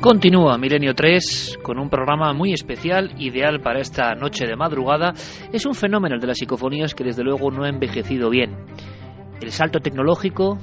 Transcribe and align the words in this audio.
Continúa 0.00 0.56
Milenio 0.58 0.94
3 0.94 1.58
con 1.60 1.76
un 1.80 1.90
programa 1.90 2.32
muy 2.32 2.52
especial, 2.52 3.14
ideal 3.18 3.60
para 3.60 3.80
esta 3.80 4.14
noche 4.14 4.46
de 4.46 4.54
madrugada. 4.54 5.12
Es 5.52 5.66
un 5.66 5.74
fenómeno 5.74 6.20
de 6.20 6.26
las 6.28 6.38
psicofonías 6.38 6.94
que 6.94 7.02
desde 7.02 7.24
luego 7.24 7.50
no 7.50 7.64
ha 7.64 7.68
envejecido 7.68 8.30
bien. 8.30 8.56
El 9.40 9.50
salto 9.50 9.80
tecnológico, 9.80 10.56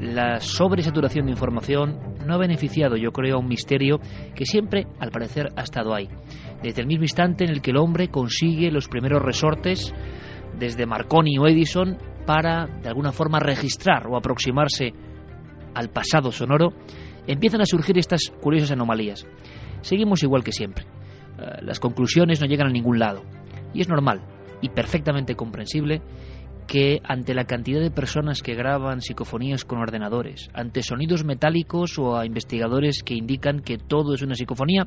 la 0.00 0.40
sobresaturación 0.40 1.26
de 1.26 1.32
información 1.32 1.98
no 2.26 2.32
ha 2.32 2.38
beneficiado, 2.38 2.96
yo 2.96 3.12
creo, 3.12 3.36
a 3.36 3.40
un 3.40 3.48
misterio 3.48 4.00
que 4.34 4.46
siempre, 4.46 4.86
al 4.98 5.10
parecer, 5.10 5.48
ha 5.54 5.64
estado 5.64 5.94
ahí. 5.94 6.08
Desde 6.62 6.80
el 6.80 6.88
mismo 6.88 7.04
instante 7.04 7.44
en 7.44 7.50
el 7.50 7.60
que 7.60 7.72
el 7.72 7.76
hombre 7.76 8.08
consigue 8.08 8.70
los 8.70 8.88
primeros 8.88 9.20
resortes, 9.20 9.92
desde 10.58 10.86
Marconi 10.86 11.36
o 11.36 11.46
Edison, 11.46 11.98
para, 12.24 12.66
de 12.66 12.88
alguna 12.88 13.12
forma, 13.12 13.38
registrar 13.38 14.06
o 14.06 14.16
aproximarse 14.16 14.94
al 15.74 15.90
pasado 15.90 16.32
sonoro, 16.32 16.72
empiezan 17.28 17.60
a 17.60 17.66
surgir 17.66 17.98
estas 17.98 18.32
curiosas 18.40 18.72
anomalías. 18.72 19.26
Seguimos 19.82 20.22
igual 20.22 20.42
que 20.42 20.52
siempre. 20.52 20.84
Eh, 21.38 21.62
las 21.62 21.78
conclusiones 21.78 22.40
no 22.40 22.46
llegan 22.46 22.66
a 22.66 22.72
ningún 22.72 22.98
lado. 22.98 23.22
Y 23.72 23.80
es 23.80 23.88
normal 23.88 24.22
y 24.60 24.70
perfectamente 24.70 25.36
comprensible 25.36 26.02
que 26.66 27.00
ante 27.02 27.34
la 27.34 27.44
cantidad 27.44 27.80
de 27.80 27.90
personas 27.90 28.42
que 28.42 28.54
graban 28.54 29.00
psicofonías 29.00 29.64
con 29.64 29.78
ordenadores, 29.78 30.50
ante 30.52 30.82
sonidos 30.82 31.24
metálicos 31.24 31.98
o 31.98 32.16
a 32.16 32.26
investigadores 32.26 33.02
que 33.02 33.14
indican 33.14 33.60
que 33.60 33.78
todo 33.78 34.14
es 34.14 34.22
una 34.22 34.34
psicofonía, 34.34 34.86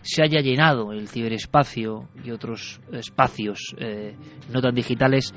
se 0.00 0.22
haya 0.22 0.40
llenado 0.40 0.92
el 0.92 1.08
ciberespacio 1.08 2.08
y 2.24 2.30
otros 2.30 2.80
espacios 2.92 3.74
eh, 3.78 4.16
no 4.52 4.60
tan 4.60 4.74
digitales 4.74 5.34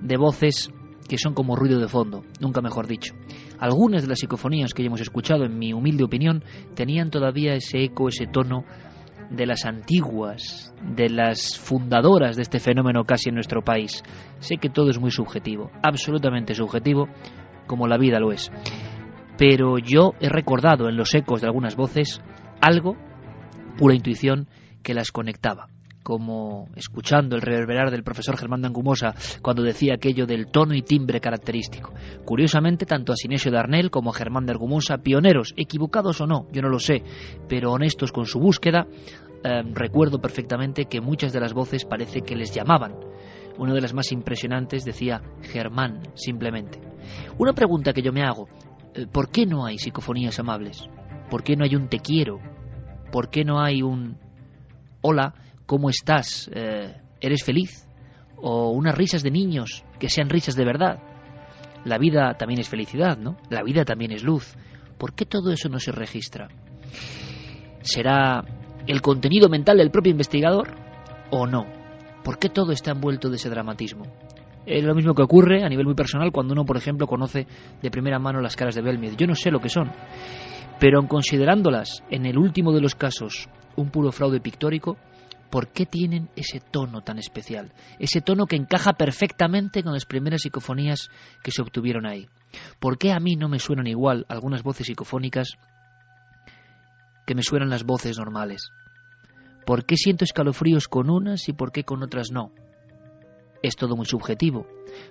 de 0.00 0.16
voces 0.16 0.70
que 1.08 1.18
son 1.18 1.34
como 1.34 1.56
ruido 1.56 1.78
de 1.78 1.88
fondo, 1.88 2.24
nunca 2.40 2.62
mejor 2.62 2.86
dicho. 2.86 3.14
Algunas 3.62 4.02
de 4.02 4.08
las 4.08 4.18
psicofonías 4.18 4.74
que 4.74 4.82
ya 4.82 4.88
hemos 4.88 5.00
escuchado, 5.00 5.44
en 5.44 5.56
mi 5.56 5.72
humilde 5.72 6.02
opinión, 6.02 6.42
tenían 6.74 7.10
todavía 7.12 7.54
ese 7.54 7.84
eco, 7.84 8.08
ese 8.08 8.26
tono 8.26 8.64
de 9.30 9.46
las 9.46 9.66
antiguas, 9.66 10.74
de 10.82 11.08
las 11.08 11.60
fundadoras 11.60 12.34
de 12.34 12.42
este 12.42 12.58
fenómeno 12.58 13.04
casi 13.04 13.28
en 13.28 13.36
nuestro 13.36 13.62
país. 13.62 14.02
Sé 14.40 14.56
que 14.56 14.68
todo 14.68 14.90
es 14.90 14.98
muy 14.98 15.12
subjetivo, 15.12 15.70
absolutamente 15.80 16.56
subjetivo, 16.56 17.06
como 17.68 17.86
la 17.86 17.98
vida 17.98 18.18
lo 18.18 18.32
es. 18.32 18.50
Pero 19.38 19.78
yo 19.78 20.14
he 20.18 20.28
recordado 20.28 20.88
en 20.88 20.96
los 20.96 21.14
ecos 21.14 21.40
de 21.40 21.46
algunas 21.46 21.76
voces 21.76 22.20
algo, 22.60 22.96
pura 23.78 23.94
intuición, 23.94 24.48
que 24.82 24.92
las 24.92 25.12
conectaba 25.12 25.68
como 26.02 26.68
escuchando 26.76 27.36
el 27.36 27.42
reverberar 27.42 27.90
del 27.90 28.02
profesor 28.02 28.36
Germán 28.36 28.62
Dangumosa 28.62 29.14
cuando 29.40 29.62
decía 29.62 29.94
aquello 29.94 30.26
del 30.26 30.48
tono 30.48 30.74
y 30.74 30.82
timbre 30.82 31.20
característico. 31.20 31.92
Curiosamente, 32.24 32.86
tanto 32.86 33.12
a 33.12 33.16
Sinesio 33.16 33.52
Darnell 33.52 33.90
como 33.90 34.10
a 34.10 34.14
Germán 34.14 34.46
de 34.46 34.52
Argumosa, 34.52 34.98
pioneros, 34.98 35.54
equivocados 35.56 36.20
o 36.20 36.26
no, 36.26 36.46
yo 36.52 36.62
no 36.62 36.68
lo 36.68 36.78
sé, 36.78 37.02
pero 37.48 37.72
honestos 37.72 38.12
con 38.12 38.26
su 38.26 38.38
búsqueda, 38.38 38.86
em, 39.44 39.74
recuerdo 39.74 40.20
perfectamente 40.20 40.86
que 40.86 41.00
muchas 41.00 41.32
de 41.32 41.40
las 41.40 41.52
voces 41.52 41.84
parece 41.84 42.22
que 42.22 42.36
les 42.36 42.54
llamaban. 42.54 42.94
Una 43.58 43.74
de 43.74 43.80
las 43.80 43.92
más 43.92 44.12
impresionantes 44.12 44.84
decía 44.84 45.22
Germán, 45.42 46.00
simplemente. 46.14 46.80
Una 47.38 47.52
pregunta 47.52 47.92
que 47.92 48.02
yo 48.02 48.12
me 48.12 48.22
hago, 48.22 48.48
eh, 48.94 49.06
¿por 49.10 49.30
qué 49.30 49.46
no 49.46 49.64
hay 49.66 49.78
psicofonías 49.78 50.38
amables? 50.38 50.88
¿Por 51.30 51.42
qué 51.42 51.56
no 51.56 51.64
hay 51.64 51.76
un 51.76 51.88
te 51.88 51.98
quiero? 51.98 52.40
¿Por 53.10 53.30
qué 53.30 53.44
no 53.44 53.60
hay 53.60 53.82
un 53.82 54.16
hola? 55.02 55.34
¿Cómo 55.72 55.88
estás? 55.88 56.50
Eh, 56.54 56.94
¿Eres 57.18 57.44
feliz? 57.44 57.88
O 58.36 58.72
unas 58.72 58.94
risas 58.94 59.22
de 59.22 59.30
niños 59.30 59.86
que 59.98 60.10
sean 60.10 60.28
risas 60.28 60.54
de 60.54 60.66
verdad. 60.66 60.98
La 61.86 61.96
vida 61.96 62.34
también 62.34 62.60
es 62.60 62.68
felicidad, 62.68 63.16
¿no? 63.16 63.38
La 63.48 63.62
vida 63.62 63.86
también 63.86 64.12
es 64.12 64.22
luz. 64.22 64.54
¿Por 64.98 65.14
qué 65.14 65.24
todo 65.24 65.50
eso 65.50 65.70
no 65.70 65.78
se 65.78 65.90
registra? 65.90 66.48
¿Será 67.80 68.44
el 68.86 69.00
contenido 69.00 69.48
mental 69.48 69.78
del 69.78 69.90
propio 69.90 70.10
investigador 70.10 70.74
o 71.30 71.46
no? 71.46 71.64
¿Por 72.22 72.38
qué 72.38 72.50
todo 72.50 72.72
está 72.72 72.90
envuelto 72.90 73.30
de 73.30 73.36
ese 73.36 73.48
dramatismo? 73.48 74.04
Es 74.66 74.84
lo 74.84 74.94
mismo 74.94 75.14
que 75.14 75.22
ocurre 75.22 75.64
a 75.64 75.70
nivel 75.70 75.86
muy 75.86 75.94
personal 75.94 76.32
cuando 76.32 76.52
uno, 76.52 76.66
por 76.66 76.76
ejemplo, 76.76 77.06
conoce 77.06 77.46
de 77.80 77.90
primera 77.90 78.18
mano 78.18 78.42
las 78.42 78.56
caras 78.56 78.74
de 78.74 78.82
Belmez. 78.82 79.16
Yo 79.16 79.26
no 79.26 79.34
sé 79.34 79.50
lo 79.50 79.60
que 79.60 79.70
son, 79.70 79.90
pero 80.78 81.00
en 81.00 81.06
considerándolas, 81.06 82.04
en 82.10 82.26
el 82.26 82.36
último 82.36 82.74
de 82.74 82.82
los 82.82 82.94
casos, 82.94 83.48
un 83.76 83.88
puro 83.88 84.12
fraude 84.12 84.40
pictórico, 84.40 84.98
¿Por 85.52 85.68
qué 85.68 85.84
tienen 85.84 86.30
ese 86.34 86.60
tono 86.60 87.02
tan 87.02 87.18
especial? 87.18 87.74
Ese 87.98 88.22
tono 88.22 88.46
que 88.46 88.56
encaja 88.56 88.94
perfectamente 88.94 89.82
con 89.82 89.92
las 89.92 90.06
primeras 90.06 90.40
psicofonías 90.40 91.10
que 91.42 91.50
se 91.50 91.60
obtuvieron 91.60 92.06
ahí. 92.06 92.26
¿Por 92.80 92.96
qué 92.96 93.12
a 93.12 93.20
mí 93.20 93.36
no 93.36 93.50
me 93.50 93.58
suenan 93.58 93.86
igual 93.86 94.24
algunas 94.30 94.62
voces 94.62 94.86
psicofónicas 94.86 95.58
que 97.26 97.34
me 97.34 97.42
suenan 97.42 97.68
las 97.68 97.84
voces 97.84 98.16
normales? 98.16 98.72
¿Por 99.66 99.84
qué 99.84 99.98
siento 99.98 100.24
escalofríos 100.24 100.88
con 100.88 101.10
unas 101.10 101.46
y 101.50 101.52
por 101.52 101.70
qué 101.70 101.84
con 101.84 102.02
otras 102.02 102.30
no? 102.32 102.54
Es 103.62 103.76
todo 103.76 103.94
muy 103.94 104.06
subjetivo. 104.06 104.66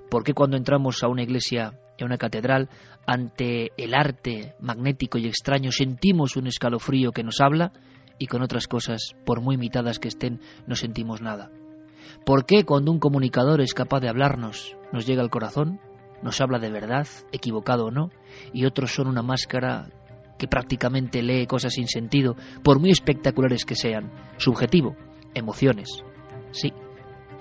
¿Por 0.10 0.24
qué 0.24 0.34
cuando 0.34 0.58
entramos 0.58 1.04
a 1.04 1.08
una 1.08 1.22
iglesia, 1.22 1.74
a 2.00 2.04
una 2.04 2.18
catedral, 2.18 2.68
ante 3.06 3.74
el 3.78 3.94
arte 3.94 4.56
magnético 4.60 5.20
y 5.20 5.28
extraño 5.28 5.72
sentimos 5.72 6.36
un 6.36 6.48
escalofrío 6.48 7.12
que 7.12 7.24
nos 7.24 7.40
habla 7.42 7.74
y 8.22 8.28
con 8.28 8.44
otras 8.44 8.68
cosas, 8.68 9.16
por 9.26 9.42
muy 9.42 9.56
imitadas 9.56 9.98
que 9.98 10.08
estén, 10.08 10.42
no 10.68 10.76
sentimos 10.76 11.24
nada. 11.24 11.50
¿Por 12.24 12.46
qué 12.46 12.66
cuando 12.66 12.92
un 12.92 13.00
comunicador 13.00 13.62
es 13.62 13.74
capaz 13.74 14.00
de 14.00 14.10
hablarnos, 14.10 14.78
nos 14.94 15.08
llega 15.08 15.24
al 15.24 15.32
corazón, 15.32 15.80
nos 16.22 16.40
habla 16.40 16.60
de 16.60 16.70
verdad, 16.70 17.08
equivocado 17.32 17.86
o 17.88 17.92
no, 17.92 18.12
y 18.54 18.66
otros 18.66 18.94
son 18.94 19.08
una 19.08 19.24
máscara 19.24 19.90
que 20.38 20.48
prácticamente 20.48 21.24
lee 21.24 21.48
cosas 21.48 21.74
sin 21.74 21.88
sentido, 21.88 22.36
por 22.64 22.80
muy 22.80 22.92
espectaculares 22.92 23.66
que 23.66 23.74
sean, 23.74 24.12
subjetivo, 24.38 24.96
emociones? 25.34 25.90
Sí, 26.52 26.72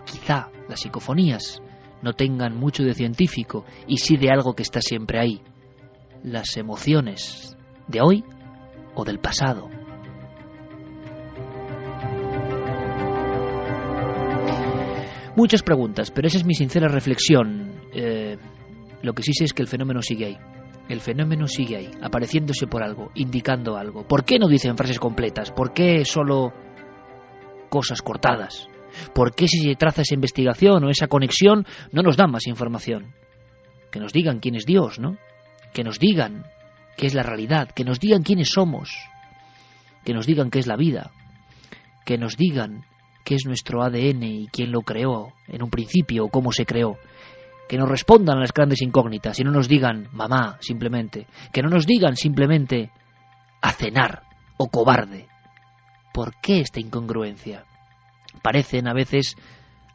quizá 0.06 0.48
las 0.66 0.80
psicofonías 0.80 1.60
no 2.00 2.14
tengan 2.14 2.56
mucho 2.56 2.84
de 2.84 2.94
científico 2.94 3.66
y 3.86 3.98
sí 3.98 4.16
de 4.16 4.30
algo 4.30 4.54
que 4.54 4.62
está 4.62 4.80
siempre 4.80 5.20
ahí, 5.20 5.42
las 6.22 6.56
emociones 6.56 7.54
de 7.86 8.00
hoy 8.00 8.24
o 8.94 9.04
del 9.04 9.18
pasado. 9.18 9.79
Muchas 15.36 15.62
preguntas, 15.62 16.10
pero 16.10 16.26
esa 16.26 16.38
es 16.38 16.44
mi 16.44 16.54
sincera 16.54 16.88
reflexión. 16.88 17.80
Eh, 17.92 18.36
lo 19.02 19.12
que 19.12 19.22
sí 19.22 19.32
sé 19.32 19.44
es 19.44 19.52
que 19.52 19.62
el 19.62 19.68
fenómeno 19.68 20.02
sigue 20.02 20.26
ahí. 20.26 20.38
El 20.88 21.00
fenómeno 21.00 21.46
sigue 21.46 21.76
ahí, 21.76 21.91
apareciéndose 22.02 22.66
por 22.66 22.82
algo, 22.82 23.10
indicando 23.14 23.76
algo. 23.76 24.06
¿Por 24.06 24.24
qué 24.24 24.38
no 24.38 24.48
dicen 24.48 24.76
frases 24.76 24.98
completas? 24.98 25.52
¿Por 25.52 25.72
qué 25.72 26.04
solo 26.04 26.52
cosas 27.68 28.02
cortadas? 28.02 28.68
¿Por 29.14 29.34
qué 29.34 29.46
si 29.46 29.58
se 29.58 29.76
traza 29.76 30.02
esa 30.02 30.14
investigación 30.14 30.82
o 30.82 30.91
esa 30.91 31.06
conexión 31.06 31.64
no 31.92 32.02
nos 32.02 32.16
dan 32.16 32.32
más 32.32 32.48
información? 32.48 33.14
Que 33.92 34.00
nos 34.00 34.12
digan 34.12 34.41
quién 34.41 34.56
es 34.56 34.66
Dios, 34.66 34.98
¿no? 34.98 35.16
Que 35.72 35.84
nos 35.84 36.00
digan 36.00 36.44
qué 36.97 37.06
es 37.06 37.14
la 37.14 37.22
realidad, 37.22 37.70
que 37.70 37.84
nos 37.84 38.00
digan 38.00 38.24
quiénes 38.24 38.50
somos, 38.50 38.91
que 40.04 40.12
nos 40.12 40.26
digan 40.26 40.50
qué 40.50 40.59
es 40.59 40.66
la 40.66 40.76
vida, 40.76 41.12
que 42.04 42.18
nos 42.18 42.36
digan 42.36 42.84
qué 43.25 43.34
es 43.34 43.47
nuestro 43.47 43.83
ADN 43.83 44.22
y 44.22 44.49
quién 44.49 44.72
lo 44.72 44.83
creó 44.83 45.33
en 45.47 45.63
un 45.63 45.71
principio 45.71 46.25
o 46.25 46.28
cómo 46.28 46.53
se 46.53 46.67
creó. 46.67 46.97
Que 47.69 47.78
nos 47.78 47.89
respondan 47.89 48.39
a 48.39 48.41
las 48.41 48.53
grandes 48.53 48.83
incógnitas 48.83 49.39
y 49.39 49.45
no 49.45 49.53
nos 49.53 49.69
digan 49.69 50.09
mamá 50.13 50.57
simplemente. 50.61 51.27
Que 51.53 51.63
no 51.63 51.69
nos 51.69 51.87
digan 51.87 52.17
simplemente 52.17 52.91
a 53.63 53.72
cenar 53.72 54.22
o 54.57 54.69
cobarde. 54.69 55.28
¿Por 56.13 56.34
qué 56.41 56.61
esta 56.61 56.81
incongruencia? 56.81 57.65
Parecen 58.43 58.89
a 58.89 58.95
veces 58.95 59.37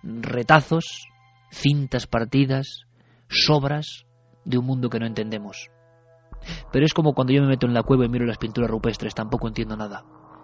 retazos, 0.04 1.08
cintas 1.52 2.08
partidas, 2.08 2.86
sobras 3.28 4.06
de 4.46 4.58
un 4.58 4.66
mundo 4.66 4.90
que 4.90 5.00
no 5.00 5.08
entendemos. 5.08 5.70
Pero 6.72 6.86
es 6.86 6.94
como 6.94 7.14
cuando 7.14 7.34
yo 7.34 7.42
me 7.42 7.48
meto 7.48 7.66
en 7.66 7.74
la 7.74 7.84
cueva 7.84 8.06
y 8.06 8.10
miro 8.10 8.26
las 8.26 8.38
pinturas 8.38 8.70
rupestres, 8.70 9.16
tampoco 9.16 9.48
entiendo 9.48 9.76
nada. 9.76 10.04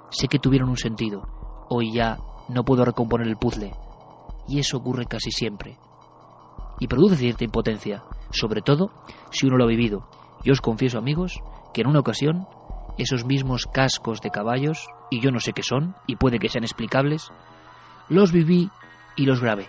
Sé 0.09 0.27
que 0.27 0.39
tuvieron 0.39 0.69
un 0.69 0.77
sentido. 0.77 1.21
Hoy 1.69 1.93
ya 1.93 2.17
no 2.47 2.63
puedo 2.63 2.85
recomponer 2.85 3.27
el 3.27 3.37
puzzle. 3.37 3.73
Y 4.47 4.59
eso 4.59 4.77
ocurre 4.77 5.05
casi 5.05 5.31
siempre. 5.31 5.77
Y 6.79 6.87
produce 6.87 7.15
cierta 7.15 7.43
impotencia, 7.43 8.03
sobre 8.31 8.61
todo 8.61 8.91
si 9.31 9.47
uno 9.47 9.57
lo 9.57 9.65
ha 9.65 9.67
vivido. 9.67 10.07
Yo 10.43 10.53
os 10.53 10.61
confieso, 10.61 10.97
amigos, 10.97 11.41
que 11.73 11.81
en 11.81 11.87
una 11.87 11.99
ocasión 11.99 12.47
esos 12.97 13.25
mismos 13.25 13.67
cascos 13.71 14.21
de 14.21 14.31
caballos, 14.31 14.87
y 15.09 15.21
yo 15.21 15.31
no 15.31 15.39
sé 15.39 15.53
qué 15.53 15.63
son, 15.63 15.95
y 16.07 16.15
puede 16.15 16.39
que 16.39 16.49
sean 16.49 16.63
explicables, 16.63 17.31
los 18.09 18.31
viví 18.31 18.69
y 19.15 19.25
los 19.25 19.41
grabé. 19.41 19.67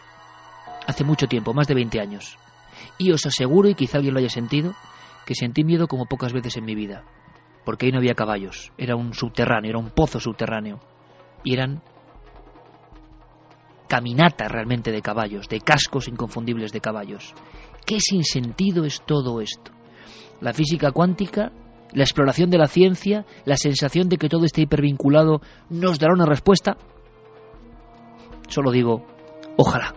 Hace 0.86 1.04
mucho 1.04 1.26
tiempo, 1.26 1.54
más 1.54 1.68
de 1.68 1.74
20 1.74 2.00
años. 2.00 2.36
Y 2.98 3.12
os 3.12 3.24
aseguro, 3.26 3.68
y 3.68 3.74
quizá 3.74 3.98
alguien 3.98 4.14
lo 4.14 4.20
haya 4.20 4.28
sentido, 4.28 4.74
que 5.26 5.34
sentí 5.34 5.64
miedo 5.64 5.86
como 5.86 6.06
pocas 6.06 6.32
veces 6.32 6.56
en 6.56 6.64
mi 6.64 6.74
vida. 6.74 7.04
Porque 7.64 7.86
ahí 7.86 7.92
no 7.92 7.98
había 7.98 8.14
caballos, 8.14 8.72
era 8.76 8.96
un 8.96 9.14
subterráneo, 9.14 9.70
era 9.70 9.78
un 9.78 9.90
pozo 9.90 10.18
subterráneo. 10.18 10.80
Y 11.44 11.54
eran 11.54 11.82
caminatas 13.92 14.50
realmente 14.50 14.90
de 14.90 15.02
caballos, 15.02 15.50
de 15.50 15.60
cascos 15.60 16.08
inconfundibles 16.08 16.72
de 16.72 16.80
caballos. 16.80 17.34
¿Qué 17.84 18.00
sinsentido 18.00 18.86
es 18.86 19.02
todo 19.04 19.42
esto? 19.42 19.70
La 20.40 20.54
física 20.54 20.92
cuántica, 20.92 21.52
la 21.92 22.02
exploración 22.02 22.48
de 22.48 22.56
la 22.56 22.68
ciencia, 22.68 23.26
la 23.44 23.58
sensación 23.58 24.08
de 24.08 24.16
que 24.16 24.30
todo 24.30 24.46
está 24.46 24.62
hipervinculado, 24.62 25.42
¿nos 25.68 25.98
dará 25.98 26.14
una 26.14 26.24
respuesta? 26.24 26.78
Solo 28.48 28.70
digo, 28.70 29.04
ojalá. 29.58 29.92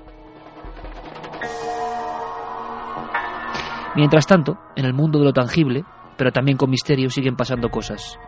Mientras 3.96 4.28
tanto, 4.28 4.58
en 4.76 4.84
el 4.84 4.94
mundo 4.94 5.20
de 5.20 5.26
lo 5.26 5.32
tangible, 5.32 5.86
pero 6.18 6.34
también 6.34 6.58
con 6.58 6.70
misterio, 6.70 7.10
siguen 7.10 7.38
pasando 7.38 7.70
cosas. 7.70 8.20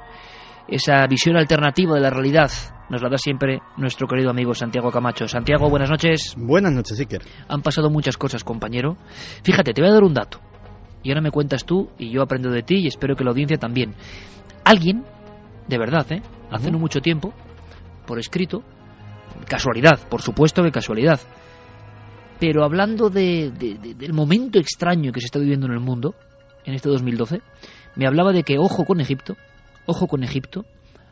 Esa 0.67 1.05
visión 1.07 1.37
alternativa 1.37 1.95
de 1.95 2.01
la 2.01 2.09
realidad 2.09 2.51
nos 2.89 3.01
la 3.01 3.09
da 3.09 3.17
siempre 3.17 3.61
nuestro 3.77 4.07
querido 4.07 4.29
amigo 4.29 4.53
Santiago 4.53 4.91
Camacho. 4.91 5.27
Santiago, 5.27 5.69
buenas 5.69 5.89
noches. 5.89 6.35
Buenas 6.37 6.73
noches, 6.73 6.99
Iker. 6.99 7.21
Han 7.47 7.61
pasado 7.61 7.89
muchas 7.89 8.17
cosas, 8.17 8.43
compañero. 8.43 8.97
Fíjate, 9.43 9.73
te 9.73 9.81
voy 9.81 9.89
a 9.89 9.93
dar 9.93 10.03
un 10.03 10.13
dato. 10.13 10.39
Y 11.03 11.09
ahora 11.09 11.21
me 11.21 11.31
cuentas 11.31 11.65
tú 11.65 11.89
y 11.97 12.11
yo 12.11 12.21
aprendo 12.21 12.49
de 12.49 12.63
ti 12.63 12.79
y 12.79 12.87
espero 12.87 13.15
que 13.15 13.23
la 13.23 13.29
audiencia 13.29 13.57
también. 13.57 13.95
Alguien, 14.65 15.05
de 15.67 15.77
verdad, 15.77 16.11
¿eh? 16.11 16.21
hace 16.51 16.69
no 16.71 16.79
mucho 16.79 16.99
tiempo, 16.99 17.33
por 18.05 18.19
escrito, 18.19 18.63
casualidad, 19.47 19.99
por 20.09 20.21
supuesto 20.21 20.63
que 20.63 20.71
casualidad, 20.71 21.19
pero 22.39 22.63
hablando 22.63 23.09
de, 23.09 23.51
del 23.51 24.13
momento 24.13 24.59
extraño 24.59 25.11
que 25.11 25.21
se 25.21 25.25
está 25.25 25.39
viviendo 25.39 25.65
en 25.67 25.73
el 25.73 25.79
mundo, 25.79 26.13
en 26.65 26.73
este 26.73 26.89
2012, 26.89 27.41
me 27.95 28.05
hablaba 28.05 28.31
de 28.31 28.43
que 28.43 28.57
ojo 28.59 28.85
con 28.85 28.99
Egipto, 28.99 29.35
ojo 29.88 30.07
con 30.07 30.24
Egipto, 30.24 30.66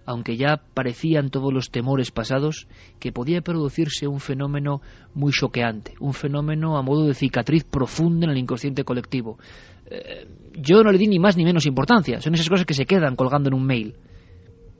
aunque 0.05 0.37
ya 0.37 0.61
parecían 0.73 1.29
todos 1.29 1.51
los 1.51 1.71
temores 1.71 2.11
pasados, 2.11 2.67
que 2.99 3.11
podía 3.11 3.41
producirse 3.41 4.07
un 4.07 4.19
fenómeno 4.19 4.81
muy 5.13 5.31
choqueante, 5.31 5.95
un 5.99 6.13
fenómeno 6.13 6.77
a 6.77 6.83
modo 6.83 7.07
de 7.07 7.15
cicatriz 7.15 7.63
profunda 7.63 8.25
en 8.25 8.31
el 8.31 8.37
inconsciente 8.37 8.83
colectivo. 8.83 9.39
Eh, 9.87 10.27
yo 10.55 10.83
no 10.83 10.91
le 10.91 10.97
di 10.97 11.07
ni 11.07 11.19
más 11.19 11.37
ni 11.37 11.43
menos 11.43 11.65
importancia, 11.65 12.21
son 12.21 12.35
esas 12.35 12.49
cosas 12.49 12.65
que 12.65 12.75
se 12.75 12.85
quedan 12.85 13.15
colgando 13.15 13.49
en 13.49 13.55
un 13.55 13.65
mail. 13.65 13.95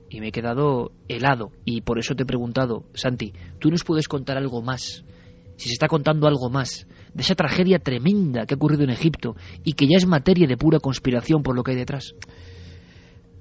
Y 0.08 0.20
me 0.20 0.28
he 0.28 0.32
quedado 0.32 0.92
helado, 1.08 1.50
y 1.64 1.80
por 1.80 1.98
eso 1.98 2.14
te 2.14 2.22
he 2.22 2.26
preguntado, 2.26 2.84
Santi, 2.94 3.32
¿tú 3.58 3.70
nos 3.70 3.82
puedes 3.82 4.06
contar 4.06 4.36
algo 4.36 4.62
más 4.62 5.04
si 5.56 5.68
se 5.68 5.72
está 5.72 5.88
contando 5.88 6.28
algo 6.28 6.50
más 6.50 6.86
de 7.14 7.22
esa 7.22 7.34
tragedia 7.34 7.78
tremenda 7.78 8.46
que 8.46 8.54
ha 8.54 8.56
ocurrido 8.56 8.84
en 8.84 8.90
Egipto 8.90 9.34
y 9.64 9.72
que 9.72 9.86
ya 9.86 9.96
es 9.96 10.06
materia 10.06 10.46
de 10.46 10.56
pura 10.56 10.78
conspiración 10.78 11.42
por 11.42 11.56
lo 11.56 11.64
que 11.64 11.72
hay 11.72 11.78
detrás? 11.78 12.14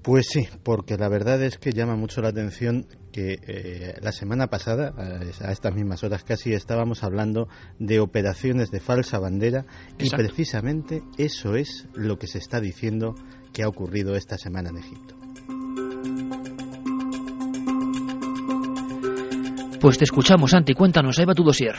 Pues 0.06 0.28
sí, 0.28 0.48
porque 0.62 0.98
la 0.98 1.10
verdad 1.10 1.42
es 1.42 1.58
que 1.58 1.72
llama 1.72 1.96
mucho 1.96 2.22
la 2.22 2.28
atención 2.28 2.86
que 3.12 3.40
eh, 3.42 3.96
la 4.04 4.12
semana 4.12 4.46
pasada, 4.52 4.94
a 5.42 5.52
estas 5.52 5.74
mismas 5.74 6.04
horas 6.04 6.24
casi, 6.24 6.54
estábamos 6.54 7.04
hablando 7.04 7.48
de 7.80 8.00
operaciones 8.00 8.70
de 8.70 8.80
falsa 8.80 9.18
bandera 9.18 9.66
y 9.98 10.12
precisamente 10.12 11.02
eso 11.18 11.56
es 11.56 11.88
lo 11.96 12.20
que 12.20 12.28
se 12.28 12.38
está 12.38 12.60
diciendo 12.60 13.16
que 13.52 13.64
ha 13.64 13.68
ocurrido 13.68 14.16
esta 14.16 14.38
semana 14.38 14.70
en 14.70 14.78
Egipto. 14.78 15.16
Pues 19.82 19.98
te 19.98 20.04
escuchamos, 20.04 20.52
Santi, 20.52 20.76
cuéntanos, 20.76 21.18
ahí 21.18 21.26
va 21.26 21.34
tu 21.34 21.44
dossier. 21.44 21.74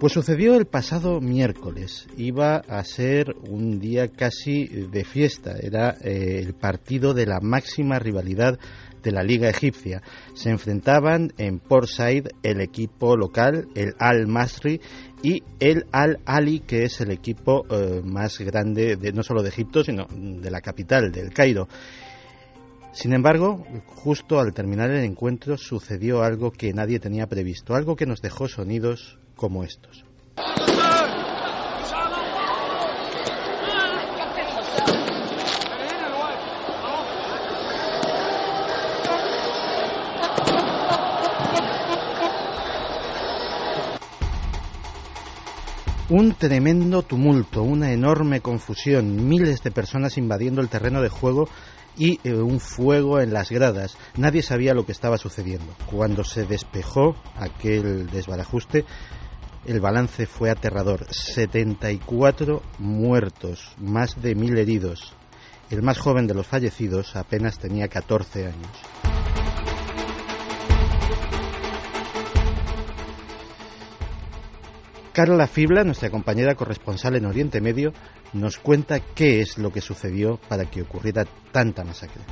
Pues 0.00 0.12
sucedió 0.12 0.56
el 0.56 0.66
pasado 0.66 1.20
miércoles. 1.20 2.08
Iba 2.16 2.56
a 2.56 2.82
ser 2.84 3.36
un 3.48 3.78
día 3.78 4.08
casi 4.08 4.66
de 4.66 5.04
fiesta. 5.04 5.54
Era 5.60 5.96
eh, 6.02 6.40
el 6.40 6.54
partido 6.54 7.14
de 7.14 7.26
la 7.26 7.38
máxima 7.40 8.00
rivalidad 8.00 8.58
de 9.02 9.12
la 9.12 9.22
Liga 9.22 9.48
Egipcia. 9.48 10.02
Se 10.34 10.50
enfrentaban 10.50 11.32
en 11.38 11.60
Port 11.60 11.86
Said 11.88 12.26
el 12.42 12.60
equipo 12.60 13.16
local, 13.16 13.68
el 13.76 13.94
Al 14.00 14.26
Masri, 14.26 14.80
y 15.22 15.42
el 15.60 15.86
Al 15.92 16.18
Ali, 16.24 16.60
que 16.60 16.82
es 16.82 17.00
el 17.00 17.12
equipo 17.12 17.64
eh, 17.70 18.02
más 18.04 18.40
grande 18.40 18.96
de, 18.96 19.12
no 19.12 19.22
solo 19.22 19.42
de 19.42 19.50
Egipto, 19.50 19.84
sino 19.84 20.06
de 20.10 20.50
la 20.50 20.60
capital, 20.60 21.12
del 21.12 21.32
Cairo. 21.32 21.68
Sin 22.92 23.12
embargo, 23.12 23.64
justo 23.86 24.40
al 24.40 24.52
terminar 24.52 24.90
el 24.90 25.04
encuentro 25.04 25.56
sucedió 25.56 26.22
algo 26.22 26.50
que 26.50 26.72
nadie 26.72 26.98
tenía 26.98 27.26
previsto, 27.26 27.74
algo 27.74 27.96
que 27.96 28.06
nos 28.06 28.22
dejó 28.22 28.48
sonidos 28.48 29.18
como 29.34 29.64
estos. 29.64 30.04
Un 46.10 46.34
tremendo 46.34 47.02
tumulto, 47.02 47.62
una 47.62 47.90
enorme 47.90 48.40
confusión, 48.40 49.26
miles 49.26 49.62
de 49.62 49.70
personas 49.70 50.18
invadiendo 50.18 50.60
el 50.60 50.68
terreno 50.68 51.00
de 51.02 51.08
juego 51.08 51.48
y 51.96 52.20
eh, 52.24 52.34
un 52.34 52.60
fuego 52.60 53.20
en 53.20 53.32
las 53.32 53.50
gradas. 53.50 53.96
Nadie 54.16 54.42
sabía 54.42 54.74
lo 54.74 54.84
que 54.84 54.92
estaba 54.92 55.18
sucediendo. 55.18 55.74
Cuando 55.86 56.22
se 56.22 56.44
despejó 56.44 57.16
aquel 57.36 58.10
desbarajuste, 58.10 58.84
el 59.66 59.80
balance 59.80 60.26
fue 60.26 60.50
aterrador. 60.50 61.06
74 61.10 62.62
muertos, 62.78 63.74
más 63.78 64.20
de 64.20 64.34
mil 64.34 64.56
heridos. 64.58 65.14
El 65.70 65.82
más 65.82 65.98
joven 65.98 66.26
de 66.26 66.34
los 66.34 66.46
fallecidos 66.46 67.16
apenas 67.16 67.58
tenía 67.58 67.88
14 67.88 68.46
años. 68.46 68.70
Carla 75.12 75.46
Fibla, 75.46 75.84
nuestra 75.84 76.10
compañera 76.10 76.56
corresponsal 76.56 77.14
en 77.14 77.26
Oriente 77.26 77.60
Medio, 77.60 77.92
nos 78.32 78.58
cuenta 78.58 78.98
qué 78.98 79.40
es 79.40 79.58
lo 79.58 79.70
que 79.70 79.80
sucedió 79.80 80.40
para 80.48 80.64
que 80.64 80.82
ocurriera 80.82 81.24
tanta 81.52 81.84
masacre. 81.84 82.22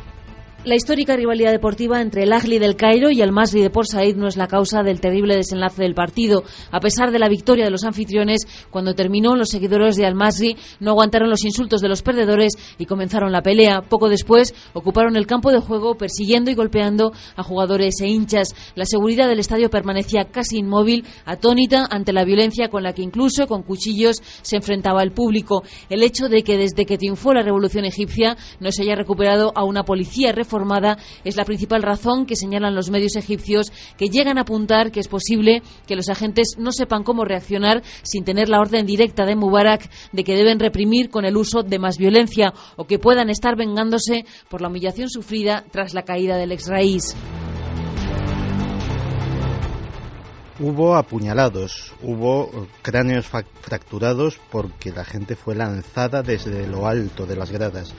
La 0.65 0.77
histórica 0.77 1.17
rivalidad 1.17 1.51
deportiva 1.51 2.01
entre 2.01 2.23
el 2.23 2.33
Ahly 2.33 2.61
del 2.61 2.77
Cairo 2.77 3.11
y 3.11 3.21
el 3.21 3.33
Masri 3.33 3.63
de 3.63 3.71
Port 3.71 3.89
Said 3.89 4.15
no 4.15 4.29
es 4.29 4.37
la 4.37 4.47
causa 4.47 4.85
del 4.85 5.01
terrible 5.01 5.35
desenlace 5.35 5.83
del 5.83 5.97
partido. 5.97 6.45
A 6.71 6.79
pesar 6.79 7.11
de 7.11 7.19
la 7.19 7.29
victoria 7.29 7.65
de 7.65 7.73
los 7.73 7.83
anfitriones, 7.83 8.43
cuando 8.71 8.95
terminó, 8.95 9.35
los 9.35 9.49
seguidores 9.49 9.97
de 9.97 10.07
Al 10.07 10.15
Masri 10.15 10.57
no 10.79 10.93
aguantaron 10.93 11.31
los 11.31 11.45
insultos 11.45 11.81
de 11.81 11.89
los 11.89 12.03
perdedores 12.03 12.53
y 12.79 12.87
comenzaron 12.87 13.33
la 13.33 13.43
pelea. 13.43 13.83
Poco 13.83 14.09
después, 14.09 14.55
ocuparon 14.73 15.17
el 15.17 15.27
campo 15.27 15.51
de 15.51 15.59
juego 15.59 15.97
persiguiendo 15.97 16.49
y 16.53 16.55
golpeando 16.55 17.13
a 17.35 17.43
jugadores 17.43 18.01
e 18.01 18.07
hinchas. 18.07 18.55
La 18.77 18.85
seguridad 18.85 19.27
del 19.27 19.41
estadio 19.41 19.69
permanecía 19.69 20.27
casi 20.31 20.59
inmóvil, 20.59 21.05
atónita 21.25 21.89
ante 21.91 22.13
la 22.13 22.25
violencia 22.25 22.69
con 22.69 22.85
la 22.85 22.93
que 22.93 23.03
incluso 23.03 23.49
con 23.49 23.65
cuchillos 23.65 24.23
se 24.43 24.59
enfrentaba 24.59 25.03
el 25.03 25.11
público. 25.11 25.65
El 25.91 26.05
hecho 26.05 26.29
de 26.29 26.45
que 26.45 26.57
desde 26.57 26.87
que 26.87 26.99
triunfó 26.99 27.35
la 27.35 27.43
revolución 27.43 27.85
egipcia 27.85 28.37
no 28.61 28.71
se 28.71 28.85
haya 28.85 28.95
recuperado 28.95 29.51
a 29.57 29.65
una 29.65 29.83
policía 29.83 30.31
es 31.25 31.37
la 31.37 31.45
principal 31.45 31.83
razón 31.83 32.27
que 32.27 32.37
señalan 32.37 32.75
los 32.75 32.91
medios 32.91 33.17
egipcios 33.17 33.73
que 33.97 34.09
llegan 34.09 34.39
a 34.39 34.43
apuntar 34.43 34.91
que 34.91 35.01
es 35.01 35.09
posible 35.09 35.63
que 35.87 35.97
los 35.97 36.09
agentes 36.09 36.57
no 36.59 36.73
sepan 36.73 37.05
cómo 37.05 37.25
reaccionar 37.25 37.83
sin 38.03 38.25
tener 38.25 38.49
la 38.49 38.61
orden 38.61 38.87
directa 38.87 39.25
de 39.25 39.37
Mubarak 39.37 39.89
de 40.13 40.25
que 40.25 40.37
deben 40.37 40.59
reprimir 40.59 41.11
con 41.11 41.25
el 41.25 41.37
uso 41.37 41.63
de 41.63 41.79
más 41.79 41.99
violencia 41.99 42.53
o 42.77 42.85
que 42.85 42.99
puedan 42.99 43.31
estar 43.31 43.57
vengándose 43.57 44.25
por 44.49 44.61
la 44.61 44.69
humillación 44.69 45.09
sufrida 45.09 45.65
tras 45.71 45.95
la 45.95 46.03
caída 46.03 46.37
del 46.37 46.53
ex 46.53 46.69
raíz. 46.69 47.15
Hubo 50.61 50.95
apuñalados, 50.95 51.93
hubo 52.03 52.69
cráneos 52.83 53.27
fracturados 53.27 54.39
porque 54.51 54.93
la 54.93 55.05
gente 55.05 55.35
fue 55.35 55.57
lanzada 55.57 56.23
desde 56.23 56.69
lo 56.69 56.87
alto 56.87 57.27
de 57.27 57.37
las 57.37 57.51
gradas. 57.51 57.95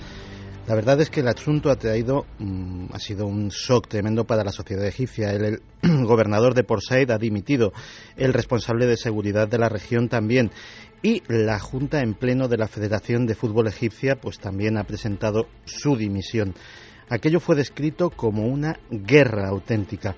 La 0.65 0.75
verdad 0.75 1.01
es 1.01 1.09
que 1.09 1.19
el 1.19 1.27
asunto 1.27 1.69
ha 1.69 1.75
traído, 1.75 2.25
mm, 2.39 2.85
ha 2.93 2.99
sido 2.99 3.25
un 3.25 3.49
shock 3.49 3.89
tremendo 3.89 4.25
para 4.25 4.45
la 4.45 4.53
sociedad 4.53 4.85
egipcia. 4.85 5.31
El, 5.31 5.61
gobernador 6.05 6.53
de 6.53 6.63
Port 6.63 6.81
Said 6.81 7.11
ha 7.11 7.17
dimitido, 7.17 7.73
el 8.15 8.31
responsable 8.31 8.85
de 8.85 8.95
seguridad 8.95 9.49
de 9.49 9.57
la 9.57 9.67
región 9.67 10.07
también. 10.07 10.51
Y 11.01 11.21
la 11.27 11.59
Junta 11.59 11.99
en 11.99 12.13
pleno 12.13 12.47
de 12.47 12.57
la 12.57 12.69
Federación 12.69 13.25
de 13.25 13.35
Fútbol 13.35 13.67
Egipcia 13.67 14.15
pues 14.15 14.39
también 14.39 14.77
ha 14.77 14.85
presentado 14.85 15.47
su 15.65 15.97
dimisión. 15.97 16.55
Aquello 17.09 17.41
fue 17.41 17.57
descrito 17.57 18.09
como 18.09 18.47
una 18.47 18.79
guerra 18.89 19.49
auténtica. 19.49 20.15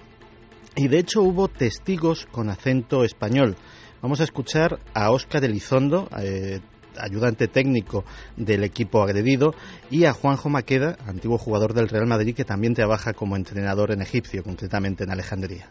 Y 0.76 0.90
de 0.90 1.00
hecho 1.00 1.24
hubo 1.24 1.48
testigos 1.48 2.28
con 2.28 2.50
acento 2.50 3.04
español. 3.04 3.56
Vamos 4.04 4.22
a 4.22 4.26
escuchar 4.26 4.80
a 4.94 5.10
Óscar 5.10 5.44
Elizondo, 5.44 6.08
eh, 6.20 6.60
ayudante 7.00 7.48
técnico 7.48 8.04
del 8.36 8.64
equipo 8.64 9.02
agredido, 9.02 9.54
y 9.90 10.06
a 10.06 10.14
Juanjo 10.14 10.50
Maqueda, 10.50 10.96
antiguo 11.08 11.38
jugador 11.38 11.74
del 11.74 11.90
Real 11.90 12.08
Madrid, 12.08 12.36
que 12.36 12.44
también 12.44 12.74
trabaja 12.74 13.14
como 13.14 13.36
entrenador 13.36 13.92
en 13.92 14.02
Egipcio, 14.02 14.44
concretamente 14.44 15.04
en 15.04 15.12
Alejandría. 15.12 15.66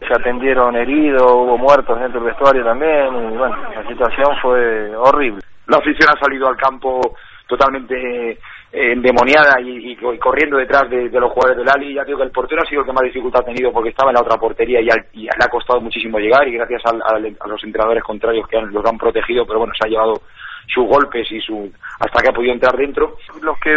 se 0.00 0.14
atendieron 0.14 0.74
heridos, 0.76 1.22
hubo 1.22 1.56
muertos 1.56 1.98
dentro 1.98 2.20
del 2.20 2.30
vestuario 2.30 2.64
también, 2.64 3.06
y 3.06 3.36
bueno, 3.36 3.56
la 3.74 3.88
situación 3.88 4.36
fue 4.42 4.94
horrible. 4.96 5.42
La 5.68 5.78
afición 5.78 6.10
ha 6.10 6.20
salido 6.20 6.48
al 6.48 6.56
campo 6.56 7.00
totalmente 7.46 8.38
eh, 8.74 8.92
endemoniada 8.92 9.60
y, 9.60 9.94
corriendo 10.18 10.56
detrás 10.56 10.88
de, 10.88 11.10
los 11.10 11.30
jugadores 11.30 11.58
del 11.58 11.68
Ali. 11.68 11.94
Ya 11.94 12.04
digo 12.04 12.16
que 12.18 12.24
el 12.24 12.30
portero 12.30 12.62
ha 12.62 12.68
sido 12.68 12.80
el 12.80 12.86
que 12.86 12.92
más 12.92 13.04
dificultad 13.04 13.42
ha 13.42 13.44
tenido 13.44 13.70
porque 13.70 13.90
estaba 13.90 14.10
en 14.10 14.14
la 14.14 14.22
otra 14.22 14.38
portería 14.38 14.80
y, 14.80 14.84
le 14.84 15.28
ha 15.28 15.48
costado 15.48 15.80
muchísimo 15.80 16.18
llegar 16.18 16.48
y 16.48 16.54
gracias 16.54 16.80
a 16.86 17.18
los 17.18 17.64
entrenadores 17.64 18.02
contrarios 18.02 18.48
que 18.48 18.56
han, 18.56 18.72
los 18.72 18.84
han 18.86 18.96
protegido, 18.96 19.44
pero 19.44 19.58
bueno, 19.58 19.74
se 19.78 19.86
ha 19.86 19.90
llevado 19.90 20.14
sus 20.66 20.86
golpes 20.86 21.30
y 21.30 21.40
su 21.40 21.70
hasta 22.00 22.20
que 22.20 22.30
ha 22.30 22.32
podido 22.32 22.52
entrar 22.52 22.76
dentro. 22.76 23.16
Los 23.40 23.58
que 23.60 23.76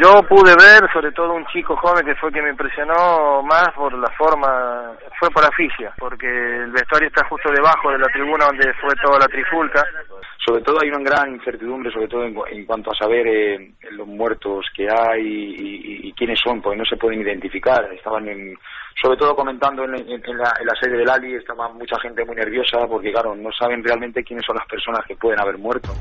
yo 0.00 0.22
pude 0.28 0.54
ver, 0.54 0.90
sobre 0.92 1.12
todo 1.12 1.34
un 1.34 1.46
chico 1.46 1.76
joven 1.76 2.04
que 2.04 2.14
fue 2.16 2.30
quien 2.30 2.44
me 2.44 2.50
impresionó 2.50 3.42
más 3.42 3.68
por 3.74 3.92
la 3.94 4.10
forma, 4.10 4.92
fue 5.18 5.30
por 5.30 5.44
asfixia, 5.44 5.92
porque 5.98 6.26
el 6.26 6.70
vestuario 6.70 7.08
está 7.08 7.26
justo 7.26 7.50
debajo 7.50 7.90
de 7.90 7.98
la 7.98 8.06
tribuna 8.06 8.46
donde 8.46 8.72
fue 8.74 8.90
toda 9.02 9.18
la 9.18 9.26
trifulca. 9.26 9.82
Sobre 10.44 10.62
todo 10.62 10.78
hay 10.82 10.90
una 10.90 11.10
gran 11.10 11.34
incertidumbre, 11.34 11.90
sobre 11.90 12.08
todo 12.08 12.24
en, 12.24 12.66
cuanto 12.66 12.90
a 12.90 12.94
saber 12.94 13.26
eh, 13.26 13.72
los 13.92 14.06
muertos 14.06 14.66
que 14.76 14.86
hay 14.90 15.22
y, 15.24 16.12
quiénes 16.12 16.38
son, 16.38 16.60
porque 16.60 16.78
no 16.78 16.84
se 16.84 16.96
pueden 16.96 17.22
identificar. 17.22 17.90
Estaban 17.92 18.28
en, 18.28 18.56
sobre 19.02 19.16
todo 19.18 19.34
comentando 19.34 19.84
en, 19.84 19.92
la, 19.92 19.98
en 19.98 20.66
la 20.66 20.74
sede 20.80 20.98
del 20.98 21.10
Ali, 21.10 21.34
estaba 21.34 21.68
mucha 21.72 21.98
gente 22.00 22.24
muy 22.24 22.36
nerviosa 22.36 22.86
porque, 22.88 23.12
claro, 23.12 23.34
no 23.34 23.50
saben 23.58 23.82
realmente 23.82 24.22
quiénes 24.22 24.44
son 24.46 24.56
las 24.56 24.66
personas 24.66 25.00
que 25.06 25.16
pueden 25.16 25.40
haber 25.40 25.58
muerto. 25.58 25.92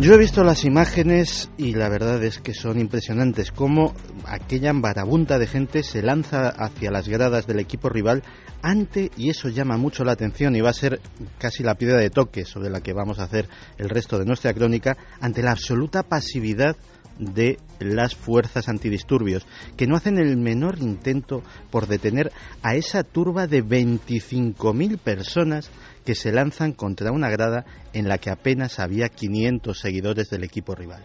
Yo 0.00 0.14
he 0.14 0.18
visto 0.18 0.44
las 0.44 0.64
imágenes 0.64 1.50
y 1.58 1.74
la 1.74 1.88
verdad 1.88 2.22
es 2.22 2.38
que 2.38 2.54
son 2.54 2.78
impresionantes, 2.78 3.50
cómo 3.50 3.94
aquella 4.28 4.72
marabunta 4.72 5.40
de 5.40 5.48
gente 5.48 5.82
se 5.82 6.02
lanza 6.02 6.50
hacia 6.50 6.92
las 6.92 7.08
gradas 7.08 7.48
del 7.48 7.58
equipo 7.58 7.88
rival 7.88 8.22
ante, 8.62 9.10
y 9.16 9.28
eso 9.28 9.48
llama 9.48 9.76
mucho 9.76 10.04
la 10.04 10.12
atención 10.12 10.54
y 10.54 10.60
va 10.60 10.70
a 10.70 10.74
ser 10.74 11.00
casi 11.38 11.64
la 11.64 11.74
piedra 11.74 11.96
de 11.96 12.10
toque 12.10 12.44
sobre 12.44 12.70
la 12.70 12.80
que 12.80 12.92
vamos 12.92 13.18
a 13.18 13.24
hacer 13.24 13.48
el 13.76 13.88
resto 13.88 14.20
de 14.20 14.24
nuestra 14.24 14.54
crónica, 14.54 14.96
ante 15.20 15.42
la 15.42 15.50
absoluta 15.50 16.04
pasividad 16.04 16.76
de 17.18 17.58
las 17.78 18.14
fuerzas 18.14 18.68
antidisturbios, 18.68 19.46
que 19.76 19.86
no 19.86 19.96
hacen 19.96 20.18
el 20.18 20.36
menor 20.36 20.78
intento 20.78 21.42
por 21.70 21.86
detener 21.86 22.32
a 22.62 22.74
esa 22.74 23.02
turba 23.02 23.46
de 23.46 23.64
25.000 23.64 24.98
personas 24.98 25.70
que 26.04 26.14
se 26.14 26.32
lanzan 26.32 26.72
contra 26.72 27.12
una 27.12 27.28
grada 27.28 27.64
en 27.92 28.08
la 28.08 28.18
que 28.18 28.30
apenas 28.30 28.78
había 28.78 29.08
500 29.08 29.78
seguidores 29.78 30.30
del 30.30 30.44
equipo 30.44 30.74
rival. 30.74 31.04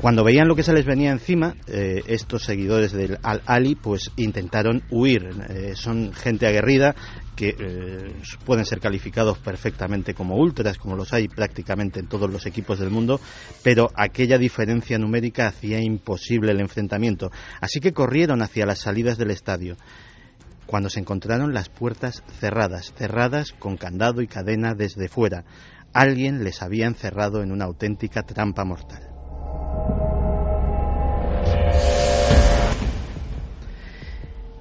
Cuando 0.00 0.22
veían 0.22 0.46
lo 0.46 0.54
que 0.54 0.62
se 0.62 0.72
les 0.72 0.86
venía 0.86 1.10
encima, 1.10 1.56
eh, 1.66 2.04
estos 2.06 2.44
seguidores 2.44 2.92
del 2.92 3.18
Al-Ali 3.20 3.74
pues 3.74 4.12
intentaron 4.14 4.84
huir. 4.90 5.28
Eh, 5.48 5.72
son 5.74 6.12
gente 6.12 6.46
aguerrida 6.46 6.94
que 7.34 7.48
eh, 7.58 8.12
pueden 8.44 8.64
ser 8.64 8.78
calificados 8.78 9.38
perfectamente 9.38 10.14
como 10.14 10.36
ultras, 10.36 10.78
como 10.78 10.94
los 10.94 11.12
hay 11.12 11.26
prácticamente 11.26 11.98
en 11.98 12.06
todos 12.06 12.30
los 12.30 12.46
equipos 12.46 12.78
del 12.78 12.90
mundo, 12.90 13.20
pero 13.64 13.90
aquella 13.96 14.38
diferencia 14.38 14.98
numérica 14.98 15.48
hacía 15.48 15.80
imposible 15.80 16.52
el 16.52 16.60
enfrentamiento. 16.60 17.30
Así 17.60 17.80
que 17.80 17.92
corrieron 17.92 18.40
hacia 18.40 18.66
las 18.66 18.78
salidas 18.78 19.18
del 19.18 19.32
estadio 19.32 19.76
cuando 20.66 20.90
se 20.90 21.00
encontraron 21.00 21.54
las 21.54 21.70
puertas 21.70 22.22
cerradas, 22.38 22.92
cerradas 22.96 23.50
con 23.58 23.76
candado 23.76 24.22
y 24.22 24.28
cadena 24.28 24.74
desde 24.74 25.08
fuera. 25.08 25.44
Alguien 25.92 26.44
les 26.44 26.62
había 26.62 26.86
encerrado 26.86 27.42
en 27.42 27.50
una 27.50 27.64
auténtica 27.64 28.22
trampa 28.22 28.64
mortal. 28.64 29.07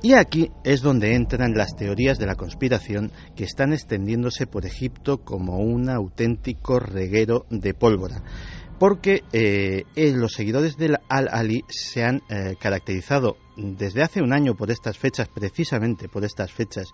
Y 0.07 0.13
aquí 0.13 0.51
es 0.63 0.81
donde 0.81 1.15
entran 1.15 1.53
las 1.53 1.75
teorías 1.75 2.17
de 2.17 2.27
la 2.27 2.35
conspiración 2.35 3.11
que 3.35 3.43
están 3.43 3.73
extendiéndose 3.73 4.47
por 4.47 4.65
Egipto 4.65 5.17
como 5.17 5.57
un 5.57 5.89
auténtico 5.89 6.79
reguero 6.79 7.45
de 7.49 7.73
pólvora. 7.73 8.23
Porque 8.79 9.23
eh, 9.33 9.83
eh, 9.97 10.13
los 10.15 10.31
seguidores 10.31 10.77
del 10.77 10.95
Al-Ali 11.09 11.65
se 11.67 12.05
han 12.05 12.21
eh, 12.29 12.55
caracterizado 12.57 13.35
desde 13.57 14.01
hace 14.01 14.21
un 14.21 14.31
año 14.31 14.55
por 14.55 14.71
estas 14.71 14.97
fechas, 14.97 15.27
precisamente 15.27 16.07
por 16.07 16.23
estas 16.23 16.53
fechas, 16.53 16.87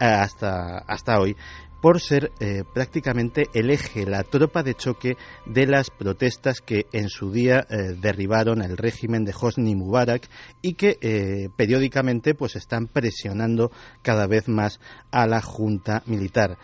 hasta, 0.00 0.78
hasta 0.78 1.20
hoy, 1.20 1.36
por 1.80 2.00
ser 2.00 2.32
eh, 2.40 2.64
prácticamente 2.74 3.48
el 3.54 3.70
eje, 3.70 4.04
la 4.06 4.24
tropa 4.24 4.62
de 4.62 4.74
choque 4.74 5.16
de 5.46 5.66
las 5.66 5.90
protestas 5.90 6.60
que 6.60 6.86
en 6.92 7.08
su 7.08 7.30
día 7.30 7.66
eh, 7.70 7.94
derribaron 8.00 8.62
el 8.62 8.76
régimen 8.76 9.24
de 9.24 9.34
Hosni 9.38 9.74
Mubarak 9.74 10.28
y 10.62 10.74
que 10.74 10.98
eh, 11.00 11.48
periódicamente 11.56 12.34
pues 12.34 12.56
están 12.56 12.86
presionando 12.86 13.70
cada 14.02 14.26
vez 14.26 14.48
más 14.48 14.80
a 15.10 15.26
la 15.26 15.40
junta 15.40 16.02
militar 16.06 16.58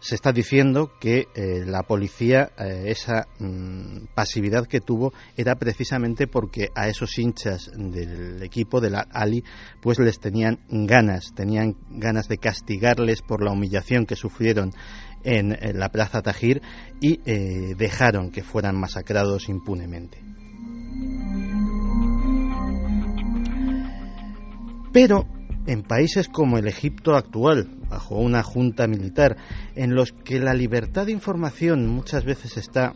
se 0.00 0.14
está 0.14 0.32
diciendo 0.32 0.92
que 1.00 1.28
eh, 1.34 1.64
la 1.66 1.82
policía, 1.82 2.50
eh, 2.58 2.84
esa 2.86 3.26
mm, 3.38 4.06
pasividad 4.14 4.66
que 4.66 4.80
tuvo, 4.80 5.12
era 5.36 5.56
precisamente 5.56 6.26
porque 6.26 6.68
a 6.74 6.88
esos 6.88 7.18
hinchas 7.18 7.70
del 7.74 8.42
equipo 8.42 8.80
de 8.80 8.90
la 8.90 9.06
Ali, 9.10 9.42
pues 9.80 9.98
les 9.98 10.20
tenían 10.20 10.60
ganas, 10.68 11.32
tenían 11.34 11.76
ganas 11.90 12.28
de 12.28 12.38
castigarles 12.38 13.22
por 13.22 13.42
la 13.42 13.52
humillación 13.52 14.06
que 14.06 14.16
sufrieron 14.16 14.72
en, 15.24 15.56
la 15.78 15.88
Plaza 15.88 16.22
Tajir 16.22 16.62
y 17.00 17.20
eh, 17.26 17.74
dejaron 17.76 18.30
que 18.30 18.42
fueran 18.42 18.78
masacrados 18.78 19.48
impunemente. 19.48 20.22
Pero 24.92 25.26
en 25.66 25.82
países 25.82 26.28
como 26.28 26.58
el 26.58 26.66
Egipto 26.66 27.16
actual, 27.16 27.68
bajo 27.88 28.16
una 28.16 28.42
junta 28.42 28.86
militar, 28.86 29.36
en 29.74 29.94
los 29.94 30.12
que 30.12 30.38
la 30.38 30.54
libertad 30.54 31.06
de 31.06 31.12
información 31.12 31.86
muchas 31.86 32.24
veces 32.24 32.56
está 32.56 32.94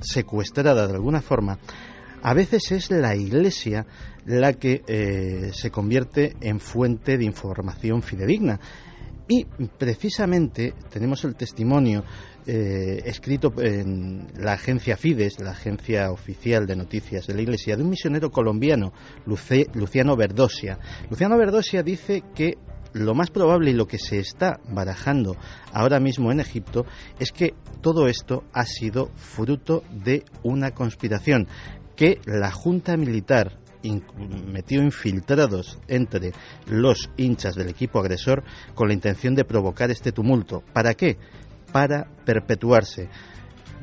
secuestrada 0.00 0.86
de 0.86 0.94
alguna 0.94 1.20
forma, 1.20 1.58
a 2.22 2.34
veces 2.34 2.72
es 2.72 2.90
la 2.90 3.14
Iglesia 3.14 3.86
la 4.24 4.54
que 4.54 4.82
eh, 4.86 5.50
se 5.52 5.70
convierte 5.70 6.34
en 6.40 6.58
fuente 6.58 7.16
de 7.16 7.24
información 7.24 8.02
fidedigna. 8.02 8.58
Y 9.28 9.44
precisamente 9.78 10.74
tenemos 10.90 11.24
el 11.24 11.34
testimonio 11.34 12.04
eh, 12.46 13.02
escrito 13.04 13.52
en 13.58 14.28
la 14.38 14.52
agencia 14.52 14.96
Fides, 14.96 15.40
la 15.40 15.50
agencia 15.50 16.10
oficial 16.12 16.66
de 16.66 16.76
noticias 16.76 17.26
de 17.26 17.34
la 17.34 17.42
Iglesia, 17.42 17.76
de 17.76 17.82
un 17.82 17.90
misionero 17.90 18.30
colombiano, 18.30 18.92
Luciano 19.26 20.16
Verdosia. 20.16 20.78
Luciano 21.10 21.36
Verdosia 21.36 21.82
dice 21.82 22.22
que 22.34 22.58
lo 22.92 23.14
más 23.14 23.30
probable 23.30 23.70
y 23.70 23.74
lo 23.74 23.86
que 23.86 23.98
se 23.98 24.18
está 24.18 24.60
barajando 24.68 25.36
ahora 25.72 26.00
mismo 26.00 26.32
en 26.32 26.40
Egipto 26.40 26.86
es 27.18 27.32
que 27.32 27.54
todo 27.82 28.08
esto 28.08 28.44
ha 28.52 28.64
sido 28.64 29.10
fruto 29.16 29.82
de 29.90 30.24
una 30.42 30.70
conspiración, 30.70 31.46
que 31.94 32.20
la 32.26 32.50
Junta 32.50 32.96
Militar 32.96 33.58
metió 34.46 34.82
infiltrados 34.82 35.78
entre 35.88 36.32
los 36.66 37.10
hinchas 37.16 37.54
del 37.54 37.68
equipo 37.68 38.00
agresor 38.00 38.42
con 38.74 38.88
la 38.88 38.94
intención 38.94 39.34
de 39.34 39.44
provocar 39.44 39.90
este 39.90 40.12
tumulto. 40.12 40.62
¿Para 40.72 40.94
qué? 40.94 41.18
Para 41.76 42.06
perpetuarse. 42.24 43.10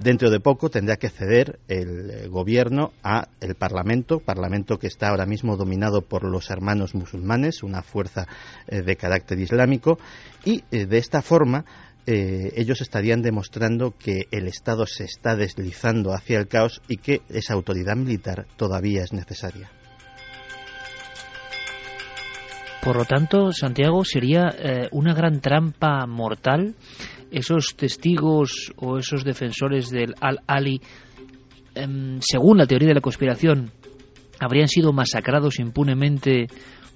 Dentro 0.02 0.32
de 0.32 0.40
poco 0.40 0.72
tendrá 0.72 0.96
que 0.96 1.10
ceder 1.10 1.60
el 1.68 2.10
eh, 2.10 2.28
gobierno 2.28 2.92
a 3.04 3.28
el 3.40 3.54
Parlamento, 3.54 4.18
Parlamento 4.20 4.80
que 4.80 4.88
está 4.88 5.10
ahora 5.10 5.28
mismo 5.28 5.58
dominado 5.58 6.02
por 6.02 6.28
los 6.28 6.50
hermanos 6.50 6.96
musulmanes, 6.96 7.62
una 7.62 7.84
fuerza 7.84 8.26
eh, 8.66 8.82
de 8.82 8.96
carácter 8.96 9.38
islámico, 9.38 10.00
y 10.44 10.64
eh, 10.72 10.88
de 10.88 10.98
esta 10.98 11.22
forma 11.22 11.66
ellos 12.06 12.82
estarían 12.82 13.22
demostrando 13.22 13.94
que 13.98 14.28
el 14.32 14.48
Estado 14.48 14.86
se 14.88 15.06
está 15.06 15.38
deslizando 15.38 16.14
hacia 16.14 16.38
el 16.38 16.50
caos 16.50 16.82
y 16.90 16.98
que 16.98 17.22
esa 17.30 17.54
autoridad 17.54 17.96
militar 17.96 18.46
todavía 18.58 19.04
es 19.04 19.14
necesaria. 19.14 19.70
Por 22.84 22.98
lo 22.98 23.06
tanto, 23.06 23.54
Santiago 23.54 24.04
sería 24.04 24.50
una 24.92 25.14
gran 25.14 25.40
trampa 25.40 26.06
mortal 26.06 26.76
esos 27.34 27.76
testigos 27.76 28.72
o 28.78 28.98
esos 28.98 29.24
defensores 29.24 29.90
del 29.90 30.14
Al-Ali, 30.22 30.80
em, 31.76 32.20
según 32.22 32.58
la 32.58 32.68
teoría 32.68 32.88
de 32.88 32.96
la 32.96 33.02
conspiración, 33.02 33.72
habrían 34.40 34.68
sido 34.68 34.94
masacrados 34.94 35.60
impunemente 35.60 36.48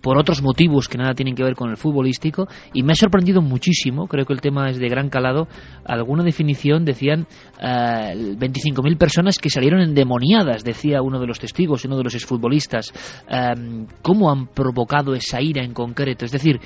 por 0.02 0.18
otros 0.18 0.42
motivos 0.42 0.88
que 0.88 0.98
nada 0.98 1.14
tienen 1.14 1.36
que 1.36 1.44
ver 1.44 1.56
con 1.56 1.70
el 1.70 1.78
futbolístico 1.78 2.48
y 2.74 2.84
me 2.84 2.94
ha 2.94 2.96
sorprendido 2.96 3.42
muchísimo, 3.42 4.08
creo 4.08 4.26
que 4.26 4.34
el 4.34 4.42
tema 4.42 4.70
es 4.70 4.78
de 4.78 4.88
gran 4.88 5.10
calado, 5.10 5.48
alguna 5.86 6.24
definición 6.24 6.86
decían 6.86 7.26
25.000 7.60 8.94
eh, 8.94 8.96
personas 8.96 9.38
que 9.40 9.50
salieron 9.50 9.82
endemoniadas, 9.82 10.64
decía 10.64 11.02
uno 11.02 11.20
de 11.20 11.28
los 11.28 11.40
testigos, 11.40 11.86
uno 11.86 11.98
de 11.98 12.04
los 12.04 12.16
exfutbolistas. 12.16 12.94
Em, 13.28 13.88
¿Cómo 14.02 14.32
han 14.32 14.48
provocado 14.48 15.14
esa 15.14 15.42
ira 15.42 15.64
en 15.64 15.74
concreto? 15.74 16.26
Es 16.26 16.32
decir, 16.32 16.60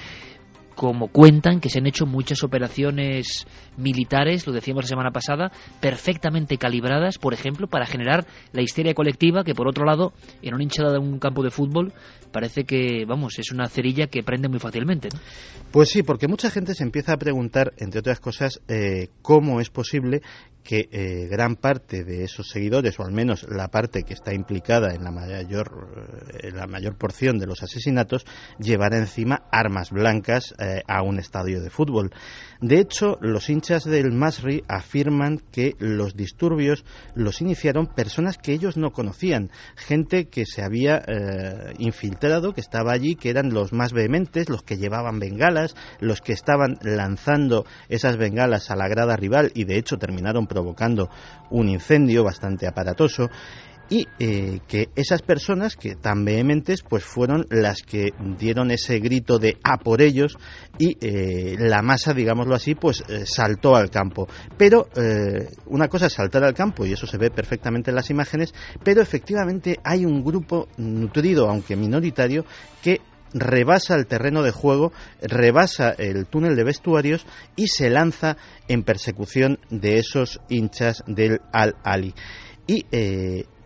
como 0.75 1.07
cuentan 1.07 1.59
que 1.59 1.69
se 1.69 1.79
han 1.79 1.87
hecho 1.87 2.05
muchas 2.05 2.43
operaciones 2.43 3.45
militares, 3.77 4.45
lo 4.47 4.53
decíamos 4.53 4.85
la 4.85 4.89
semana 4.89 5.11
pasada, 5.11 5.51
perfectamente 5.79 6.57
calibradas, 6.57 7.17
por 7.17 7.33
ejemplo, 7.33 7.67
para 7.67 7.85
generar 7.85 8.25
la 8.51 8.61
histeria 8.61 8.93
colectiva 8.93 9.43
que, 9.43 9.53
por 9.53 9.67
otro 9.67 9.85
lado, 9.85 10.13
en 10.41 10.53
una 10.53 10.63
hinchada 10.63 10.91
de 10.91 10.99
un 10.99 11.19
campo 11.19 11.43
de 11.43 11.51
fútbol 11.51 11.93
parece 12.31 12.63
que, 12.63 13.05
vamos, 13.05 13.37
es 13.39 13.51
una 13.51 13.67
cerilla 13.67 14.07
que 14.07 14.23
prende 14.23 14.47
muy 14.47 14.59
fácilmente. 14.59 15.09
Pues 15.71 15.89
sí, 15.89 16.03
porque 16.03 16.27
mucha 16.27 16.49
gente 16.49 16.73
se 16.73 16.83
empieza 16.83 17.13
a 17.13 17.17
preguntar, 17.17 17.73
entre 17.77 17.99
otras 17.99 18.19
cosas, 18.19 18.61
eh, 18.67 19.09
cómo 19.21 19.59
es 19.61 19.69
posible 19.69 20.21
que 20.63 20.89
eh, 20.91 21.27
gran 21.27 21.55
parte 21.55 22.03
de 22.03 22.23
esos 22.23 22.49
seguidores, 22.49 22.99
o 22.99 23.03
al 23.03 23.11
menos 23.11 23.45
la 23.49 23.69
parte 23.69 24.03
que 24.03 24.13
está 24.13 24.33
implicada 24.33 24.93
en 24.93 25.03
la 25.03 25.11
mayor, 25.11 26.27
eh, 26.33 26.47
en 26.49 26.55
la 26.55 26.67
mayor 26.67 26.97
porción 26.97 27.39
de 27.39 27.47
los 27.47 27.63
asesinatos, 27.63 28.25
llevara 28.59 28.97
encima 28.97 29.43
armas 29.51 29.91
blancas 29.91 30.53
a 30.87 31.01
un 31.01 31.19
estadio 31.19 31.61
de 31.61 31.69
fútbol. 31.69 32.11
De 32.59 32.79
hecho, 32.79 33.17
los 33.21 33.49
hinchas 33.49 33.83
del 33.83 34.11
Masri 34.11 34.63
afirman 34.67 35.39
que 35.51 35.75
los 35.79 36.15
disturbios 36.15 36.85
los 37.15 37.41
iniciaron 37.41 37.87
personas 37.87 38.37
que 38.37 38.53
ellos 38.53 38.77
no 38.77 38.91
conocían, 38.91 39.49
gente 39.75 40.29
que 40.29 40.45
se 40.45 40.61
había 40.63 41.01
infiltrado, 41.79 42.53
que 42.53 42.61
estaba 42.61 42.91
allí, 42.91 43.15
que 43.15 43.29
eran 43.29 43.53
los 43.53 43.73
más 43.73 43.93
vehementes, 43.93 44.49
los 44.49 44.61
que 44.61 44.77
llevaban 44.77 45.19
bengalas, 45.19 45.75
los 45.99 46.21
que 46.21 46.33
estaban 46.33 46.77
lanzando 46.81 47.65
esas 47.89 48.17
bengalas 48.17 48.69
a 48.69 48.75
la 48.75 48.87
grada 48.87 49.15
rival 49.15 49.51
y 49.55 49.63
de 49.63 49.77
hecho 49.77 49.97
terminaron 49.97 50.47
provocando 50.47 51.09
un 51.49 51.69
incendio 51.69 52.23
bastante 52.23 52.67
aparatoso 52.67 53.29
y 53.91 54.07
eh, 54.19 54.61
que 54.69 54.87
esas 54.95 55.21
personas 55.21 55.75
que 55.75 55.95
tan 55.95 56.23
vehementes 56.23 56.81
pues 56.81 57.03
fueron 57.03 57.45
las 57.49 57.81
que 57.81 58.11
dieron 58.39 58.71
ese 58.71 58.99
grito 58.99 59.37
de 59.37 59.57
a 59.65 59.79
por 59.79 60.01
ellos 60.01 60.37
y 60.79 60.97
eh, 61.01 61.57
la 61.59 61.81
masa 61.81 62.13
digámoslo 62.13 62.55
así 62.55 62.73
pues 62.73 63.03
eh, 63.09 63.25
saltó 63.25 63.75
al 63.75 63.89
campo 63.89 64.29
pero 64.57 64.87
una 65.65 65.89
cosa 65.89 66.05
es 66.05 66.13
saltar 66.13 66.45
al 66.45 66.53
campo 66.53 66.85
y 66.85 66.93
eso 66.93 67.05
se 67.05 67.17
ve 67.17 67.29
perfectamente 67.29 67.91
en 67.91 67.95
las 67.95 68.09
imágenes 68.09 68.53
pero 68.81 69.01
efectivamente 69.01 69.77
hay 69.83 70.05
un 70.05 70.23
grupo 70.23 70.69
nutrido 70.77 71.49
aunque 71.49 71.75
minoritario 71.75 72.45
que 72.81 73.01
rebasa 73.33 73.95
el 73.95 74.07
terreno 74.07 74.43
de 74.43 74.51
juego, 74.51 74.91
rebasa 75.21 75.91
el 75.91 76.27
túnel 76.27 76.55
de 76.55 76.63
vestuarios 76.63 77.25
y 77.57 77.67
se 77.67 77.89
lanza 77.89 78.37
en 78.69 78.83
persecución 78.83 79.59
de 79.69 79.99
esos 79.99 80.41
hinchas 80.49 81.03
del 81.07 81.39
Al-Ali. 81.53 82.13
Y 82.67 82.85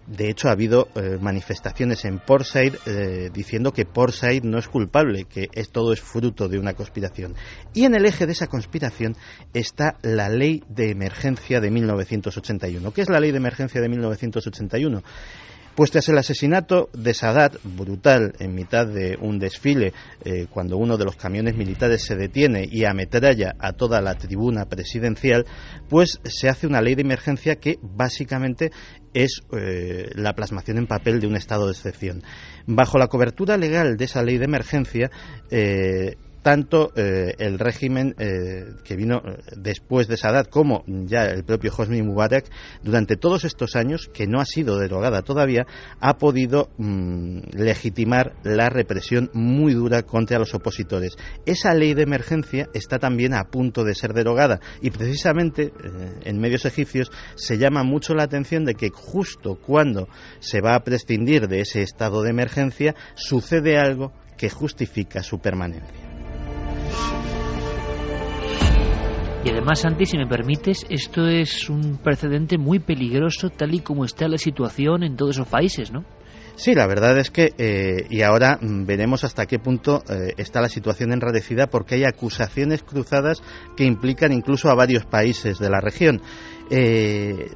de 0.07 0.29
hecho, 0.29 0.49
ha 0.49 0.51
habido 0.51 0.87
eh, 0.95 1.17
manifestaciones 1.19 2.05
en 2.05 2.19
Portside 2.19 2.77
eh, 2.85 3.29
diciendo 3.33 3.71
que 3.71 3.85
Portside 3.85 4.41
no 4.43 4.59
es 4.59 4.67
culpable, 4.67 5.25
que 5.25 5.49
es, 5.51 5.69
todo 5.69 5.93
es 5.93 6.01
fruto 6.01 6.47
de 6.47 6.59
una 6.59 6.73
conspiración. 6.73 7.35
Y 7.73 7.85
en 7.85 7.95
el 7.95 8.05
eje 8.05 8.27
de 8.27 8.33
esa 8.33 8.47
conspiración 8.47 9.15
está 9.53 9.97
la 10.03 10.29
Ley 10.29 10.63
de 10.69 10.91
Emergencia 10.91 11.59
de 11.59 11.71
1981. 11.71 12.91
¿Qué 12.91 13.01
es 13.01 13.09
la 13.09 13.19
Ley 13.19 13.31
de 13.31 13.37
Emergencia 13.37 13.81
de 13.81 13.89
1981? 13.89 15.01
Pues 15.75 15.91
tras 15.91 16.07
el 16.07 16.17
asesinato 16.17 16.89
de 16.93 17.13
Sadat, 17.13 17.57
brutal, 17.63 18.33
en 18.39 18.55
mitad 18.55 18.87
de 18.87 19.17
un 19.19 19.39
desfile, 19.39 19.91
eh, 20.23 20.47
cuando 20.49 20.77
uno 20.77 20.95
de 20.95 21.03
los 21.03 21.17
camiones 21.17 21.57
militares 21.57 22.01
se 22.01 22.15
detiene 22.15 22.65
y 22.71 22.85
ametralla 22.85 23.55
a 23.59 23.73
toda 23.73 23.99
la 23.99 24.15
tribuna 24.15 24.67
presidencial, 24.67 25.45
pues 25.89 26.21
se 26.23 26.47
hace 26.47 26.65
una 26.65 26.81
ley 26.81 26.95
de 26.95 27.01
emergencia 27.01 27.57
que 27.57 27.77
básicamente 27.81 28.71
es 29.13 29.41
eh, 29.51 30.11
la 30.15 30.33
plasmación 30.33 30.77
en 30.77 30.87
papel 30.87 31.19
de 31.19 31.27
un 31.27 31.35
estado 31.35 31.65
de 31.65 31.73
excepción. 31.73 32.23
Bajo 32.67 32.97
la 32.97 33.07
cobertura 33.07 33.57
legal 33.57 33.97
de 33.97 34.05
esa 34.05 34.23
ley 34.23 34.37
de 34.37 34.45
emergencia, 34.45 35.11
eh, 35.51 36.15
tanto 36.45 36.91
eh, 36.95 37.33
el 37.39 37.57
régimen 37.57 38.13
eh, 38.19 38.75
que 38.83 38.95
vino 38.95 39.17
eh, 39.17 39.37
después 39.57 40.07
de 40.07 40.15
Sadat 40.15 40.47
como 40.47 40.83
ya 40.85 41.25
el 41.25 41.43
propio 41.43 41.73
Hosni 41.75 42.03
Mubarak, 42.03 42.45
durante 42.83 43.17
todos 43.17 43.45
estos 43.45 43.75
años, 43.75 44.11
que 44.13 44.27
no 44.27 44.39
ha 44.39 44.45
sido 44.45 44.77
derogada 44.77 45.23
todavía, 45.23 45.65
ha 45.99 46.19
podido 46.19 46.69
mm, 46.77 47.39
legitimar 47.53 48.33
la 48.43 48.69
represión 48.69 49.31
muy 49.33 49.73
dura 49.73 50.03
contra 50.03 50.37
los 50.37 50.53
opositores. 50.53 51.13
Esa 51.47 51.73
ley 51.73 51.95
de 51.95 52.03
emergencia 52.03 52.69
está 52.75 52.99
también 52.99 53.33
a 53.33 53.45
punto 53.45 53.83
de 53.83 53.95
ser 53.95 54.13
derogada 54.13 54.59
y 54.83 54.91
precisamente 54.91 55.73
en 56.25 56.37
medios 56.37 56.65
egipcios 56.65 57.11
se 57.33 57.57
llama 57.57 57.81
mucho 57.81 58.13
la 58.13 58.21
atención 58.21 58.65
de 58.65 58.75
que 58.75 58.91
justo 58.93 59.55
cuando 59.55 60.09
se 60.41 60.61
va 60.61 60.75
a 60.75 60.83
prescindir 60.83 61.47
de 61.47 61.61
ese 61.61 61.81
estado 61.81 62.21
de 62.21 62.29
emergencia 62.29 62.93
sucede 63.15 63.79
algo 63.79 64.13
que 64.37 64.51
justifica 64.51 65.23
su 65.23 65.39
permanencia. 65.39 66.04
Y 69.45 69.49
además, 69.51 69.81
Santi, 69.81 70.07
si 70.07 70.17
me 70.17 70.25
permites, 70.25 70.87
esto 70.89 71.27
es 71.27 71.69
un 71.69 71.97
precedente 71.97 72.57
muy 72.57 72.79
peligroso 72.79 73.51
tal 73.51 73.75
y 73.75 73.79
como 73.79 74.03
está 74.03 74.27
la 74.27 74.39
situación 74.39 75.03
en 75.03 75.15
todos 75.15 75.35
esos 75.35 75.47
países, 75.47 75.91
¿no? 75.91 76.03
Sí, 76.55 76.73
la 76.73 76.87
verdad 76.87 77.17
es 77.17 77.31
que, 77.31 77.53
eh, 77.57 78.07
y 78.09 78.21
ahora 78.21 78.57
mm, 78.61 78.85
veremos 78.85 79.23
hasta 79.23 79.45
qué 79.45 79.59
punto 79.59 80.01
eh, 80.09 80.33
está 80.37 80.61
la 80.61 80.69
situación 80.69 81.11
enradecida 81.11 81.67
porque 81.67 81.95
hay 81.95 82.05
acusaciones 82.05 82.81
cruzadas 82.81 83.43
que 83.75 83.83
implican 83.83 84.31
incluso 84.31 84.69
a 84.69 84.75
varios 84.75 85.05
países 85.05 85.59
de 85.59 85.69
la 85.69 85.81
región. 85.81 86.21
Eh, 86.69 87.51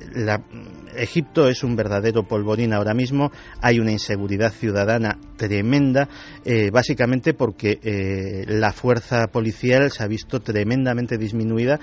Egipto 0.96 1.48
es 1.48 1.64
un 1.64 1.76
verdadero 1.76 2.24
polvorín 2.24 2.74
ahora 2.74 2.94
mismo, 2.94 3.32
hay 3.62 3.80
una 3.80 3.92
inseguridad 3.92 4.52
ciudadana 4.52 5.18
tremenda, 5.38 6.08
eh, 6.46 6.70
básicamente 6.72 7.34
porque 7.34 7.80
eh, 7.82 8.46
la 8.48 8.72
fuerza 8.72 9.28
policial 9.28 9.92
se 9.92 10.04
ha 10.04 10.08
visto 10.08 10.40
tremendamente 10.40 11.18
disminuida 11.18 11.80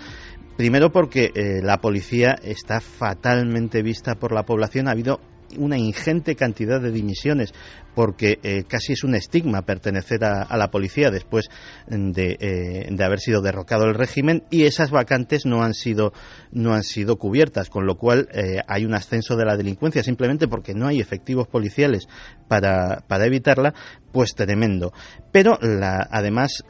Primero 0.57 0.91
porque 0.91 1.33
la 1.63 1.83
policía 1.83 2.35
está 2.43 2.81
fatalmente 2.81 3.83
vista 3.83 4.15
por 4.15 4.33
la 4.33 4.45
población. 4.45 4.89
Ha 4.89 4.93
habido 4.93 5.21
una 5.59 5.79
ingente 5.79 6.35
cantidad 6.35 6.81
de 6.81 6.91
dimisiones 6.91 7.53
porque 7.97 8.39
eh, 8.43 8.65
casi 8.69 8.93
es 8.93 9.05
un 9.05 9.15
estigma 9.15 9.63
pertenecer 9.63 10.23
a, 10.23 10.55
la 10.59 10.71
policía 10.71 11.11
después 11.11 11.49
de, 11.87 12.37
eh, 12.39 12.89
de, 12.91 13.05
haber 13.05 13.21
sido 13.21 13.41
derrocado 13.41 13.85
el 13.85 13.95
régimen 13.95 14.45
y 14.51 14.65
esas 14.65 14.91
vacantes 14.91 15.47
no 15.47 15.63
han 15.63 15.73
sido 15.73 16.13
no 16.53 16.75
han 16.75 16.83
sido 16.83 17.17
cubiertas 17.17 17.71
con 17.71 17.87
lo 17.87 17.97
cual 17.97 18.29
eh, 18.35 18.61
hay 18.69 18.85
un 18.85 18.93
ascenso 18.93 19.35
de 19.35 19.47
la 19.47 19.57
delincuencia 19.57 20.03
simplemente 20.03 20.47
porque 20.47 20.75
no 20.75 20.87
hay 20.87 21.01
efectivos 21.01 21.49
policiales 21.49 22.07
para, 22.49 23.03
para 23.09 23.25
evitarla 23.25 23.73
pues 24.13 24.35
tremendo. 24.35 24.93
Pero 25.33 25.59
la, 25.61 26.07
además 26.11 26.65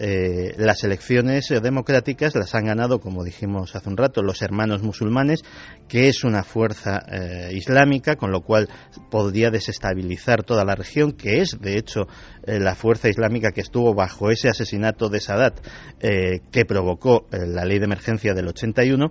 las 0.56 0.82
elecciones 0.82 1.48
democráticas 1.62 2.34
las 2.34 2.54
han 2.54 2.64
ganado 2.64 3.00
como 3.00 3.22
dijimos 3.22 3.76
hace 3.76 3.88
un 3.88 3.96
rato 3.96 4.22
los 4.22 4.42
hermanos 4.42 4.82
musulmanes 4.82 5.44
que 5.88 6.08
es 6.08 6.24
una 6.24 6.42
fuerza 6.42 7.02
islámica 7.52 8.16
con 8.16 8.32
lo 8.32 8.40
cual 8.40 8.65
podría 9.10 9.50
desestabilizar 9.50 10.42
toda 10.42 10.64
la 10.64 10.74
región, 10.74 11.12
que 11.12 11.40
es, 11.40 11.58
de 11.60 11.78
hecho, 11.78 12.06
eh, 12.46 12.58
la 12.58 12.74
fuerza 12.74 13.08
islámica 13.08 13.52
que 13.52 13.60
estuvo 13.60 13.94
bajo 13.94 14.30
ese 14.30 14.48
asesinato 14.48 15.08
de 15.08 15.20
Sadat 15.20 15.58
eh, 16.00 16.40
que 16.50 16.64
provocó 16.64 17.26
eh, 17.32 17.46
la 17.46 17.64
ley 17.64 17.78
de 17.78 17.84
emergencia 17.84 18.34
del 18.34 18.48
81. 18.48 19.10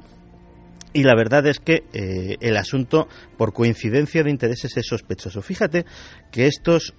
Y 0.93 1.03
la 1.03 1.13
verdad 1.13 1.45
es 1.45 1.59
que 1.59 1.83
el 1.91 2.55
asunto, 2.55 3.09
por 3.37 3.51
coincidencia 3.51 4.23
de 4.23 4.29
intereses, 4.29 4.77
es 4.77 4.87
sospechoso. 4.87 5.41
Fíjate 5.41 5.83
que 6.31 6.47
estos 6.47 6.93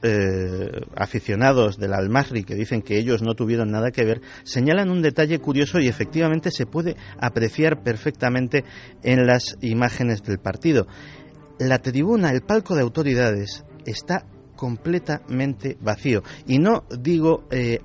aficionados 0.94 1.78
del 1.78 1.94
Al-Masri, 1.94 2.44
que 2.44 2.54
dicen 2.54 2.82
que 2.82 2.98
ellos 2.98 3.22
no 3.22 3.32
tuvieron 3.32 3.70
nada 3.70 3.92
que 3.92 4.04
ver, 4.04 4.20
señalan 4.44 4.90
un 4.90 5.00
detalle 5.00 5.38
curioso 5.38 5.78
y 5.78 5.88
efectivamente 5.88 6.50
se 6.50 6.66
puede 6.66 6.94
apreciar 7.18 7.82
perfectamente 7.82 8.64
en 9.02 9.26
las 9.26 9.56
imágenes 9.62 10.22
del 10.22 10.40
partido 10.40 10.86
la 11.58 11.78
tribuna, 11.78 12.30
el 12.30 12.42
palco 12.42 12.74
de 12.74 12.82
autoridades, 12.82 13.64
está 13.84 14.26
completamente 14.56 15.76
vacío. 15.80 16.22
Y 16.46 16.58
no 16.58 16.84
digo 16.98 17.44
eh, 17.50 17.80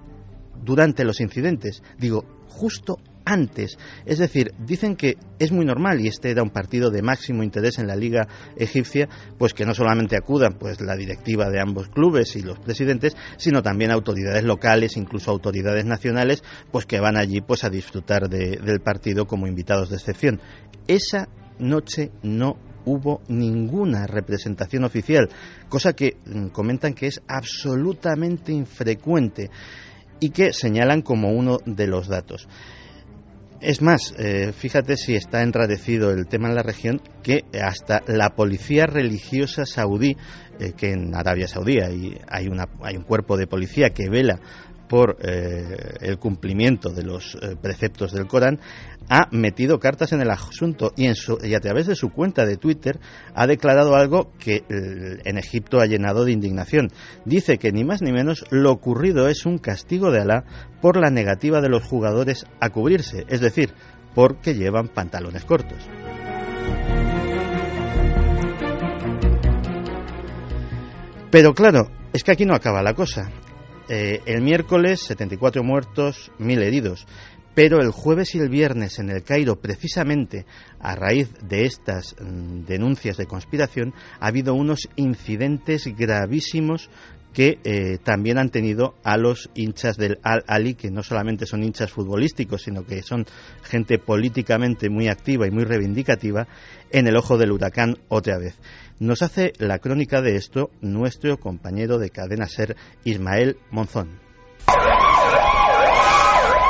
durante 0.64 1.04
los 1.04 1.20
incidentes, 1.20 1.84
digo 1.98 2.26
justo 2.48 2.98
antes. 3.26 3.78
Es 4.06 4.18
decir, 4.18 4.54
dicen 4.60 4.96
que 4.96 5.16
es 5.40 5.52
muy 5.52 5.66
normal 5.66 6.00
y 6.02 6.08
este 6.08 6.32
era 6.32 6.44
un 6.44 6.50
partido 6.50 6.90
de 6.90 7.02
máximo 7.02 7.44
interés 7.44 7.80
en 7.80 7.88
la 7.88 7.96
liga 7.96 8.28
egipcia, 8.56 9.08
pues 9.38 9.54
que 9.54 9.66
no 9.66 9.74
solamente 9.74 10.18
acudan 10.18 10.54
pues 10.60 10.82
la 10.82 10.96
directiva 10.96 11.50
de 11.50 11.62
ambos 11.62 11.90
clubes 11.90 12.36
y 12.36 12.42
los 12.42 12.60
presidentes, 12.60 13.16
sino 13.38 13.62
también 13.62 13.92
autoridades 13.92 14.44
locales, 14.44 14.98
incluso 14.98 15.32
autoridades 15.32 15.86
nacionales, 15.86 16.44
pues 16.72 16.86
que 16.86 17.00
van 17.00 17.18
allí 17.18 17.42
pues 17.42 17.64
a 17.64 17.70
disfrutar 17.70 18.28
del 18.28 18.82
partido 18.82 19.26
como 19.26 19.48
invitados 19.48 19.90
de 19.90 19.98
excepción. 19.98 20.42
Esa 20.88 21.30
noche 21.60 22.12
no 22.24 22.58
hubo 22.86 23.22
ninguna 23.28 24.08
representación 24.08 24.84
oficial, 24.84 25.30
cosa 25.70 25.94
que 25.94 26.18
mm, 26.26 26.48
comentan 26.48 26.94
que 26.94 27.08
es 27.08 27.22
absolutamente 27.28 28.52
infrecuente 28.52 29.50
y 30.20 30.30
que 30.30 30.54
señalan 30.54 31.02
como 31.02 31.32
uno 31.32 31.58
de 31.66 31.88
los 31.88 32.08
datos. 32.08 32.48
Es 33.60 33.82
más, 33.84 34.16
eh, 34.18 34.54
fíjate 34.54 34.98
si 34.98 35.14
está 35.14 35.44
enradecido 35.44 36.10
el 36.10 36.26
tema 36.26 36.50
en 36.50 36.56
la 36.56 36.64
región 36.64 37.00
que 37.22 37.46
hasta 37.62 38.02
la 38.08 38.32
policía 38.32 38.88
religiosa 38.88 39.66
saudí, 39.68 40.18
eh, 40.60 40.74
que 40.76 40.94
en 40.94 41.16
Arabia 41.16 41.48
Saudí 41.48 41.80
hay, 41.80 42.18
hay, 42.28 42.48
una, 42.48 42.68
hay 42.82 42.98
un 42.98 43.04
cuerpo 43.04 43.38
de 43.38 43.46
policía 43.46 43.92
que 43.92 44.10
vela 44.10 44.40
por 44.92 45.16
eh, 45.22 45.96
el 46.02 46.20
cumplimiento 46.20 46.90
de 46.90 47.04
los 47.04 47.36
eh, 47.36 47.56
preceptos 47.56 48.12
del 48.12 48.28
Corán, 48.28 48.60
ha 49.08 49.30
metido 49.32 49.80
cartas 49.80 50.12
en 50.12 50.20
el 50.20 50.30
asunto 50.30 50.92
y, 50.98 51.06
en 51.06 51.16
y, 51.46 51.54
a 51.54 51.62
través 51.62 51.88
de 51.88 51.96
su 51.96 52.10
cuenta 52.10 52.46
de 52.46 52.58
Twitter 52.58 53.00
ha 53.34 53.48
declarado 53.48 53.96
algo 53.96 54.34
que 54.38 54.56
eh, 54.56 55.22
en 55.24 55.38
Egipto 55.38 55.80
ha 55.80 55.86
llenado 55.86 56.26
de 56.26 56.34
indignación. 56.34 56.90
Dice 57.24 57.58
que 57.58 57.72
ni 57.72 57.86
más 57.86 58.02
ni 58.02 58.12
menos 58.12 58.44
lo 58.50 58.70
ocurrido 58.70 59.30
es 59.30 59.46
un 59.46 59.60
castigo 59.60 60.12
de 60.12 60.20
Alá 60.20 60.44
por 60.82 61.00
la 61.00 61.10
negativa 61.10 61.62
de 61.62 61.70
los 61.70 61.86
jugadores 61.86 62.46
a 62.60 62.70
cubrirse, 62.70 63.24
es 63.30 63.40
decir, 63.40 63.74
porque 64.14 64.56
llevan 64.56 64.90
pantalones 64.90 65.46
cortos. 65.46 65.88
Pero 71.32 71.54
claro, 71.54 71.88
es 72.12 72.26
que 72.26 72.32
aquí 72.34 72.46
no 72.46 72.56
acaba 72.56 72.84
la 72.84 72.94
cosa. 72.94 73.32
Eh, 73.94 74.22
el 74.26 74.42
miércoles 74.42 75.02
74 75.02 75.66
muertos, 75.66 76.32
1000 76.40 76.64
heridos. 76.64 77.06
Pero 77.54 77.82
el 77.82 77.92
jueves 77.92 78.34
y 78.36 78.38
el 78.40 78.48
viernes 78.48 79.00
en 79.00 79.10
el 79.10 79.22
Cairo, 79.22 79.58
precisamente 79.60 80.46
a 80.80 80.96
raíz 80.96 81.30
de 81.44 81.66
estas 81.66 82.16
mm, 82.18 82.64
denuncias 82.64 83.18
de 83.18 83.26
conspiración, 83.26 83.94
ha 84.22 84.28
habido 84.28 84.54
unos 84.54 84.88
incidentes 84.96 85.94
gravísimos 85.94 86.90
que 87.34 87.60
eh, 87.64 87.98
también 88.04 88.38
han 88.38 88.50
tenido 88.50 88.96
a 89.04 89.18
los 89.18 89.50
hinchas 89.56 89.98
del 89.98 90.20
Al-Ali, 90.24 90.74
que 90.74 90.92
no 90.92 91.04
solamente 91.04 91.46
son 91.46 91.64
hinchas 91.64 91.92
futbolísticos, 91.92 92.64
sino 92.64 92.84
que 92.84 93.02
son 93.04 93.26
gente 93.64 93.98
políticamente 94.00 94.90
muy 94.90 95.08
activa 95.08 95.48
y 95.48 95.52
muy 95.52 95.64
reivindicativa, 95.64 96.48
en 96.92 97.08
el 97.08 97.16
ojo 97.16 97.38
del 97.38 97.52
huracán 97.52 97.98
otra 98.10 98.38
vez. 98.38 98.60
Nos 99.00 99.22
hace 99.22 99.54
la 99.58 99.80
crónica 99.80 100.22
de 100.22 100.36
esto 100.36 100.70
nuestro 100.82 101.38
compañero 101.38 101.98
de 101.98 102.10
cadena 102.10 102.48
ser, 102.48 102.76
Ismael 103.04 103.58
Monzón. 103.72 104.20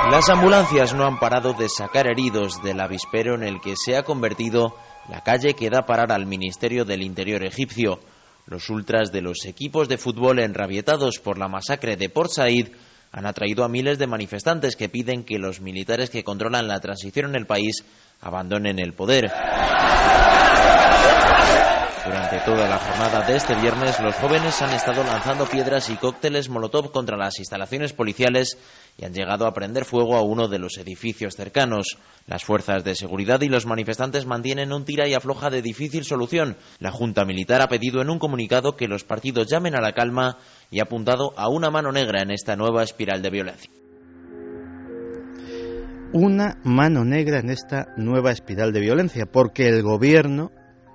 Las 0.10 0.30
ambulancias 0.30 0.94
no 0.94 1.06
han 1.06 1.20
parado 1.20 1.54
de 1.54 1.70
sacar 1.70 2.08
heridos 2.08 2.62
del 2.64 2.82
avispero 2.82 3.36
en 3.36 3.44
el 3.44 3.62
que 3.62 3.76
se 3.76 3.96
ha 3.96 4.04
convertido 4.04 4.76
la 5.10 5.22
calle 5.22 5.54
que 5.54 5.70
da 5.70 5.86
parar 5.86 6.12
al 6.12 6.26
Ministerio 6.26 6.86
del 6.86 7.02
Interior 7.02 7.44
egipcio. 7.46 8.00
Los 8.46 8.70
ultras 8.70 9.12
de 9.12 9.22
los 9.22 9.46
equipos 9.46 9.88
de 9.88 9.98
fútbol 9.98 10.40
enrabietados 10.40 11.20
por 11.20 11.38
la 11.38 11.48
masacre 11.48 11.96
de 11.96 12.10
Port 12.10 12.32
Said 12.32 12.68
han 13.12 13.26
atraído 13.26 13.64
a 13.64 13.70
miles 13.70 14.00
de 14.00 14.08
manifestantes 14.08 14.76
que 14.76 14.90
piden 14.90 15.24
que 15.24 15.38
los 15.38 15.60
militares 15.60 16.10
que 16.10 16.24
controlan 16.24 16.68
la 16.68 16.80
transición 16.80 17.30
en 17.30 17.36
el 17.36 17.46
país 17.46 17.84
abandonen 18.22 18.80
el 18.80 18.94
poder. 18.94 19.32
Durante 22.04 22.40
toda 22.40 22.68
la 22.68 22.80
jornada 22.80 23.22
de 23.28 23.38
este 23.38 23.54
viernes, 23.54 24.00
los 24.00 24.16
jóvenes 24.16 24.60
han 24.64 24.74
estado 24.74 25.04
lanzando 25.04 25.46
piedras 25.46 25.88
y 25.92 25.98
cócteles 25.98 26.50
Molotov 26.50 26.92
contra 26.92 27.16
las 27.16 27.38
instalaciones 27.38 27.94
policiales 27.94 28.58
y 28.98 29.06
han 29.06 29.14
llegado 29.14 29.46
a 29.46 29.54
prender 29.54 29.86
fuego 29.86 30.16
a 30.16 30.24
uno 30.24 30.48
de 30.48 30.58
los 30.58 30.80
edificios 30.80 31.36
cercanos. 31.36 32.00
Las 32.26 32.44
fuerzas 32.44 32.84
de 32.84 32.96
seguridad 32.96 33.42
y 33.42 33.50
los 33.50 33.68
manifestantes 33.68 34.26
mantienen 34.26 34.74
un 34.74 34.84
tira 34.84 35.08
y 35.08 35.14
afloja 35.14 35.52
de 35.52 35.62
difícil 35.62 36.04
solución. 36.04 36.58
La 36.80 36.92
Junta 36.92 37.24
Militar 37.24 37.62
ha 37.62 37.68
pedido 37.68 38.02
en 38.02 38.10
un 38.10 38.18
comunicado 38.18 38.76
que 38.76 38.88
los 38.88 39.04
partidos 39.04 39.48
llamen 39.48 39.76
a 39.76 39.82
la 39.82 39.94
calma 39.94 40.40
y 40.72 40.80
ha 40.80 40.84
apuntado 40.84 41.38
a 41.38 41.50
una 41.50 41.70
mano 41.70 41.92
negra 41.92 42.24
en 42.24 42.32
esta 42.32 42.56
nueva 42.56 42.82
espiral 42.82 43.22
de 43.22 43.30
violencia 43.30 43.72
una 46.14 46.58
mano 46.66 47.06
negra 47.06 47.40
en 47.40 47.50
esta 47.50 47.94
nueva 47.96 48.32
espiral 48.32 48.74
de 48.74 48.82
violencia, 48.82 49.28
porque 49.32 49.70
el 49.70 49.82
gobierno 49.82 50.52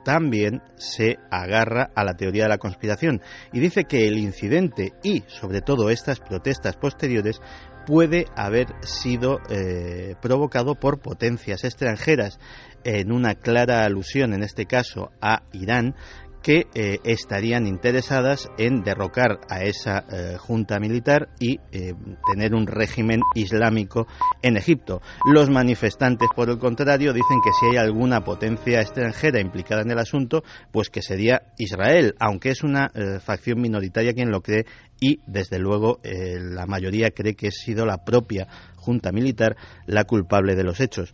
también 0.07 0.62
se 0.77 1.19
agarra 1.33 1.90
a 1.97 2.05
la 2.05 2.14
teoría 2.14 2.45
de 2.45 2.51
la 2.51 2.59
conspiración. 2.59 3.23
Y 3.53 3.59
dice 3.59 3.87
que 3.87 4.07
el 4.07 4.19
incidente 4.19 4.92
y 5.03 5.25
sobre 5.27 5.62
todo 5.62 5.90
estas 5.90 6.21
protestas 6.21 6.77
posteriores 6.77 7.40
puede 7.87 8.27
haber 8.37 8.69
sido 8.83 9.40
eh, 9.51 10.14
provocado 10.23 10.77
por 10.77 11.01
potencias 11.01 11.64
extranjeras. 11.64 12.38
En 12.85 13.11
una 13.11 13.35
clara 13.35 13.83
alusión 13.85 14.33
en 14.33 14.45
este 14.45 14.66
caso 14.66 15.11
a 15.21 15.42
Irán 15.51 15.97
que 16.46 16.68
eh, 16.76 17.00
estarían 17.02 17.66
interesadas 17.66 18.48
en 18.56 18.85
derrocar 18.85 19.40
a 19.50 19.64
esa 19.64 20.04
eh, 20.09 20.37
junta 20.38 20.78
militar 20.78 21.28
y 21.40 21.59
eh, 21.72 21.92
tener 22.32 22.54
un 22.54 22.68
régimen 22.68 23.18
islámico 23.35 24.06
en 24.42 24.56
Egipto. 24.56 25.02
Los 25.28 25.50
manifestantes, 25.50 26.28
por 26.37 26.48
el 26.48 26.59
contrario, 26.59 27.12
dicen 27.12 27.38
que 27.42 27.50
si 27.50 27.66
hay 27.66 27.85
alguna 27.85 28.22
potencia 28.22 28.80
extranjera 28.80 29.40
implicada 29.40 29.82
en 29.82 29.90
el 29.90 29.98
asunto, 29.98 30.44
pues 30.70 30.88
que 30.88 31.02
sería 31.02 31.42
Israel, 31.59 32.14
aunque 32.20 32.50
es 32.50 32.62
una 32.62 32.92
facción 33.20 33.61
minoritaria 33.61 34.12
quien 34.12 34.30
lo 34.30 34.40
cree 34.40 34.66
y, 35.00 35.18
desde 35.26 35.59
luego, 35.59 35.98
la 36.04 36.66
mayoría 36.66 37.11
cree 37.11 37.35
que 37.35 37.48
ha 37.48 37.50
sido 37.50 37.85
la 37.85 38.04
propia 38.04 38.46
junta 38.76 39.11
militar 39.11 39.56
la 39.87 40.04
culpable 40.04 40.54
de 40.54 40.62
los 40.62 40.80
hechos. 40.80 41.12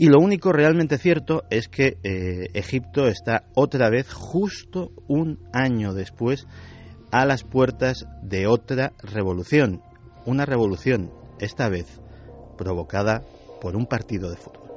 Y 0.00 0.06
lo 0.10 0.20
único 0.20 0.52
realmente 0.52 0.96
cierto 0.96 1.42
es 1.50 1.66
que 1.68 1.98
eh, 2.04 2.50
Egipto 2.54 3.08
está 3.08 3.46
otra 3.56 3.90
vez, 3.90 4.12
justo 4.12 4.92
un 5.08 5.40
año 5.52 5.92
después, 5.92 6.46
a 7.10 7.26
las 7.26 7.42
puertas 7.42 8.06
de 8.22 8.46
otra 8.46 8.92
revolución. 9.02 9.82
Una 10.24 10.46
revolución, 10.46 11.10
esta 11.40 11.68
vez, 11.68 12.00
provocada 12.56 13.24
por 13.60 13.74
un 13.74 13.86
partido 13.86 14.30
de 14.30 14.36
fútbol. 14.36 14.68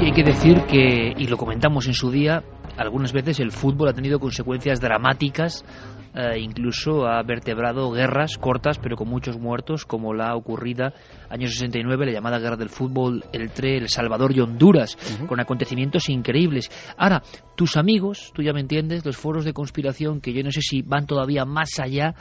Y 0.00 0.06
hay 0.06 0.12
que 0.12 0.24
decir 0.24 0.62
que, 0.62 1.12
y 1.14 1.26
lo 1.26 1.36
comentamos 1.36 1.86
en 1.88 1.92
su 1.92 2.10
día, 2.10 2.42
algunas 2.80 3.12
veces 3.12 3.40
el 3.40 3.52
fútbol 3.52 3.88
ha 3.88 3.92
tenido 3.92 4.18
consecuencias 4.18 4.80
dramáticas 4.80 5.64
eh, 6.12 6.40
incluso 6.40 7.06
ha 7.06 7.22
vertebrado 7.22 7.92
guerras 7.92 8.36
cortas 8.36 8.78
pero 8.78 8.96
con 8.96 9.08
muchos 9.08 9.38
muertos, 9.38 9.84
como 9.84 10.12
la 10.12 10.34
ocurrida 10.34 10.92
año 11.28 11.46
69, 11.46 12.06
la 12.06 12.12
llamada 12.12 12.40
guerra 12.40 12.56
del 12.56 12.68
fútbol 12.68 13.24
entre 13.32 13.76
El 13.76 13.88
Salvador 13.88 14.36
y 14.36 14.40
Honduras, 14.40 14.98
con 15.28 15.38
acontecimientos 15.38 16.08
increíbles. 16.08 16.68
Ahora, 16.96 17.22
tus 17.54 17.76
amigos, 17.76 18.32
tú 18.34 18.42
ya 18.42 18.52
me 18.52 18.60
entiendes, 18.60 19.04
los 19.04 19.16
foros 19.16 19.44
de 19.44 19.52
conspiración, 19.52 20.20
que 20.20 20.32
yo 20.32 20.42
no 20.42 20.50
sé 20.50 20.62
si 20.62 20.82
van 20.82 21.06
todavía 21.06 21.44
más 21.44 21.78
allá, 21.78 22.14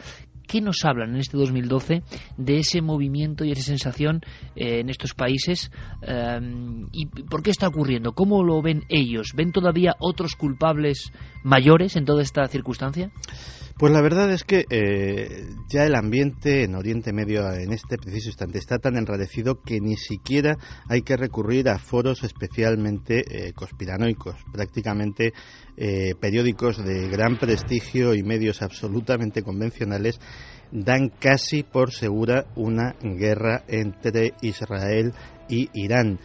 ¿Qué 0.49 0.61
nos 0.61 0.83
hablan 0.83 1.11
en 1.11 1.17
este 1.17 1.37
2012 1.37 2.01
de 2.37 2.57
ese 2.57 2.81
movimiento 2.81 3.45
y 3.45 3.51
esa 3.51 3.61
sensación 3.61 4.21
eh, 4.55 4.79
en 4.79 4.89
estos 4.89 5.13
países? 5.13 5.69
Eh, 6.01 6.39
¿Y 6.91 7.05
por 7.05 7.43
qué 7.43 7.51
está 7.51 7.67
ocurriendo? 7.67 8.13
¿Cómo 8.13 8.43
lo 8.43 8.59
ven 8.59 8.83
ellos? 8.89 9.33
¿Ven 9.35 9.51
todavía 9.51 9.95
otros 9.99 10.35
culpables 10.35 11.11
mayores 11.43 11.95
en 11.95 12.05
toda 12.05 12.23
esta 12.23 12.47
circunstancia? 12.47 13.11
Pues 13.79 13.93
la 13.93 14.01
verdad 14.01 14.29
es 14.29 14.43
que 14.43 14.65
eh, 14.69 15.45
ya 15.69 15.85
el 15.85 15.95
ambiente 15.95 16.65
en 16.65 16.75
Oriente 16.75 17.13
Medio 17.13 17.49
en 17.53 17.71
este 17.71 17.95
preciso 17.95 18.27
instante 18.27 18.57
está 18.57 18.77
tan 18.77 18.97
enradecido 18.97 19.61
que 19.61 19.79
ni 19.79 19.95
siquiera 19.95 20.57
hay 20.89 21.01
que 21.01 21.15
recurrir 21.15 21.69
a 21.69 21.79
foros 21.79 22.25
especialmente 22.25 23.23
eh, 23.29 23.53
conspiranoicos. 23.53 24.35
Prácticamente 24.51 25.31
eh, 25.77 26.13
periódicos 26.19 26.83
de 26.83 27.07
gran 27.07 27.39
prestigio 27.39 28.13
y 28.15 28.21
medios 28.21 28.61
absolutamente 28.61 29.43
convencionales 29.43 30.19
dan 30.73 31.07
casi 31.07 31.63
por 31.63 31.93
segura 31.93 32.47
una 32.57 32.97
guerra 33.01 33.63
entre 33.69 34.33
Israel 34.41 35.13
y 35.47 35.69
Irán. 35.73 36.19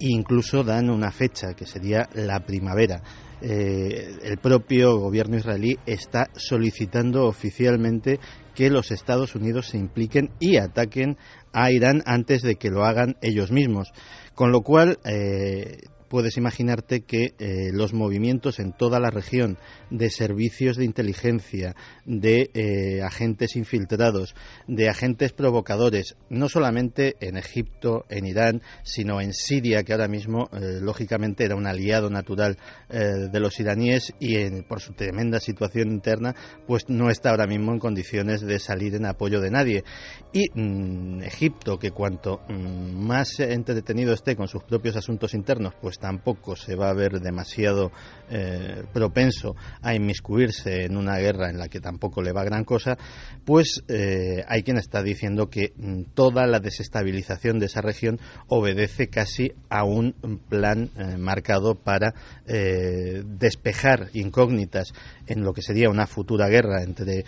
Incluso 0.00 0.64
dan 0.64 0.88
una 0.88 1.10
fecha 1.10 1.52
que 1.52 1.66
sería 1.66 2.08
la 2.14 2.40
primavera. 2.46 3.02
Eh, 3.40 4.18
el 4.22 4.38
propio 4.38 4.98
gobierno 4.98 5.36
israelí 5.36 5.78
está 5.86 6.28
solicitando 6.34 7.26
oficialmente 7.26 8.20
que 8.54 8.70
los 8.70 8.90
Estados 8.90 9.34
Unidos 9.34 9.68
se 9.68 9.78
impliquen 9.78 10.30
y 10.38 10.56
ataquen 10.56 11.16
a 11.52 11.70
Irán 11.70 12.02
antes 12.06 12.42
de 12.42 12.56
que 12.56 12.70
lo 12.70 12.84
hagan 12.84 13.16
ellos 13.20 13.50
mismos. 13.50 13.92
Con 14.34 14.52
lo 14.52 14.62
cual, 14.62 14.98
eh, 15.04 15.78
puedes 16.14 16.36
imaginarte 16.36 17.00
que 17.00 17.34
eh, 17.40 17.72
los 17.72 17.92
movimientos 17.92 18.60
en 18.60 18.72
toda 18.72 19.00
la 19.00 19.10
región 19.10 19.58
de 19.90 20.10
servicios 20.10 20.76
de 20.76 20.84
inteligencia, 20.84 21.74
de 22.04 22.52
eh, 22.54 23.02
agentes 23.02 23.56
infiltrados, 23.56 24.36
de 24.68 24.88
agentes 24.88 25.32
provocadores, 25.32 26.14
no 26.30 26.48
solamente 26.48 27.16
en 27.18 27.36
Egipto, 27.36 28.04
en 28.10 28.26
Irán, 28.26 28.62
sino 28.84 29.20
en 29.20 29.32
Siria, 29.32 29.82
que 29.82 29.92
ahora 29.92 30.06
mismo, 30.06 30.48
eh, 30.52 30.78
lógicamente, 30.80 31.46
era 31.46 31.56
un 31.56 31.66
aliado 31.66 32.08
natural 32.08 32.58
de 32.88 33.40
los 33.40 33.58
iraníes 33.58 34.14
y 34.20 34.62
por 34.62 34.80
su 34.80 34.92
tremenda 34.92 35.40
situación 35.40 35.90
interna, 35.90 36.36
pues 36.68 36.88
no 36.88 37.10
está 37.10 37.30
ahora 37.30 37.48
mismo 37.48 37.72
en 37.72 37.80
condiciones 37.80 38.40
de 38.40 38.60
salir 38.60 38.94
en 38.94 39.06
apoyo 39.06 39.40
de 39.40 39.50
nadie. 39.50 39.84
Y 40.32 40.48
mm, 40.54 41.22
Egipto, 41.22 41.76
que 41.76 41.90
cuanto 41.90 42.42
mm, 42.48 43.04
más 43.04 43.40
entretenido 43.40 44.12
esté 44.12 44.36
con 44.36 44.46
sus 44.46 44.62
propios 44.62 44.94
asuntos 44.94 45.34
internos, 45.34 45.74
pues 45.80 45.98
tampoco 46.04 46.54
se 46.54 46.76
va 46.76 46.90
a 46.90 46.92
ver 46.92 47.18
demasiado 47.20 47.90
eh, 48.28 48.84
propenso 48.92 49.56
a 49.80 49.94
inmiscuirse 49.94 50.84
en 50.84 50.98
una 50.98 51.16
guerra 51.16 51.48
en 51.48 51.56
la 51.56 51.68
que 51.68 51.80
tampoco 51.80 52.20
le 52.20 52.30
va 52.30 52.44
gran 52.44 52.64
cosa, 52.64 52.98
pues 53.46 53.82
eh, 53.88 54.44
hay 54.46 54.62
quien 54.64 54.76
está 54.76 55.02
diciendo 55.02 55.48
que 55.48 55.72
mm, 55.74 56.12
toda 56.12 56.46
la 56.46 56.60
desestabilización 56.60 57.58
de 57.58 57.66
esa 57.66 57.80
región 57.80 58.20
obedece 58.48 59.08
casi 59.08 59.52
a 59.70 59.84
un 59.84 60.12
plan 60.46 60.90
eh, 60.98 61.16
marcado 61.16 61.74
para 61.74 62.12
despejar 62.44 64.10
incógnitas 64.12 64.92
en 65.26 65.42
lo 65.42 65.54
que 65.54 65.62
sería 65.62 65.88
una 65.88 66.06
futura 66.06 66.48
guerra 66.48 66.82
entre 66.82 67.24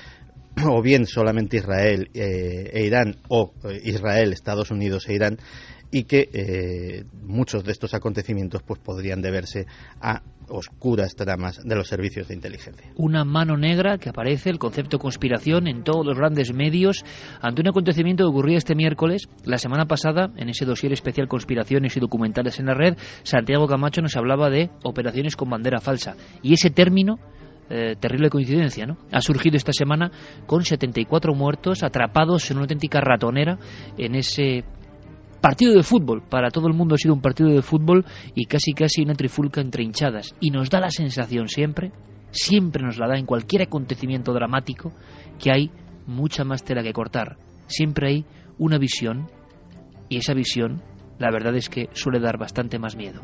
o 0.69 0.83
bien 0.83 1.07
solamente 1.07 1.57
Israel 1.57 2.11
e 2.13 2.83
Irán 2.85 3.17
o 3.29 3.53
Israel, 3.85 4.35
Estados 4.35 4.71
Unidos 4.71 5.09
e 5.09 5.15
Irán 5.15 5.39
y 5.97 6.05
que 6.05 6.29
eh, 6.31 7.05
muchos 7.23 7.65
de 7.65 7.73
estos 7.73 7.95
acontecimientos 7.95 8.63
pues 8.63 8.79
podrían 8.81 9.23
deberse 9.23 9.65
a 9.99 10.21
oscuras 10.47 11.17
tramas 11.17 11.65
de 11.65 11.75
los 11.75 11.89
servicios 11.89 12.29
de 12.29 12.35
inteligencia. 12.35 12.93
Una 12.97 13.25
mano 13.25 13.57
negra 13.57 13.97
que 13.97 14.11
aparece, 14.11 14.51
el 14.51 14.59
concepto 14.59 14.99
conspiración 14.99 15.67
en 15.67 15.85
todos 15.85 16.05
los 16.05 16.19
grandes 16.19 16.53
medios 16.53 17.03
ante 17.41 17.63
un 17.63 17.69
acontecimiento 17.69 18.25
que 18.25 18.29
ocurría 18.29 18.59
este 18.59 18.75
miércoles. 18.75 19.31
La 19.47 19.57
semana 19.57 19.87
pasada, 19.87 20.31
en 20.37 20.51
ese 20.51 20.67
dossier 20.67 20.93
especial 20.93 21.29
Conspiraciones 21.29 21.97
y 21.97 22.01
documentales 22.01 22.61
en 22.61 22.67
la 22.67 22.75
red, 22.75 22.99
Santiago 23.23 23.67
Camacho 23.67 24.03
nos 24.03 24.17
hablaba 24.17 24.51
de 24.51 24.69
operaciones 24.85 25.35
con 25.35 25.49
bandera 25.49 25.81
falsa. 25.81 26.15
Y 26.43 26.53
ese 26.53 26.69
término 26.69 27.19
eh, 27.71 27.97
terrible 27.99 28.29
coincidencia, 28.29 28.85
¿no? 28.85 28.99
Ha 29.11 29.23
surgido 29.23 29.57
esta 29.57 29.73
semana 29.73 30.11
con 30.47 30.63
74 30.63 31.35
muertos 31.35 31.83
atrapados 31.83 32.51
en 32.51 32.59
una 32.59 32.65
auténtica 32.65 33.01
ratonera 33.01 33.59
en 33.97 34.15
ese 34.15 34.65
partido 35.47 35.75
de 35.75 35.85
fútbol. 35.85 36.25
Para 36.29 36.51
todo 36.51 36.67
el 36.67 36.75
mundo 36.75 36.97
ha 36.97 36.99
sido 36.99 37.15
un 37.15 37.21
partido 37.21 37.49
de 37.51 37.63
fútbol 37.63 38.05
y 38.35 38.47
casi 38.47 38.73
casi 38.73 39.03
una 39.03 39.15
trifulca 39.15 39.61
entre 39.61 39.85
hinchadas. 39.85 40.35
Y 40.41 40.51
nos 40.51 40.71
da 40.71 40.81
la 40.81 40.91
sensación 40.91 41.47
siempre, 41.47 41.93
siempre 42.33 42.83
nos 42.83 42.99
la 42.99 43.07
da 43.07 43.17
en 43.17 43.27
cualquier 43.27 43.63
acontecimiento 43.63 44.33
dramático, 44.33 44.93
que 45.39 45.53
hay 45.53 45.71
mucha 46.05 46.43
más 46.43 46.65
tela 46.65 46.83
que 46.83 46.93
cortar. 46.93 47.37
Siempre 47.69 48.09
hay 48.09 48.25
una 48.59 48.79
visión 48.79 49.29
y 50.09 50.17
esa 50.17 50.35
visión, 50.35 50.83
la 51.21 51.31
verdad 51.31 51.55
es 51.55 51.69
que 51.69 51.91
suele 51.93 52.19
dar 52.19 52.39
bastante 52.39 52.81
más 52.81 52.97
miedo. 52.97 53.23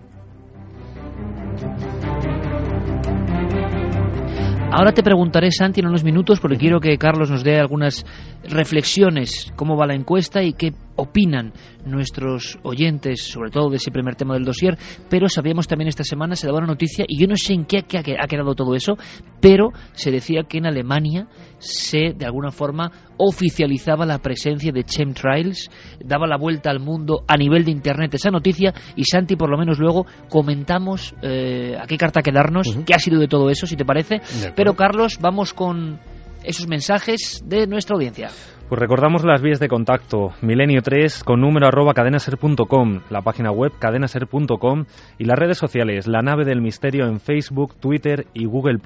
Ahora 4.75 4.93
te 4.93 5.03
preguntaré, 5.03 5.51
Santi, 5.51 5.81
en 5.81 5.89
unos 5.89 6.03
minutos, 6.03 6.41
porque 6.41 6.57
quiero 6.57 6.81
que 6.81 6.97
Carlos 6.97 7.31
nos 7.31 7.45
dé 7.45 7.59
algunas 7.59 8.07
reflexiones, 8.45 9.53
cómo 9.57 9.77
va 9.77 9.87
la 9.87 9.95
encuesta 9.95 10.43
y 10.43 10.53
qué 10.53 10.73
opinan 10.97 11.53
nuestros 11.85 12.59
oyentes, 12.63 13.23
sobre 13.23 13.51
todo 13.51 13.71
de 13.71 13.77
ese 13.77 13.91
primer 13.91 14.15
tema 14.15 14.35
del 14.35 14.45
dossier, 14.45 14.77
pero 15.09 15.29
sabíamos 15.29 15.67
también 15.67 15.89
esta 15.89 16.05
semana, 16.05 16.37
se 16.37 16.47
daba 16.47 16.59
una 16.59 16.67
noticia, 16.67 17.05
y 17.09 17.19
yo 17.19 17.27
no 17.27 17.37
sé 17.37 17.55
en 17.55 17.65
qué 17.65 17.79
ha 17.79 18.27
quedado 18.27 18.55
todo 18.55 18.75
eso, 18.75 18.97
pero 19.41 19.71
se 19.93 20.11
decía 20.11 20.43
que 20.49 20.59
en 20.59 20.67
Alemania 20.67 21.29
se, 21.59 22.13
de 22.15 22.27
alguna 22.27 22.51
forma, 22.51 22.93
oficializaba 23.17 24.07
la 24.07 24.19
presencia 24.19 24.73
de 24.73 24.85
chemtrails, 24.85 25.71
daba 26.05 26.27
la 26.27 26.37
vuelta 26.37 26.71
al 26.71 26.81
mundo 26.81 27.25
a 27.27 27.37
nivel 27.37 27.65
de 27.65 27.73
Internet 27.73 28.15
esa 28.15 28.31
noticia, 28.31 28.75
y 28.97 29.05
Santi, 29.05 29.37
por 29.37 29.51
lo 29.51 29.59
menos 29.59 29.79
luego, 29.79 30.07
comentamos 30.29 31.15
eh, 31.23 31.77
a 31.81 31.87
qué 31.87 31.97
carta 31.97 32.23
quedarnos, 32.23 32.77
qué 32.87 32.95
ha 32.95 32.99
sido 32.99 33.19
de 33.19 33.29
todo 33.29 33.51
eso, 33.51 33.67
si 33.67 33.77
te 33.77 33.85
parece. 33.85 34.21
Pero, 34.55 34.75
Carlos, 34.75 35.19
vamos 35.21 35.55
con 35.55 35.99
esos 36.45 36.67
mensajes 36.67 37.43
de 37.45 37.67
nuestra 37.67 37.95
audiencia. 37.95 38.31
Pues 38.73 38.81
recordamos 38.81 39.23
las 39.23 39.43
vías 39.43 39.61
de 39.61 39.69
contacto, 39.69 40.31
milenio 40.41 40.81
3 40.81 41.25
con 41.25 41.43
número 41.43 41.67
arroba 41.67 41.93
cadenaser.com, 41.93 43.01
la 43.11 43.21
página 43.21 43.51
web 43.51 43.71
cadenaser.com 43.79 44.87
y 45.19 45.25
las 45.25 45.39
redes 45.39 45.59
sociales, 45.59 46.07
la 46.07 46.23
nave 46.23 46.47
del 46.47 46.63
misterio 46.63 47.05
en 47.05 47.21
Facebook, 47.21 47.75
Twitter 47.79 48.29
y 48.33 48.47
Google+. 48.47 48.79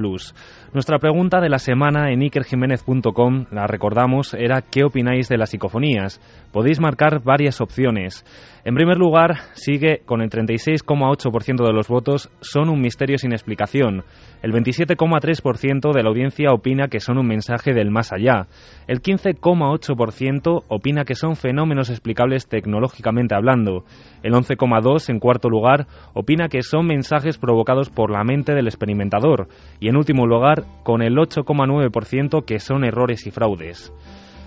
Nuestra 0.73 0.99
pregunta 0.99 1.41
de 1.41 1.51
la 1.51 1.61
semana 1.61 2.11
en 2.11 2.21
ikerjiménez.com, 2.21 3.47
la 3.53 3.69
recordamos, 3.69 4.35
era 4.35 4.61
¿qué 4.61 4.83
opináis 4.83 5.29
de 5.29 5.39
las 5.39 5.51
psicofonías? 5.51 6.21
Podéis 6.51 6.81
marcar 6.81 7.23
varias 7.23 7.61
opciones. 7.61 8.25
En 8.65 8.75
primer 8.75 8.97
lugar, 8.97 9.37
sigue 9.53 10.01
con 10.05 10.21
el 10.21 10.29
36,8% 10.29 11.65
de 11.65 11.73
los 11.73 11.87
votos 11.87 12.33
son 12.41 12.69
un 12.69 12.81
misterio 12.81 13.17
sin 13.17 13.31
explicación. 13.31 14.03
El 14.43 14.53
27,3% 14.53 15.93
de 15.93 16.03
la 16.03 16.09
audiencia 16.09 16.51
opina 16.51 16.89
que 16.89 16.99
son 16.99 17.19
un 17.19 17.29
mensaje 17.29 17.73
del 17.73 17.93
más 17.93 18.13
allá. 18.13 18.49
El 18.89 19.01
15,8% 19.01 19.76
opina 20.69 21.05
que 21.05 21.15
son 21.15 21.37
fenómenos 21.37 21.91
explicables 21.91 22.49
tecnológicamente 22.49 23.35
hablando. 23.35 23.85
El 24.23 24.33
11,2% 24.33 25.11
en 25.11 25.21
cuarto 25.21 25.49
lugar 25.49 25.87
opina 26.15 26.49
que 26.49 26.63
son 26.63 26.87
mensajes 26.87 27.39
provocados 27.39 27.91
por 27.91 28.11
la 28.11 28.25
mente 28.25 28.55
del 28.55 28.67
experimentador. 28.67 29.49
Y 29.81 29.89
en 29.89 29.97
último 29.97 30.27
lugar, 30.27 30.65
con 30.83 31.03
el 31.03 31.17
8,9% 31.17 32.45
que 32.45 32.59
son 32.59 32.85
errores 32.85 33.27
y 33.27 33.31
fraudes. 33.31 33.93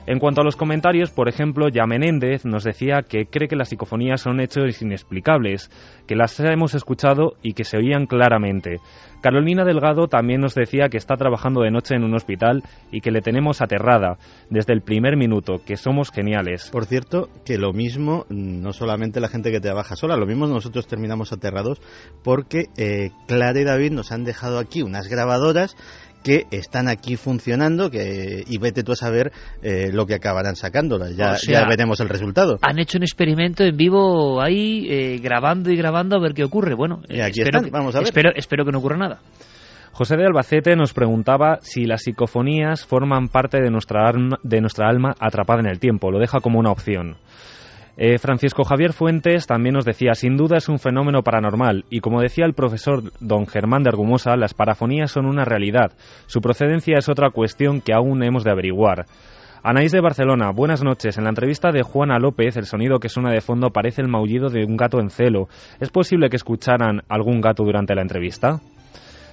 En 0.08 0.20
cuanto 0.20 0.42
a 0.42 0.44
los 0.44 0.56
comentarios, 0.56 1.12
por 1.12 1.30
ejemplo, 1.30 1.70
ya 1.70 1.86
Menéndez 1.86 2.46
nos 2.46 2.64
decía 2.64 3.04
que 3.08 3.26
cree 3.26 3.48
que 3.48 3.56
las 3.56 3.70
psicofonías 3.70 4.22
son 4.22 4.40
hechos 4.40 4.82
inexplicables, 4.82 5.70
que 6.08 6.16
las 6.16 6.40
hemos 6.40 6.74
escuchado 6.74 7.34
y 7.44 7.54
que 7.54 7.64
se 7.64 7.78
oían 7.78 8.08
claramente. 8.08 8.80
Carolina 9.22 9.66
Delgado 9.66 10.08
también 10.08 10.40
nos 10.40 10.56
decía 10.56 10.88
que 10.90 10.98
está 10.98 11.16
trabajando 11.16 11.62
de 11.62 11.72
noche 11.72 11.94
en 11.96 12.04
un 12.04 12.16
hospital 12.16 12.64
y 12.92 13.02
que 13.02 13.12
le 13.12 13.22
tenemos 13.22 13.62
aterrada 13.62 14.18
desde 14.50 14.74
el 14.74 14.82
primer 14.82 15.18
minuto, 15.18 15.62
que 15.66 15.76
somos 15.76 16.10
geniales. 16.10 16.70
Por 16.72 16.86
cierto, 16.86 17.30
que 17.46 17.58
lo 17.58 17.74
mismo, 17.74 18.26
no 18.30 18.72
solamente 18.72 19.20
la 19.20 19.28
gente 19.28 19.52
que 19.52 19.60
trabaja 19.60 19.96
sola, 19.96 20.16
lo 20.16 20.26
mismo 20.26 20.48
nosotros 20.48 20.88
terminamos 20.88 21.34
aterrados 21.34 21.82
porque 22.24 22.68
eh, 22.78 23.12
Clara 23.28 23.60
y 23.60 23.66
David 23.66 23.92
nos 23.92 24.12
han 24.12 24.24
dejado 24.24 24.58
aquí 24.58 24.82
unas 24.82 25.08
grabadoras 25.08 25.76
que 26.24 26.46
están 26.52 26.88
aquí 26.88 27.16
funcionando 27.16 27.90
que, 27.90 28.44
y 28.48 28.58
vete 28.58 28.84
tú 28.84 28.92
a 28.92 28.96
saber 28.96 29.32
eh, 29.62 29.90
lo 29.92 30.06
que 30.06 30.16
acabarán 30.16 30.56
sacándolas. 30.56 31.16
Ya, 31.16 31.38
ya 31.38 31.66
veremos 31.68 32.00
el 32.00 32.10
resultado. 32.10 32.60
Han 32.62 32.80
hecho 32.80 32.98
un 32.98 33.04
experimento 33.04 33.64
en 33.64 33.76
vivo 33.76 34.42
ahí, 34.42 34.88
eh, 34.90 35.20
grabando 35.22 35.72
y 35.72 35.78
grabando 35.78 36.16
a 36.16 36.20
ver 36.20 36.34
qué 36.34 36.44
ocurre. 36.44 36.76
Bueno, 36.76 37.02
y 37.08 37.22
aquí 37.22 37.42
espero, 37.42 37.62
vamos 37.72 37.96
a 37.96 38.00
ver. 38.00 38.08
Espero, 38.08 38.32
espero 38.36 38.66
que 38.66 38.72
no 38.72 38.80
ocurra 38.80 38.98
nada. 38.98 39.20
José 39.92 40.16
de 40.16 40.26
Albacete 40.26 40.76
nos 40.76 40.94
preguntaba 40.94 41.60
si 41.62 41.84
las 41.84 42.04
psicofonías 42.04 42.86
forman 42.86 43.28
parte 43.28 43.62
de 43.62 43.70
nuestra, 43.70 44.12
de 44.44 44.62
nuestra 44.62 44.88
alma 44.88 45.14
atrapada 45.20 45.60
en 45.60 45.68
el 45.68 45.80
tiempo. 45.80 46.12
Lo 46.12 46.20
deja 46.20 46.40
como 46.40 46.60
una 46.60 46.72
opción. 46.72 47.18
Eh, 48.02 48.18
Francisco 48.18 48.64
Javier 48.64 48.94
Fuentes 48.94 49.46
también 49.46 49.74
nos 49.74 49.84
decía, 49.84 50.14
sin 50.14 50.38
duda 50.38 50.56
es 50.56 50.70
un 50.70 50.80
fenómeno 50.80 51.22
paranormal 51.22 51.84
y 51.90 52.00
como 52.00 52.22
decía 52.22 52.46
el 52.46 52.54
profesor 52.54 53.04
don 53.20 53.46
Germán 53.46 53.84
de 53.84 53.90
Argumosa, 53.90 54.38
las 54.38 54.54
parafonías 54.54 55.12
son 55.12 55.26
una 55.26 55.44
realidad. 55.44 55.92
Su 56.26 56.40
procedencia 56.40 56.98
es 56.98 57.10
otra 57.10 57.32
cuestión 57.32 57.82
que 57.82 57.92
aún 57.94 58.24
hemos 58.24 58.46
de 58.46 58.52
averiguar. 58.52 59.06
Anaís 59.64 59.92
de 59.92 60.00
Barcelona, 60.00 60.52
buenas 60.52 60.82
noches. 60.82 61.18
En 61.18 61.26
la 61.26 61.32
entrevista 61.32 61.74
de 61.74 61.84
Juana 61.84 62.20
López, 62.20 62.56
el 62.56 62.64
sonido 62.64 63.00
que 63.00 63.10
suena 63.10 63.32
de 63.32 63.42
fondo 63.42 63.72
parece 63.72 64.02
el 64.02 64.08
maullido 64.08 64.48
de 64.48 64.64
un 64.64 64.78
gato 64.78 65.02
en 65.02 65.10
celo. 65.10 65.50
¿Es 65.82 65.90
posible 65.90 66.30
que 66.30 66.38
escucharan 66.38 67.02
algún 67.10 67.42
gato 67.42 67.66
durante 67.66 67.96
la 67.96 68.02
entrevista? 68.02 68.62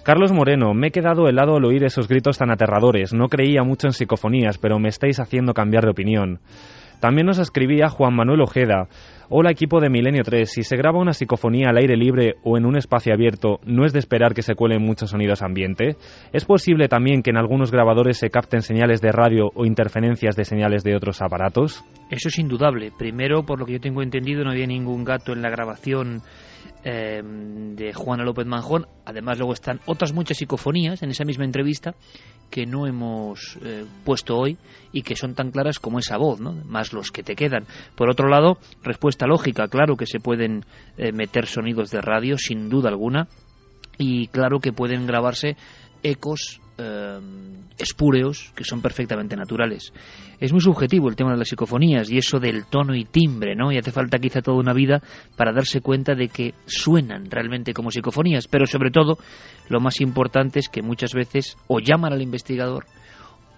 Carlos 0.02 0.32
Moreno, 0.32 0.74
me 0.74 0.88
he 0.88 0.90
quedado 0.90 1.28
helado 1.28 1.56
al 1.56 1.64
oír 1.64 1.84
esos 1.84 2.08
gritos 2.08 2.38
tan 2.38 2.50
aterradores. 2.50 3.14
No 3.14 3.28
creía 3.28 3.62
mucho 3.62 3.86
en 3.86 3.92
psicofonías, 3.92 4.58
pero 4.58 4.80
me 4.80 4.88
estáis 4.88 5.20
haciendo 5.20 5.54
cambiar 5.54 5.84
de 5.84 5.90
opinión. 5.90 6.40
También 7.00 7.26
nos 7.26 7.38
escribía 7.38 7.88
Juan 7.88 8.14
Manuel 8.14 8.40
Ojeda. 8.40 8.88
Hola 9.28 9.50
equipo 9.50 9.80
de 9.80 9.90
Milenio 9.90 10.22
3, 10.22 10.48
si 10.48 10.62
se 10.62 10.76
graba 10.76 11.00
una 11.00 11.12
psicofonía 11.12 11.70
al 11.70 11.78
aire 11.78 11.96
libre 11.96 12.36
o 12.44 12.56
en 12.56 12.64
un 12.64 12.76
espacio 12.76 13.12
abierto, 13.12 13.58
¿no 13.64 13.84
es 13.84 13.92
de 13.92 13.98
esperar 13.98 14.34
que 14.34 14.42
se 14.42 14.54
cuelen 14.54 14.82
muchos 14.82 15.10
sonidos 15.10 15.42
ambiente? 15.42 15.96
¿Es 16.32 16.44
posible 16.44 16.86
también 16.88 17.22
que 17.22 17.30
en 17.30 17.36
algunos 17.36 17.72
grabadores 17.72 18.18
se 18.18 18.30
capten 18.30 18.62
señales 18.62 19.00
de 19.00 19.10
radio 19.10 19.50
o 19.54 19.66
interferencias 19.66 20.36
de 20.36 20.44
señales 20.44 20.84
de 20.84 20.94
otros 20.94 21.20
aparatos? 21.22 21.84
Eso 22.08 22.28
es 22.28 22.38
indudable. 22.38 22.92
Primero, 22.96 23.42
por 23.42 23.58
lo 23.58 23.66
que 23.66 23.72
yo 23.72 23.80
tengo 23.80 24.00
entendido, 24.00 24.44
no 24.44 24.52
había 24.52 24.66
ningún 24.66 25.02
gato 25.02 25.32
en 25.32 25.42
la 25.42 25.50
grabación 25.50 26.22
eh, 26.84 27.22
de 27.22 27.92
Juana 27.92 28.24
López 28.24 28.46
Manjón. 28.46 28.86
Además, 29.04 29.38
luego 29.38 29.52
están 29.52 29.80
otras 29.86 30.12
muchas 30.12 30.38
psicofonías 30.38 31.02
en 31.02 31.10
esa 31.10 31.24
misma 31.24 31.44
entrevista 31.44 31.94
que 32.50 32.66
no 32.66 32.86
hemos 32.86 33.58
eh, 33.62 33.84
puesto 34.04 34.36
hoy 34.36 34.56
y 34.92 35.02
que 35.02 35.16
son 35.16 35.34
tan 35.34 35.50
claras 35.50 35.78
como 35.78 35.98
esa 35.98 36.16
voz, 36.16 36.40
¿no? 36.40 36.52
más 36.52 36.92
los 36.92 37.10
que 37.10 37.22
te 37.22 37.34
quedan. 37.34 37.66
Por 37.96 38.10
otro 38.10 38.28
lado, 38.28 38.58
respuesta 38.82 39.26
lógica, 39.26 39.68
claro 39.68 39.96
que 39.96 40.06
se 40.06 40.20
pueden 40.20 40.64
eh, 40.96 41.12
meter 41.12 41.46
sonidos 41.46 41.90
de 41.90 42.00
radio, 42.00 42.38
sin 42.38 42.68
duda 42.68 42.88
alguna, 42.88 43.28
y 43.98 44.28
claro 44.28 44.60
que 44.60 44.72
pueden 44.72 45.06
grabarse 45.06 45.56
ecos 46.02 46.60
eh, 46.78 47.18
espúreos 47.78 48.52
que 48.54 48.64
son 48.64 48.80
perfectamente 48.80 49.36
naturales. 49.36 49.92
Es 50.40 50.52
muy 50.52 50.60
subjetivo 50.60 51.08
el 51.08 51.16
tema 51.16 51.32
de 51.32 51.38
las 51.38 51.48
psicofonías 51.48 52.10
y 52.10 52.18
eso 52.18 52.38
del 52.38 52.66
tono 52.66 52.94
y 52.94 53.04
timbre, 53.04 53.54
¿no? 53.54 53.72
Y 53.72 53.78
hace 53.78 53.92
falta 53.92 54.18
quizá 54.18 54.40
toda 54.40 54.58
una 54.58 54.72
vida 54.72 55.02
para 55.36 55.52
darse 55.52 55.80
cuenta 55.80 56.14
de 56.14 56.28
que 56.28 56.54
suenan 56.66 57.30
realmente 57.30 57.72
como 57.72 57.90
psicofonías, 57.90 58.46
pero 58.48 58.66
sobre 58.66 58.90
todo 58.90 59.18
lo 59.68 59.80
más 59.80 60.00
importante 60.00 60.58
es 60.58 60.68
que 60.68 60.82
muchas 60.82 61.12
veces 61.12 61.56
o 61.66 61.80
llaman 61.80 62.12
al 62.12 62.22
investigador 62.22 62.84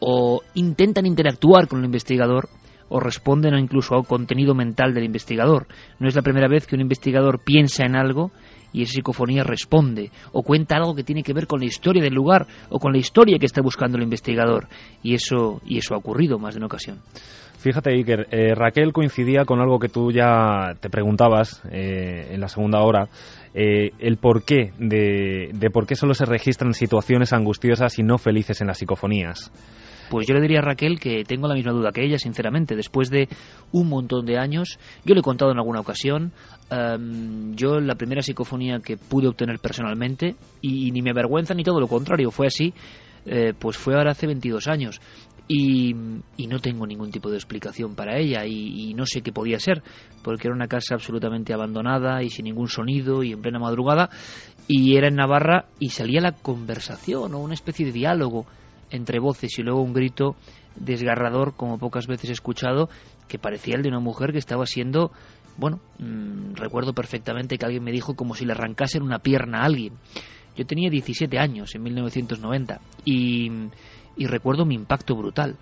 o 0.01 0.43
intentan 0.55 1.07
interactuar 1.07 1.67
con 1.67 1.81
el 1.81 1.87
investigador 1.87 2.49
o 2.89 3.01
responden 3.01 3.59
incluso 3.59 3.95
al 3.95 4.07
contenido 4.07 4.55
mental 4.55 4.95
del 4.95 5.05
investigador. 5.05 5.67
No 5.99 6.09
es 6.09 6.15
la 6.15 6.23
primera 6.23 6.49
vez 6.49 6.67
que 6.67 6.75
un 6.75 6.81
investigador 6.81 7.41
piensa 7.45 7.85
en 7.85 7.97
algo 7.97 8.31
y 8.73 8.83
esa 8.83 8.93
psicofonía 8.93 9.45
responde 9.45 10.11
o 10.33 10.43
cuenta 10.43 10.77
algo 10.77 10.95
que 10.95 11.05
tiene 11.05 11.23
que 11.23 11.33
ver 11.33 11.47
con 11.47 11.61
la 11.61 11.67
historia 11.67 12.03
del 12.03 12.15
lugar 12.15 12.47
o 12.69 12.79
con 12.79 12.93
la 12.93 12.99
historia 12.99 13.39
que 13.39 13.47
está 13.47 13.63
buscando 13.63 13.97
el 13.97 14.05
investigador 14.05 14.69
y 15.03 15.15
eso 15.15 15.61
y 15.65 15.79
eso 15.79 15.95
ha 15.95 15.99
ocurrido 15.99 16.39
más 16.39 16.55
de 16.55 16.59
una 16.59 16.67
ocasión. 16.67 16.99
Fíjate, 17.59 17.91
Iker, 17.91 18.29
eh, 18.31 18.55
Raquel 18.55 18.93
coincidía 18.93 19.45
con 19.45 19.61
algo 19.61 19.81
que 19.81 19.89
tú 19.89 20.13
ya 20.13 20.75
te 20.81 20.91
preguntabas 20.91 21.61
eh, 21.73 22.29
en 22.31 22.41
la 22.41 22.47
segunda 22.47 22.83
hora, 22.83 23.09
eh, 23.53 23.91
el 23.99 24.17
porqué 24.17 24.71
de, 24.79 25.51
de 25.53 25.71
por 25.71 25.85
qué 25.85 25.97
solo 25.97 26.15
se 26.15 26.25
registran 26.25 26.73
situaciones 26.73 27.33
angustiosas 27.33 27.99
y 27.99 28.05
no 28.05 28.17
felices 28.17 28.61
en 28.61 28.69
las 28.69 28.79
psicofonías. 28.79 29.51
Pues 30.09 30.27
yo 30.27 30.35
le 30.35 30.41
diría 30.41 30.59
a 30.61 30.63
Raquel 30.63 30.99
que 30.99 31.25
tengo 31.25 31.49
la 31.49 31.55
misma 31.55 31.73
duda 31.73 31.93
que 31.93 32.05
ella, 32.05 32.19
sinceramente. 32.19 32.77
Después 32.77 33.11
de 33.11 33.29
un 33.73 33.89
montón 33.89 34.25
de 34.25 34.39
años, 34.39 34.79
yo 35.05 35.15
le 35.15 35.21
he 35.21 35.23
contado 35.23 35.51
en 35.53 35.59
alguna 35.59 35.81
ocasión, 35.81 36.33
em, 36.71 37.55
yo 37.55 37.81
la 37.81 37.95
primera 37.95 38.23
psicofonía 38.23 38.81
que 38.81 38.97
pude 38.97 39.29
obtener 39.29 39.59
personalmente, 39.59 40.37
y, 40.61 40.91
ni 40.91 41.03
me 41.03 41.11
avergüenza 41.11 41.55
ni 41.55 41.63
todo 41.63 41.81
lo 41.81 41.89
contrario, 41.89 42.31
fue 42.31 42.47
así, 42.47 42.73
eh, 43.27 43.53
pues 43.59 43.77
fue 43.77 43.95
ahora 43.95 44.13
hace 44.13 44.27
22 44.27 44.69
años. 44.69 45.01
Y, 45.47 45.95
no 45.95 46.61
tengo 46.61 46.87
ningún 46.87 47.11
tipo 47.11 47.31
de 47.31 47.37
explicación 47.37 47.95
para 47.95 48.19
ella 48.19 48.47
y, 48.47 48.95
no 48.95 49.05
sé 49.05 49.21
qué 49.21 49.33
podía 49.33 49.59
ser, 49.61 49.83
porque 50.23 50.49
era 50.49 50.55
una 50.55 50.67
casa 50.67 50.95
absolutamente 50.95 51.53
abandonada 51.53 52.23
y 52.23 52.31
sin 52.31 52.45
ningún 52.45 52.69
sonido 52.69 53.23
y 53.23 53.33
en 53.33 53.43
plena 53.43 53.59
madrugada 53.59 54.09
y 54.67 54.97
era 54.97 55.09
en 55.09 55.17
Navarra 55.17 55.65
y 55.79 55.91
salía 55.91 56.21
la 56.21 56.33
conversación 56.33 57.35
o 57.35 57.39
una 57.39 57.55
especie 57.55 57.87
de 57.87 57.93
diálogo 57.93 58.47
entre 58.91 59.19
voces 59.19 59.59
y 59.59 59.63
luego 59.63 59.83
un 59.83 59.93
grito 59.93 60.37
desgarrador 60.77 61.55
como 61.55 61.79
pocas 61.79 62.07
veces 62.07 62.31
he 62.31 62.33
escuchado 62.33 62.89
que 63.27 63.39
parecía 63.39 63.77
el 63.77 63.83
de 63.83 63.89
una 63.89 64.01
mujer 64.01 64.33
que 64.33 64.39
estaba 64.39 64.67
siendo 64.67 65.11
bueno 65.57 65.81
mm, 65.99 66.55
recuerdo 66.55 66.95
perfectamente 66.95 67.59
que 67.59 67.67
alguien 67.67 67.85
me 67.85 67.93
dijo 67.93 68.15
como 68.15 68.35
si 68.35 68.45
le 68.45 68.53
arrancasen 68.53 69.03
una 69.03 69.19
pierna 69.19 69.61
a 69.61 69.65
alguien. 69.65 69.95
Yo 70.57 70.67
tenía 70.67 70.91
17 70.91 71.39
años 71.39 71.75
en 71.77 71.83
1990 71.85 72.81
y, 73.05 73.49
y 74.17 74.27
recuerdo 74.27 74.65
mi 74.65 74.75
impacto 74.75 75.15
brutal. 75.15 75.57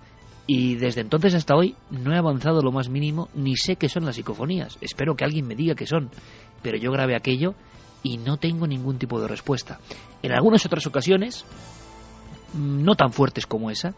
Y 0.46 0.76
desde 0.76 1.00
entonces 1.02 1.34
hasta 1.34 1.54
hoy 1.54 1.74
no 1.90 2.14
he 2.14 2.16
avanzado 2.16 2.62
lo 2.62 2.72
más 2.72 2.88
mínimo 2.88 3.28
ni 3.34 3.56
sé 3.56 3.76
qué 3.76 3.88
son 3.88 4.06
las 4.06 4.16
psicofonías. 4.16 4.78
Espero 4.80 5.14
que 5.14 5.24
alguien 5.24 5.46
me 5.46 5.54
diga 5.54 5.74
qué 5.74 5.86
son. 5.86 6.08
Pero 6.62 6.78
yo 6.78 6.92
grabé 6.92 7.14
aquello 7.14 7.54
y 8.02 8.18
no 8.18 8.38
tengo 8.38 8.66
ningún 8.66 8.98
tipo 8.98 9.20
de 9.20 9.28
respuesta. 9.28 9.80
En 10.22 10.32
algunas 10.32 10.64
otras 10.64 10.86
ocasiones 10.86 11.44
no 12.54 12.94
tan 12.94 13.12
fuertes 13.12 13.46
como 13.46 13.70
esa. 13.70 13.94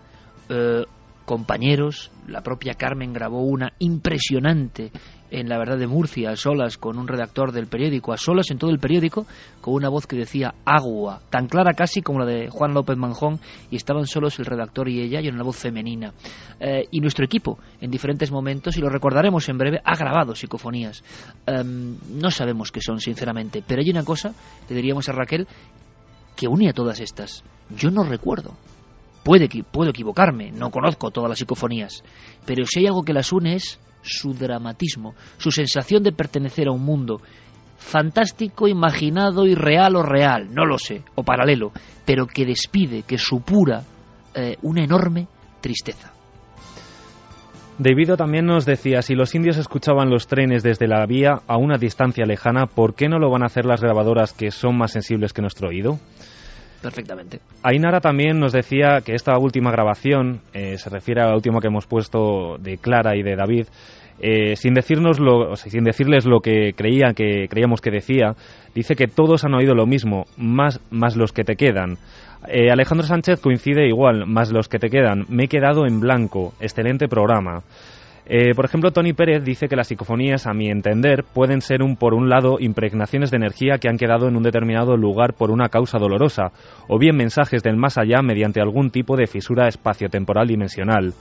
Eh, 0.49 0.85
compañeros, 1.25 2.11
la 2.27 2.43
propia 2.43 2.73
Carmen 2.73 3.13
grabó 3.13 3.43
una 3.43 3.75
impresionante 3.79 4.91
en 5.31 5.49
La 5.51 5.59
Verdad 5.59 5.77
de 5.77 5.87
Murcia, 5.87 6.31
a 6.31 6.37
solas 6.37 6.79
con 6.79 6.99
un 6.99 7.07
redactor 7.07 7.53
del 7.53 7.67
periódico, 7.67 8.15
a 8.15 8.17
solas 8.17 8.51
en 8.51 8.57
todo 8.57 8.71
el 8.71 8.79
periódico, 8.79 9.27
con 9.61 9.75
una 9.75 9.91
voz 9.91 10.07
que 10.07 10.17
decía 10.17 10.55
agua, 10.65 11.21
tan 11.29 11.47
clara 11.47 11.75
casi 11.75 12.01
como 12.01 12.21
la 12.21 12.25
de 12.25 12.49
Juan 12.49 12.73
López 12.73 12.97
Manjón, 12.97 13.41
y 13.71 13.77
estaban 13.77 14.07
solos 14.07 14.39
el 14.39 14.47
redactor 14.47 14.89
y 14.89 15.03
ella, 15.03 15.21
y 15.21 15.29
en 15.29 15.35
una 15.35 15.45
voz 15.45 15.57
femenina. 15.57 16.15
Eh, 16.61 16.87
y 16.91 17.01
nuestro 17.01 17.27
equipo, 17.27 17.59
en 17.81 17.91
diferentes 17.91 18.31
momentos, 18.31 18.79
y 18.79 18.81
lo 18.81 18.89
recordaremos 18.89 19.47
en 19.51 19.59
breve, 19.59 19.81
ha 19.85 19.97
grabado 19.97 20.35
psicofonías. 20.35 21.05
Em, 21.47 21.99
no 22.11 22.31
sabemos 22.31 22.73
qué 22.73 22.81
son, 22.81 23.01
sinceramente, 23.01 23.63
pero 23.67 23.83
hay 23.83 23.91
una 23.91 24.05
cosa, 24.05 24.33
le 24.69 24.77
diríamos 24.77 25.11
a 25.11 25.13
Raquel, 25.13 25.47
que 26.39 26.47
une 26.47 26.69
a 26.69 26.73
todas 26.73 27.01
estas. 27.01 27.43
Yo 27.77 27.91
no 27.91 28.05
recuerdo. 28.05 28.55
Puede, 29.25 29.49
puedo 29.65 29.91
equivocarme, 29.91 30.53
no 30.53 30.71
conozco 30.71 31.11
todas 31.11 31.29
las 31.29 31.39
psicofonías, 31.39 32.05
pero 32.47 32.65
si 32.65 32.79
hay 32.79 32.87
algo 32.87 33.03
que 33.03 33.13
las 33.13 33.33
une 33.33 33.57
es 33.57 33.81
su 34.03 34.33
dramatismo, 34.33 35.15
su 35.37 35.51
sensación 35.51 36.05
de 36.05 36.13
pertenecer 36.13 36.69
a 36.69 36.73
un 36.73 36.85
mundo 36.85 37.21
fantástico, 37.77 38.69
imaginado, 38.69 39.47
irreal 39.47 39.97
o 39.97 40.03
real, 40.03 40.49
no 40.55 40.65
lo 40.65 40.79
sé, 40.79 41.03
o 41.17 41.25
paralelo, 41.25 41.73
pero 42.07 42.27
que 42.27 42.47
despide, 42.47 43.03
que 43.03 43.19
supura 43.19 43.83
eh, 44.33 44.57
una 44.63 44.85
enorme 44.85 45.27
tristeza. 45.61 46.13
David 47.79 48.15
también 48.17 48.45
nos 48.45 48.67
decía, 48.67 49.03
si 49.03 49.15
los 49.15 49.35
indios 49.37 49.57
escuchaban 49.57 50.11
los 50.11 50.27
trenes 50.27 50.65
desde 50.65 50.89
la 50.89 51.07
vía 51.07 51.43
a 51.47 51.57
una 51.57 51.79
distancia 51.79 52.27
lejana, 52.27 52.67
¿por 52.67 52.95
qué 52.95 53.09
no 53.09 53.21
lo 53.21 53.31
van 53.31 53.45
a 53.45 53.47
hacer 53.47 53.65
las 53.65 53.81
grabadoras 53.81 54.33
que 54.33 54.51
son 54.51 54.77
más 54.77 54.91
sensibles 54.93 55.33
que 55.33 55.43
nuestro 55.43 55.69
oído? 55.69 55.99
perfectamente. 56.83 57.41
Ainara 57.63 58.01
también 58.01 58.39
nos 58.39 58.53
decía 58.53 59.01
que 59.05 59.15
esta 59.15 59.37
última 59.39 59.71
grabación, 59.71 60.41
eh, 60.53 60.79
se 60.79 60.91
refiere 60.91 61.21
a 61.21 61.27
la 61.27 61.35
última 61.35 61.61
que 61.61 61.67
hemos 61.67 61.87
puesto 61.87 62.57
de 62.59 62.79
Clara 62.79 63.17
y 63.17 63.23
de 63.23 63.37
David, 63.37 63.67
eh, 64.21 64.57
sin 64.57 64.75
decirnos 64.75 65.21
lo, 65.21 65.55
sin 65.57 65.85
decirles 65.85 66.27
lo 66.27 66.41
que 66.41 66.73
creía 66.75 67.13
que 67.15 67.47
creíamos 67.49 67.81
que 67.81 67.91
decía, 67.91 68.35
dice 68.75 68.97
que 68.97 69.07
todos 69.07 69.45
han 69.45 69.55
oído 69.55 69.75
lo 69.75 69.87
mismo, 69.87 70.25
más, 70.37 70.81
más 70.91 71.17
los 71.17 71.33
que 71.33 71.45
te 71.45 71.57
quedan. 71.57 71.99
Eh, 72.47 72.71
Alejandro 72.71 73.07
Sánchez 73.07 73.41
coincide 73.41 73.89
igual, 73.89 74.27
más 74.27 74.53
los 74.53 74.69
que 74.69 74.79
te 74.79 74.91
quedan. 74.91 75.27
Me 75.29 75.45
he 75.45 75.49
quedado 75.49 75.87
en 75.87 76.01
blanco. 76.01 76.55
Excelente 76.61 77.09
programa. 77.09 77.63
Eh, 78.31 78.55
por 78.55 78.67
ejemplo, 78.67 78.91
Tony 78.91 79.15
Pérez 79.15 79.43
dice 79.43 79.69
que 79.69 79.77
las 79.77 79.89
psicofonías, 79.89 80.47
a 80.47 80.53
mi 80.53 80.69
entender, 80.69 81.25
pueden 81.25 81.63
ser, 81.63 81.83
un, 81.83 81.97
por 81.97 82.13
un 82.13 82.29
lado, 82.29 82.59
impregnaciones 82.61 83.31
de 83.31 83.39
energía 83.39 83.79
que 83.79 83.89
han 83.89 83.97
quedado 83.97 84.29
en 84.29 84.37
un 84.37 84.43
determinado 84.43 84.99
lugar 84.99 85.33
por 85.33 85.51
una 85.51 85.71
causa 85.71 85.99
dolorosa, 85.99 86.53
o 86.89 86.99
bien 86.99 87.17
mensajes 87.17 87.63
del 87.63 87.79
más 87.79 87.97
allá 87.97 88.21
mediante 88.21 88.61
algún 88.61 88.91
tipo 88.91 89.17
de 89.17 89.27
fisura 89.27 89.67
espaciotemporal 89.67 90.47
dimensional. 90.47 91.15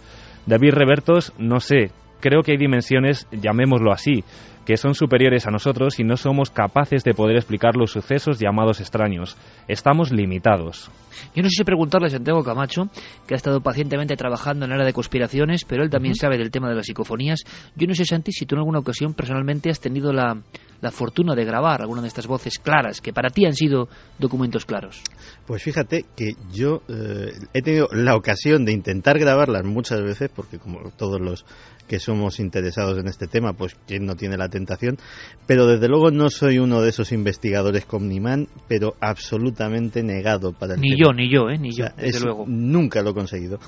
David 0.45 0.73
Revertos, 0.73 1.33
no 1.39 1.61
sé, 1.61 1.91
creo 2.19 2.41
que 2.41 2.51
hay 2.51 2.57
dimensiones, 2.57 3.25
llamémoslo 3.31 3.93
así, 3.93 4.25
que 4.67 4.75
son 4.75 4.95
superiores 4.95 5.47
a 5.47 5.49
nosotros 5.49 5.97
y 5.97 6.03
no 6.03 6.17
somos 6.17 6.49
capaces 6.49 7.05
de 7.05 7.13
poder 7.13 7.37
explicar 7.37 7.77
los 7.77 7.91
sucesos 7.91 8.37
llamados 8.37 8.81
extraños. 8.81 9.37
Estamos 9.69 10.11
limitados. 10.11 10.91
Yo 11.33 11.41
no 11.41 11.47
sé 11.47 11.59
si 11.59 11.63
preguntarle 11.63 12.07
a 12.07 12.09
Santiago 12.09 12.43
Camacho, 12.43 12.89
que 13.25 13.33
ha 13.33 13.37
estado 13.37 13.61
pacientemente 13.61 14.17
trabajando 14.17 14.65
en 14.65 14.71
el 14.71 14.75
área 14.75 14.87
de 14.87 14.91
conspiraciones, 14.91 15.63
pero 15.63 15.83
él 15.83 15.89
también 15.89 16.15
sabe 16.15 16.37
del 16.37 16.51
tema 16.51 16.67
de 16.67 16.75
las 16.75 16.85
psicofonías. 16.85 17.45
Yo 17.77 17.87
no 17.87 17.95
sé, 17.95 18.03
Santi, 18.03 18.33
si 18.33 18.45
tú 18.45 18.55
en 18.55 18.59
alguna 18.59 18.79
ocasión 18.79 19.13
personalmente 19.13 19.69
has 19.69 19.79
tenido 19.79 20.11
la, 20.11 20.37
la 20.81 20.91
fortuna 20.91 21.35
de 21.35 21.45
grabar 21.45 21.81
alguna 21.81 22.01
de 22.01 22.07
estas 22.07 22.27
voces 22.27 22.59
claras, 22.59 23.01
que 23.01 23.13
para 23.13 23.29
ti 23.29 23.45
han 23.45 23.53
sido 23.53 23.87
documentos 24.19 24.65
claros. 24.65 25.01
Pues 25.45 25.63
fíjate 25.63 26.05
que 26.15 26.33
yo 26.51 26.81
eh, 26.87 27.31
he 27.53 27.61
tenido 27.61 27.87
la 27.91 28.15
ocasión 28.15 28.65
de 28.65 28.73
intentar 28.73 29.19
grabarlas 29.19 29.63
muchas 29.63 30.01
veces, 30.01 30.29
porque 30.33 30.59
como 30.59 30.91
todos 30.91 31.19
los 31.19 31.45
que 31.87 31.99
somos 31.99 32.39
interesados 32.39 32.97
en 32.97 33.07
este 33.07 33.27
tema, 33.27 33.53
pues 33.53 33.75
quien 33.87 34.05
no 34.05 34.15
tiene 34.15 34.37
la 34.37 34.49
tentación, 34.49 34.97
pero 35.45 35.65
desde 35.65 35.87
luego 35.87 36.11
no 36.11 36.29
soy 36.29 36.59
uno 36.59 36.81
de 36.81 36.89
esos 36.89 37.11
investigadores 37.11 37.85
con 37.85 38.07
Nimán, 38.07 38.47
pero 38.67 38.95
absolutamente 38.99 40.03
negado 40.03 40.51
para 40.51 40.75
el 40.75 40.81
Ni 40.81 40.99
yo, 40.99 41.13
ni 41.13 41.31
yo, 41.31 41.49
¿eh? 41.49 41.57
ni 41.57 41.71
yo, 41.71 41.85
desde 41.95 42.19
luego. 42.19 42.45
Nunca 42.47 43.01
lo 43.01 43.11
he 43.11 43.13
conseguido. 43.13 43.59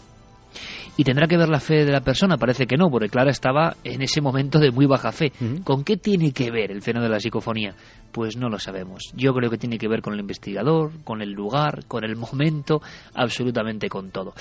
¿Y 0.98 1.04
tendrá 1.04 1.28
que 1.28 1.38
ver 1.38 1.50
la 1.50 1.60
fe 1.60 1.86
de 1.86 1.92
la 1.92 2.02
persona? 2.02 2.38
Parece 2.38 2.68
que 2.68 2.78
no, 2.78 2.90
porque 2.90 3.10
Clara 3.10 3.32
estaba 3.32 3.76
en 3.84 4.02
ese 4.02 4.22
momento 4.22 4.60
de 4.60 4.72
muy 4.72 4.86
baja 4.86 5.12
fe. 5.12 5.32
¿Con 5.64 5.84
qué 5.84 5.98
tiene 5.98 6.32
que 6.32 6.52
ver 6.52 6.72
el 6.72 6.82
fenómeno 6.82 7.10
de 7.10 7.16
la 7.16 7.20
psicofonía? 7.20 7.74
Pues 8.12 8.38
no 8.38 8.50
lo 8.50 8.60
sabemos. 8.60 9.12
Yo 9.16 9.34
creo 9.34 9.50
que 9.50 9.58
tiene 9.58 9.78
que 9.78 9.88
ver 9.88 10.02
con 10.02 10.14
el 10.14 10.20
investigador, 10.20 10.92
con 11.04 11.22
el 11.22 11.32
lugar, 11.32 11.86
con 11.88 12.04
el 12.04 12.16
momento, 12.16 12.82
absolutamente 13.14 13.88
con 13.90 14.12
todo. 14.12 14.34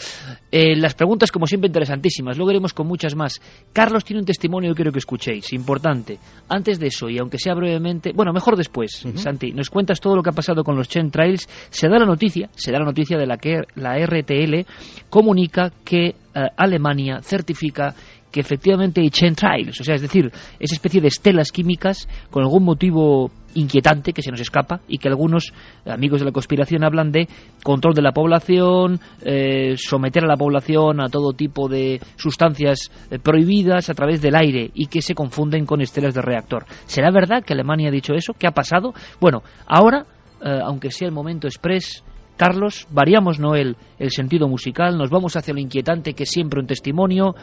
Eh, 0.50 0.74
las 0.76 0.94
preguntas, 0.94 1.30
como 1.30 1.46
siempre, 1.46 1.68
interesantísimas. 1.68 2.36
Luego 2.36 2.50
iremos 2.50 2.72
con 2.72 2.86
muchas 2.86 3.14
más. 3.14 3.40
Carlos 3.72 4.04
tiene 4.04 4.20
un 4.20 4.26
testimonio 4.26 4.70
que 4.70 4.76
quiero 4.76 4.92
que 4.92 4.98
escuchéis, 4.98 5.52
importante. 5.52 6.18
Antes 6.48 6.78
de 6.78 6.86
eso, 6.86 7.08
y 7.08 7.18
aunque 7.18 7.38
sea 7.38 7.54
brevemente, 7.54 8.12
bueno, 8.14 8.32
mejor 8.32 8.56
después, 8.56 9.04
Santi, 9.16 9.52
nos 9.52 9.70
cuentas 9.70 10.00
todo 10.00 10.16
lo 10.16 10.22
que 10.22 10.30
ha 10.30 10.32
pasado 10.34 10.64
con 10.64 10.76
los 10.76 10.88
Chen 10.88 11.10
Trails. 11.10 11.48
Se 11.70 11.88
da 11.88 11.98
la 11.98 12.06
noticia, 12.06 12.48
se 12.54 12.72
da 12.72 12.78
la 12.78 12.86
noticia 12.86 13.18
de 13.18 13.26
la 13.26 13.36
que 13.36 13.62
la 13.74 13.98
RTL 13.98 14.66
comunica 15.10 15.72
que 15.84 16.06
eh, 16.06 16.14
Alemania 16.56 17.20
certifica 17.22 17.94
que 18.30 18.40
efectivamente 18.40 19.00
hay 19.00 19.10
chemtrails, 19.10 19.80
o 19.80 19.84
sea, 19.84 19.94
es 19.94 20.02
decir, 20.02 20.30
esa 20.58 20.74
especie 20.74 21.00
de 21.00 21.08
estelas 21.08 21.50
químicas 21.50 22.08
con 22.30 22.42
algún 22.42 22.64
motivo 22.64 23.30
inquietante 23.54 24.12
que 24.12 24.22
se 24.22 24.30
nos 24.30 24.40
escapa 24.40 24.80
y 24.88 24.98
que 24.98 25.08
algunos 25.08 25.52
amigos 25.86 26.20
de 26.20 26.26
la 26.26 26.32
conspiración 26.32 26.84
hablan 26.84 27.10
de 27.10 27.28
control 27.62 27.94
de 27.94 28.02
la 28.02 28.12
población, 28.12 29.00
eh, 29.22 29.74
someter 29.76 30.24
a 30.24 30.28
la 30.28 30.36
población 30.36 31.00
a 31.00 31.08
todo 31.08 31.32
tipo 31.32 31.68
de 31.68 32.00
sustancias 32.16 32.90
eh, 33.10 33.18
prohibidas 33.18 33.90
a 33.90 33.94
través 33.94 34.20
del 34.20 34.36
aire 34.36 34.70
y 34.74 34.86
que 34.86 35.02
se 35.02 35.14
confunden 35.14 35.66
con 35.66 35.80
estelas 35.80 36.14
de 36.14 36.22
reactor. 36.22 36.66
¿Será 36.86 37.10
verdad 37.10 37.42
que 37.44 37.54
Alemania 37.54 37.88
ha 37.88 37.92
dicho 37.92 38.14
eso? 38.14 38.34
¿Qué 38.38 38.46
ha 38.46 38.52
pasado? 38.52 38.92
Bueno, 39.20 39.42
ahora, 39.66 40.06
eh, 40.44 40.60
aunque 40.62 40.90
sea 40.90 41.08
el 41.08 41.14
momento 41.14 41.46
express, 41.46 42.04
Carlos, 42.38 42.86
variamos 42.90 43.40
Noel 43.40 43.76
el 43.98 44.12
sentido 44.12 44.46
musical, 44.48 44.96
nos 44.96 45.10
vamos 45.10 45.36
hacia 45.36 45.52
lo 45.52 45.58
inquietante 45.58 46.14
que 46.14 46.22
es 46.22 46.30
siempre 46.30 46.60
un 46.60 46.68
testimonio, 46.68 47.34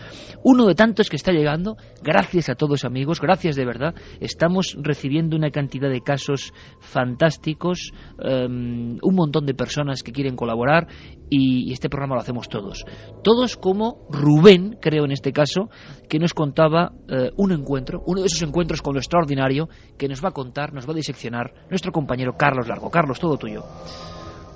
uno 0.42 0.66
de 0.66 0.74
tantos 0.74 1.10
que 1.10 1.18
está 1.18 1.34
llegando. 1.34 1.76
Gracias 2.02 2.48
a 2.48 2.56
todos 2.56 2.86
amigos, 2.86 3.20
gracias 3.20 3.58
de 3.58 3.66
verdad. 3.66 3.94
Estamos 4.22 4.78
recibiendo 4.80 5.36
una 5.36 5.52
cantidad 5.52 5.90
de 5.90 6.00
casos 6.00 6.54
fantásticos, 6.80 7.92
em, 8.20 8.98
un 9.02 9.16
montón 9.16 9.46
de 9.46 9.54
personas 9.54 10.02
que 10.02 10.14
quieren 10.14 10.38
colaborar 10.38 10.88
y, 11.30 11.74
este 11.74 11.90
programa 11.90 12.16
lo 12.16 12.22
hacemos 12.22 12.48
todos. 12.48 12.86
Todos 13.22 13.58
como 13.58 14.08
Rubén, 14.10 14.78
creo 14.80 15.04
en 15.04 15.12
este 15.12 15.34
caso, 15.34 15.70
que 16.08 16.20
nos 16.20 16.34
contaba 16.34 16.94
eh, 17.10 17.32
un 17.36 17.52
encuentro, 17.52 18.02
uno 18.06 18.22
de 18.22 18.28
esos 18.28 18.42
encuentros 18.44 18.82
con 18.82 18.94
lo 18.94 19.00
extraordinario 19.00 19.68
que 19.98 20.08
nos 20.08 20.24
va 20.24 20.30
a 20.30 20.32
contar, 20.32 20.74
nos 20.74 20.88
va 20.88 20.94
a 20.94 20.96
diseccionar 20.96 21.54
nuestro 21.70 21.92
compañero 21.92 22.38
Carlos 22.38 22.68
Largo. 22.70 22.90
Carlos, 22.90 23.20
todo 23.20 23.38
tuyo. 23.38 23.66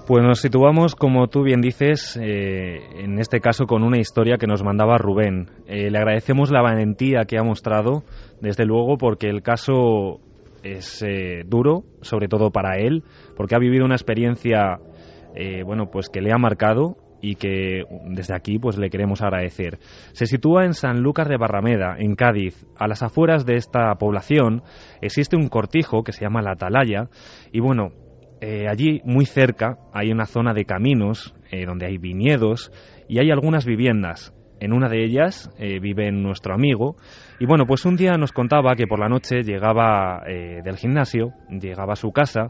Pues 0.09 0.23
nos 0.23 0.41
situamos, 0.41 0.95
como 0.95 1.27
tú 1.27 1.43
bien 1.43 1.61
dices, 1.61 2.17
eh, 2.19 2.79
en 3.03 3.19
este 3.19 3.41
caso 3.41 3.67
con 3.67 3.83
una 3.83 3.99
historia 3.99 4.37
que 4.39 4.47
nos 4.47 4.63
mandaba 4.63 4.97
Rubén. 4.97 5.51
Eh, 5.67 5.91
le 5.91 5.97
agradecemos 5.99 6.49
la 6.49 6.63
valentía 6.63 7.25
que 7.25 7.37
ha 7.37 7.43
mostrado, 7.43 8.01
desde 8.41 8.65
luego, 8.65 8.97
porque 8.97 9.27
el 9.27 9.43
caso 9.43 10.19
es 10.63 11.03
eh, 11.03 11.43
duro, 11.45 11.83
sobre 12.01 12.27
todo 12.27 12.49
para 12.49 12.79
él, 12.79 13.03
porque 13.37 13.53
ha 13.53 13.59
vivido 13.59 13.85
una 13.85 13.93
experiencia, 13.93 14.79
bueno, 15.63 15.91
pues 15.91 16.09
que 16.09 16.21
le 16.21 16.33
ha 16.33 16.39
marcado 16.39 16.97
y 17.21 17.35
que 17.35 17.83
desde 18.07 18.35
aquí 18.35 18.57
pues 18.57 18.79
le 18.79 18.89
queremos 18.89 19.21
agradecer. 19.21 19.77
Se 20.13 20.25
sitúa 20.25 20.65
en 20.65 20.73
San 20.73 21.01
Lucas 21.01 21.29
de 21.29 21.37
Barrameda, 21.37 21.97
en 21.99 22.15
Cádiz. 22.15 22.65
A 22.79 22.87
las 22.87 23.03
afueras 23.03 23.45
de 23.45 23.57
esta 23.57 23.93
población 23.99 24.63
existe 25.01 25.35
un 25.35 25.49
cortijo 25.49 26.01
que 26.01 26.13
se 26.13 26.25
llama 26.25 26.41
La 26.41 26.53
Atalaya 26.53 27.09
y 27.51 27.59
bueno, 27.59 27.91
eh, 28.41 28.67
allí, 28.69 29.01
muy 29.03 29.25
cerca, 29.25 29.77
hay 29.93 30.11
una 30.11 30.25
zona 30.25 30.53
de 30.53 30.65
caminos 30.65 31.35
eh, 31.51 31.65
donde 31.65 31.87
hay 31.87 31.97
viñedos 31.97 32.71
y 33.07 33.19
hay 33.19 33.31
algunas 33.31 33.65
viviendas. 33.65 34.33
En 34.61 34.73
una 34.73 34.89
de 34.89 35.03
ellas 35.03 35.49
eh, 35.57 35.79
vive 35.79 36.11
nuestro 36.11 36.53
amigo 36.53 36.95
y 37.39 37.45
bueno, 37.45 37.65
pues 37.65 37.85
un 37.85 37.95
día 37.95 38.13
nos 38.17 38.31
contaba 38.31 38.75
que 38.75 38.87
por 38.87 38.99
la 38.99 39.07
noche 39.07 39.43
llegaba 39.43 40.21
del 40.25 40.75
gimnasio, 40.75 41.31
llegaba 41.49 41.93
a 41.93 41.95
su 41.95 42.11
casa 42.11 42.49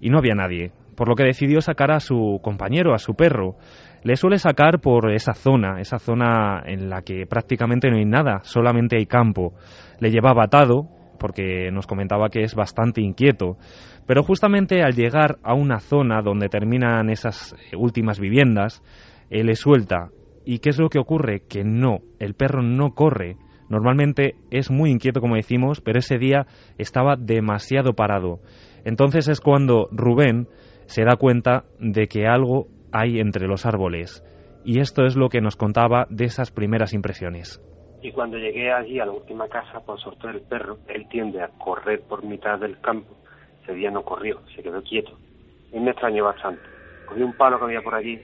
y 0.00 0.08
no 0.10 0.18
había 0.18 0.34
nadie, 0.34 0.70
por 0.96 1.08
lo 1.08 1.16
que 1.16 1.24
decidió 1.24 1.60
sacar 1.60 1.90
a 1.90 2.00
su 2.00 2.38
compañero, 2.42 2.94
a 2.94 2.98
su 2.98 3.14
perro. 3.14 3.56
Le 4.04 4.16
suele 4.16 4.38
sacar 4.38 4.80
por 4.80 5.12
esa 5.12 5.34
zona, 5.34 5.80
esa 5.80 5.98
zona 5.98 6.62
en 6.64 6.88
la 6.88 7.02
que 7.02 7.26
prácticamente 7.28 7.90
no 7.90 7.96
hay 7.96 8.04
nada, 8.04 8.40
solamente 8.42 8.96
hay 8.96 9.06
campo. 9.06 9.54
Le 10.00 10.10
llevaba 10.10 10.44
atado, 10.44 10.88
porque 11.22 11.70
nos 11.70 11.86
comentaba 11.86 12.30
que 12.30 12.42
es 12.42 12.56
bastante 12.56 13.00
inquieto. 13.00 13.56
Pero 14.06 14.22
justamente 14.22 14.82
al 14.82 14.94
llegar 14.94 15.38
a 15.42 15.54
una 15.54 15.80
zona 15.80 16.22
donde 16.22 16.48
terminan 16.48 17.10
esas 17.10 17.54
eh, 17.72 17.76
últimas 17.76 18.18
viviendas, 18.18 18.82
él 19.30 19.46
le 19.46 19.54
suelta. 19.54 20.10
¿Y 20.44 20.58
qué 20.58 20.70
es 20.70 20.78
lo 20.78 20.88
que 20.88 20.98
ocurre? 20.98 21.42
Que 21.48 21.64
no, 21.64 21.98
el 22.18 22.34
perro 22.34 22.62
no 22.62 22.94
corre. 22.94 23.36
Normalmente 23.68 24.34
es 24.50 24.70
muy 24.70 24.90
inquieto, 24.90 25.20
como 25.20 25.36
decimos, 25.36 25.80
pero 25.80 25.98
ese 25.98 26.18
día 26.18 26.46
estaba 26.78 27.16
demasiado 27.16 27.94
parado. 27.94 28.40
Entonces 28.84 29.28
es 29.28 29.40
cuando 29.40 29.88
Rubén 29.92 30.48
se 30.86 31.04
da 31.04 31.16
cuenta 31.16 31.64
de 31.78 32.08
que 32.08 32.26
algo 32.26 32.66
hay 32.92 33.20
entre 33.20 33.46
los 33.46 33.64
árboles. 33.64 34.22
Y 34.64 34.80
esto 34.80 35.04
es 35.04 35.16
lo 35.16 35.28
que 35.28 35.40
nos 35.40 35.56
contaba 35.56 36.06
de 36.10 36.24
esas 36.24 36.50
primeras 36.50 36.92
impresiones. 36.92 37.62
Y 38.02 38.10
cuando 38.10 38.36
llegué 38.36 38.72
allí 38.72 38.98
a 38.98 39.06
la 39.06 39.12
última 39.12 39.48
casa, 39.48 39.80
por 39.80 40.00
soltar 40.00 40.34
el 40.34 40.42
perro, 40.42 40.78
él 40.88 41.06
tiende 41.08 41.40
a 41.40 41.48
correr 41.48 42.02
por 42.02 42.24
mitad 42.24 42.58
del 42.58 42.78
campo. 42.80 43.16
Ese 43.62 43.74
día 43.74 43.90
no 43.90 44.02
corrió, 44.02 44.40
se 44.54 44.62
quedó 44.62 44.82
quieto. 44.82 45.12
Y 45.72 45.78
me 45.78 45.90
extrañó 45.90 46.24
bastante. 46.24 46.62
Cogí 47.06 47.22
un 47.22 47.34
palo 47.34 47.58
que 47.58 47.64
había 47.64 47.82
por 47.82 47.94
allí, 47.94 48.20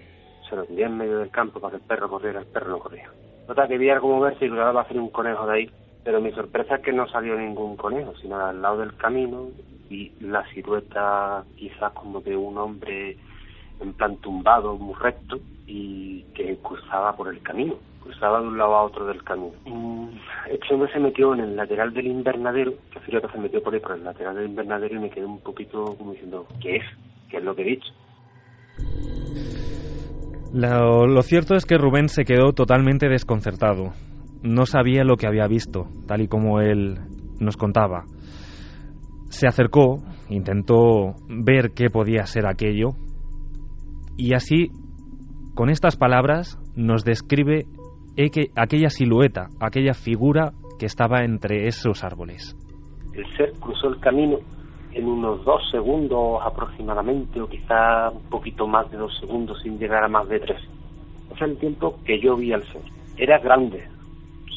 se 0.48 0.56
lo 0.56 0.64
tiré 0.64 0.84
en 0.84 0.96
medio 0.96 1.18
del 1.18 1.30
campo 1.30 1.60
para 1.60 1.72
que 1.72 1.82
el 1.82 1.88
perro 1.88 2.08
corriera, 2.08 2.40
el 2.40 2.46
perro 2.46 2.70
no 2.70 2.78
corría. 2.78 3.10
Nota 3.46 3.68
que 3.68 3.78
vi 3.78 3.88
algo 3.90 4.08
moverse 4.08 4.44
y 4.44 4.48
lograba 4.48 4.82
hacer 4.82 4.98
un 4.98 5.10
conejo 5.10 5.46
de 5.46 5.54
ahí, 5.54 5.70
pero 6.04 6.20
mi 6.20 6.32
sorpresa 6.32 6.76
es 6.76 6.82
que 6.82 6.92
no 6.92 7.08
salió 7.08 7.36
ningún 7.36 7.76
conejo, 7.76 8.14
sino 8.20 8.36
al 8.36 8.60
lado 8.60 8.78
del 8.78 8.96
camino 8.96 9.48
y 9.88 10.12
la 10.20 10.46
silueta 10.52 11.44
quizás 11.56 11.92
como 11.92 12.20
de 12.20 12.36
un 12.36 12.58
hombre 12.58 13.16
en 13.80 13.92
plan 13.94 14.16
tumbado, 14.16 14.76
muy 14.76 14.94
recto, 14.94 15.38
y 15.66 16.22
que 16.34 16.56
cruzaba 16.58 17.16
por 17.16 17.28
el 17.28 17.40
camino 17.42 17.76
cruzaba 18.08 18.40
de 18.40 18.48
un 18.48 18.58
lado 18.58 18.74
a 18.74 18.84
otro 18.84 19.06
del 19.06 19.22
camino. 19.22 19.52
Este 20.50 20.74
hombre 20.74 20.90
se 20.92 20.98
metió 20.98 21.34
en 21.34 21.40
el 21.40 21.56
lateral 21.56 21.92
del 21.92 22.06
invernadero, 22.06 22.72
que 22.90 23.00
que 23.00 23.28
se 23.28 23.38
metió 23.38 23.62
por 23.62 23.74
ahí, 23.74 23.80
por 23.80 23.92
el 23.92 24.04
lateral 24.04 24.36
del 24.36 24.48
invernadero 24.48 24.96
y 24.96 24.98
me 24.98 25.10
quedé 25.10 25.26
un 25.26 25.40
poquito 25.40 25.94
como 25.96 26.12
diciendo, 26.12 26.46
¿qué 26.60 26.76
es? 26.76 26.84
¿Qué 27.30 27.36
es 27.36 27.44
lo 27.44 27.54
que 27.54 27.62
he 27.62 27.66
dicho? 27.66 27.92
Lo, 30.54 31.06
lo 31.06 31.22
cierto 31.22 31.54
es 31.54 31.66
que 31.66 31.76
Rubén 31.76 32.08
se 32.08 32.24
quedó 32.24 32.52
totalmente 32.52 33.08
desconcertado. 33.08 33.92
No 34.42 34.64
sabía 34.64 35.04
lo 35.04 35.16
que 35.16 35.26
había 35.26 35.46
visto, 35.46 35.88
tal 36.06 36.22
y 36.22 36.28
como 36.28 36.60
él 36.60 36.98
nos 37.38 37.56
contaba. 37.56 38.04
Se 39.28 39.46
acercó, 39.46 39.98
intentó 40.30 41.14
ver 41.28 41.72
qué 41.74 41.90
podía 41.90 42.24
ser 42.24 42.46
aquello, 42.46 42.92
y 44.16 44.34
así, 44.34 44.72
con 45.54 45.68
estas 45.68 45.96
palabras, 45.96 46.58
nos 46.74 47.04
describe 47.04 47.66
aquella 48.56 48.90
silueta, 48.90 49.48
aquella 49.60 49.94
figura 49.94 50.52
que 50.78 50.86
estaba 50.86 51.24
entre 51.24 51.66
esos 51.66 52.02
árboles. 52.04 52.56
El 53.14 53.26
ser 53.36 53.52
cruzó 53.60 53.88
el 53.88 54.00
camino 54.00 54.38
en 54.92 55.06
unos 55.06 55.44
dos 55.44 55.62
segundos 55.70 56.40
aproximadamente, 56.42 57.40
o 57.40 57.48
quizá 57.48 58.10
un 58.10 58.22
poquito 58.28 58.66
más 58.66 58.90
de 58.90 58.96
dos 58.96 59.16
segundos 59.20 59.60
sin 59.62 59.78
llegar 59.78 60.04
a 60.04 60.08
más 60.08 60.28
de 60.28 60.40
tres. 60.40 60.60
O 61.30 61.44
el 61.44 61.56
tiempo 61.58 61.98
que 62.04 62.20
yo 62.20 62.36
vi 62.36 62.52
al 62.52 62.64
ser. 62.72 62.82
Era 63.16 63.38
grande, 63.38 63.84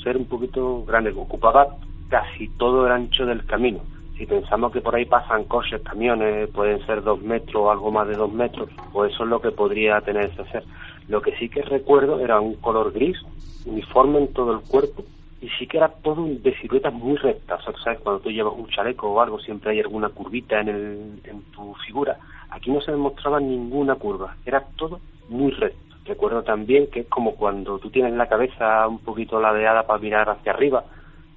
ser 0.04 0.18
un 0.18 0.26
poquito 0.26 0.84
grande, 0.86 1.12
ocupaba 1.12 1.68
casi 2.10 2.48
todo 2.58 2.86
el 2.88 2.94
ancho 2.94 3.26
del 3.26 3.46
camino. 3.46 3.80
Si 4.22 4.28
pensamos 4.28 4.72
que 4.72 4.82
por 4.82 4.94
ahí 4.94 5.06
pasan 5.06 5.46
coches, 5.46 5.82
camiones, 5.82 6.48
pueden 6.50 6.86
ser 6.86 7.02
dos 7.02 7.20
metros 7.24 7.56
o 7.56 7.72
algo 7.72 7.92
más 7.92 8.08
de 8.08 8.16
dos 8.16 8.32
metros, 8.32 8.70
pues 8.94 9.12
eso 9.12 9.24
es 9.24 9.30
lo 9.32 9.42
que 9.42 9.50
podría 9.50 10.00
tener 10.02 10.26
ese 10.26 10.46
ser. 10.52 10.64
Lo 11.08 11.24
que 11.24 11.36
sí 11.38 11.50
que 11.50 11.64
recuerdo 11.64 12.20
era 12.20 12.40
un 12.40 12.54
color 12.58 12.92
gris, 12.94 13.18
uniforme 13.66 14.20
en 14.20 14.32
todo 14.32 14.54
el 14.54 14.60
cuerpo, 14.60 15.04
y 15.42 15.50
sí 15.58 15.66
que 15.66 15.78
era 15.78 15.90
todo 15.90 16.24
de 16.24 16.56
silueta 16.60 16.92
muy 16.92 17.18
recta. 17.18 17.56
O 17.56 17.62
sea, 17.64 17.74
¿sabes? 17.84 18.00
Cuando 18.02 18.22
tú 18.22 18.30
llevas 18.30 18.54
un 18.56 18.68
chaleco 18.68 19.10
o 19.10 19.20
algo, 19.20 19.40
siempre 19.40 19.72
hay 19.72 19.80
alguna 19.80 20.10
curvita 20.10 20.62
en, 20.62 20.70
el, 20.70 21.22
en 21.24 21.42
tu 21.52 21.74
figura. 21.88 22.20
Aquí 22.52 22.70
no 22.70 22.80
se 22.80 22.92
demostraba 22.92 23.40
ninguna 23.40 23.96
curva, 23.96 24.36
era 24.46 24.64
todo 24.76 25.00
muy 25.30 25.50
recto. 25.50 25.96
Recuerdo 26.06 26.44
también 26.44 26.92
que 26.92 27.00
es 27.00 27.08
como 27.08 27.34
cuando 27.34 27.80
tú 27.80 27.90
tienes 27.90 28.14
la 28.14 28.30
cabeza 28.30 28.88
un 28.88 29.00
poquito 29.00 29.42
ladeada 29.42 29.88
para 29.88 29.98
mirar 29.98 30.30
hacia 30.30 30.52
arriba, 30.52 30.84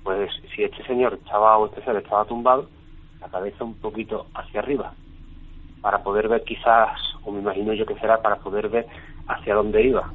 pues 0.05 0.31
si 0.55 0.63
este 0.63 0.85
señor 0.87 1.15
estaba 1.15 1.59
o 1.59 1.67
este 1.67 1.83
ser 1.83 1.97
estaba 1.97 2.25
tumbado, 2.27 2.69
la 3.21 3.29
cabeza 3.29 3.65
un 3.65 3.75
poquito 3.75 4.27
hacia 4.35 4.61
arriba, 4.61 4.93
para 5.81 6.03
poder 6.03 6.29
ver 6.29 6.45
quizás, 6.45 7.01
o 7.25 7.33
me 7.33 7.41
imagino 7.41 7.73
yo 7.73 7.87
que 7.87 7.99
será 7.99 8.21
para 8.23 8.37
poder 8.37 8.69
ver 8.69 8.87
hacia 9.27 9.55
dónde 9.55 9.89
iba. 9.89 10.13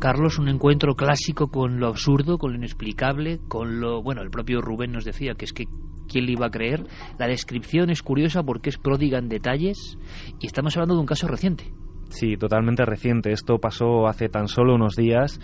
Carlos, 0.00 0.38
un 0.38 0.48
encuentro 0.48 0.94
clásico 0.94 1.48
con 1.48 1.80
lo 1.80 1.88
absurdo, 1.88 2.38
con 2.38 2.52
lo 2.52 2.58
inexplicable, 2.58 3.40
con 3.48 3.80
lo... 3.80 4.00
Bueno, 4.00 4.22
el 4.22 4.30
propio 4.30 4.60
Rubén 4.60 4.92
nos 4.92 5.04
decía 5.04 5.34
que 5.34 5.44
es 5.44 5.52
que 5.52 5.64
¿quién 6.08 6.26
le 6.26 6.32
iba 6.32 6.46
a 6.46 6.50
creer? 6.50 6.84
La 7.18 7.26
descripción 7.26 7.90
es 7.90 8.02
curiosa 8.02 8.44
porque 8.44 8.70
es 8.70 8.78
pródiga 8.78 9.18
en 9.18 9.28
detalles 9.28 9.98
y 10.40 10.46
estamos 10.46 10.76
hablando 10.76 10.94
de 10.94 11.00
un 11.00 11.06
caso 11.06 11.26
reciente. 11.26 11.72
Sí, 12.10 12.36
totalmente 12.36 12.84
reciente. 12.84 13.32
Esto 13.32 13.58
pasó 13.58 14.06
hace 14.06 14.28
tan 14.28 14.46
solo 14.46 14.74
unos 14.74 14.94
días 14.94 15.40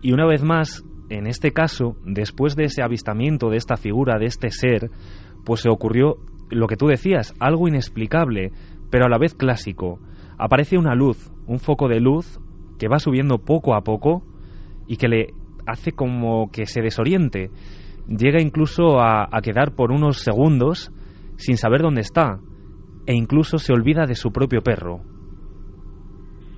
y 0.00 0.12
una 0.12 0.26
vez 0.26 0.44
más, 0.44 0.84
en 1.10 1.26
este 1.26 1.52
caso, 1.52 1.96
después 2.04 2.54
de 2.54 2.64
ese 2.64 2.82
avistamiento 2.82 3.48
de 3.48 3.56
esta 3.56 3.76
figura, 3.76 4.18
de 4.18 4.26
este 4.26 4.50
ser, 4.50 4.90
pues 5.44 5.60
se 5.60 5.70
ocurrió 5.70 6.16
lo 6.50 6.66
que 6.66 6.76
tú 6.76 6.86
decías, 6.86 7.34
algo 7.40 7.68
inexplicable, 7.68 8.52
pero 8.90 9.06
a 9.06 9.08
la 9.08 9.18
vez 9.18 9.34
clásico. 9.34 9.98
Aparece 10.38 10.76
una 10.78 10.94
luz, 10.94 11.30
un 11.46 11.58
foco 11.58 11.88
de 11.88 12.00
luz 12.00 12.38
que 12.78 12.88
va 12.88 12.98
subiendo 12.98 13.38
poco 13.38 13.74
a 13.74 13.82
poco 13.82 14.22
y 14.86 14.96
que 14.96 15.08
le 15.08 15.26
hace 15.66 15.92
como 15.92 16.50
que 16.50 16.66
se 16.66 16.80
desoriente. 16.80 17.50
Llega 18.06 18.40
incluso 18.40 19.00
a, 19.00 19.28
quedar 19.42 19.74
por 19.74 19.92
unos 19.92 20.18
segundos 20.18 20.90
sin 21.36 21.56
saber 21.56 21.82
dónde 21.82 22.00
está 22.00 22.38
e 23.06 23.14
incluso 23.14 23.58
se 23.58 23.72
olvida 23.72 24.06
de 24.06 24.14
su 24.14 24.30
propio 24.30 24.60
perro. 24.62 25.00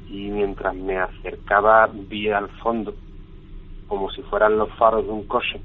Y 0.09 0.31
mientras 0.31 0.75
me 0.75 0.99
acercaba 0.99 1.89
vi 2.09 2.29
al 2.31 2.49
fondo 2.63 2.95
como 3.91 4.09
si 4.13 4.23
fueran 4.23 4.57
los 4.57 4.71
faros 4.75 5.05
de 5.05 5.11
un 5.11 5.27
coche, 5.27 5.61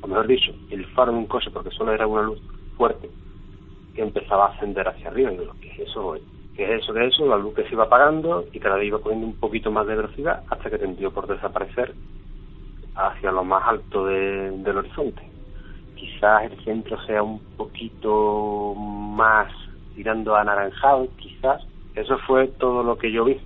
o 0.00 0.06
mejor 0.06 0.26
dicho, 0.26 0.50
el 0.70 0.86
faro 0.86 1.12
de 1.12 1.18
un 1.18 1.26
coche 1.26 1.50
porque 1.50 1.70
solo 1.70 1.92
era 1.92 2.06
una 2.06 2.22
luz 2.22 2.40
fuerte 2.74 3.10
que 3.94 4.00
empezaba 4.00 4.46
a 4.46 4.48
ascender 4.54 4.88
hacia 4.88 5.08
arriba 5.08 5.30
y 5.30 5.36
lo 5.36 5.52
que 5.60 5.70
es 5.70 5.80
eso 5.80 6.16
que 6.56 6.64
es 6.64 6.82
eso, 6.82 6.96
es 6.96 7.12
eso, 7.12 7.26
la 7.26 7.36
luz 7.36 7.54
que 7.54 7.64
se 7.64 7.74
iba 7.74 7.84
apagando 7.84 8.46
y 8.50 8.58
cada 8.60 8.76
vez 8.76 8.86
iba 8.86 8.98
poniendo 8.98 9.26
un 9.26 9.34
poquito 9.34 9.70
más 9.70 9.86
de 9.86 9.94
velocidad 9.94 10.42
hasta 10.48 10.70
que 10.70 10.78
tendió 10.78 11.10
por 11.10 11.26
desaparecer 11.26 11.94
hacia 12.94 13.30
lo 13.30 13.44
más 13.44 13.62
alto 13.68 14.06
del 14.06 14.78
horizonte. 14.78 15.22
Quizás 15.96 16.50
el 16.50 16.64
centro 16.64 16.98
sea 17.04 17.22
un 17.22 17.40
poquito 17.58 18.74
más 18.74 19.52
tirando 19.94 20.34
anaranjado, 20.34 21.08
quizás, 21.18 21.62
Eso 21.94 22.18
fue 22.26 22.48
todo 22.48 22.82
lo 22.82 22.96
que 22.96 23.12
yo 23.12 23.24
vi. 23.24 23.38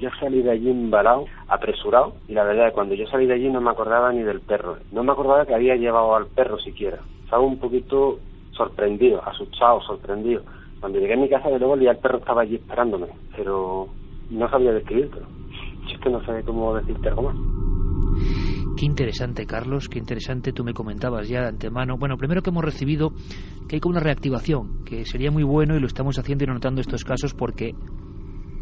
Yo 0.00 0.08
salí 0.18 0.40
de 0.40 0.52
allí 0.52 0.70
embalado, 0.70 1.26
apresurado, 1.46 2.14
y 2.26 2.32
la 2.32 2.44
verdad 2.44 2.68
que 2.68 2.72
cuando 2.72 2.94
yo 2.94 3.06
salí 3.06 3.26
de 3.26 3.34
allí 3.34 3.50
no 3.50 3.60
me 3.60 3.70
acordaba 3.70 4.10
ni 4.12 4.22
del 4.22 4.40
perro. 4.40 4.78
No 4.92 5.04
me 5.04 5.12
acordaba 5.12 5.44
que 5.44 5.54
había 5.54 5.76
llevado 5.76 6.16
al 6.16 6.26
perro 6.26 6.58
siquiera. 6.58 7.00
Estaba 7.24 7.42
un 7.42 7.58
poquito 7.58 8.18
sorprendido, 8.52 9.22
asustado, 9.22 9.82
sorprendido. 9.82 10.42
Cuando 10.80 10.98
llegué 10.98 11.12
a 11.12 11.18
mi 11.18 11.28
casa, 11.28 11.50
de 11.50 11.58
ya 11.58 11.90
el 11.90 11.98
perro 11.98 12.18
estaba 12.18 12.40
allí 12.40 12.56
esperándome, 12.56 13.08
pero 13.36 13.88
no 14.30 14.48
sabía 14.48 14.72
describirlo. 14.72 15.26
Yo 15.86 15.94
es 15.94 16.00
que 16.00 16.08
no 16.08 16.24
sé 16.24 16.42
cómo 16.44 16.74
decirte 16.74 17.08
algo 17.10 17.22
más. 17.22 17.36
Qué 18.78 18.86
interesante, 18.86 19.44
Carlos, 19.44 19.90
qué 19.90 19.98
interesante. 19.98 20.54
Tú 20.54 20.64
me 20.64 20.72
comentabas 20.72 21.28
ya 21.28 21.42
de 21.42 21.48
antemano. 21.48 21.98
Bueno, 21.98 22.16
primero 22.16 22.40
que 22.40 22.48
hemos 22.48 22.64
recibido 22.64 23.10
que 23.68 23.76
hay 23.76 23.80
como 23.80 23.92
una 23.92 24.00
reactivación, 24.00 24.82
que 24.86 25.04
sería 25.04 25.30
muy 25.30 25.42
bueno 25.42 25.76
y 25.76 25.80
lo 25.80 25.86
estamos 25.86 26.18
haciendo 26.18 26.44
y 26.44 26.46
notando 26.46 26.80
estos 26.80 27.04
casos 27.04 27.34
porque 27.34 27.74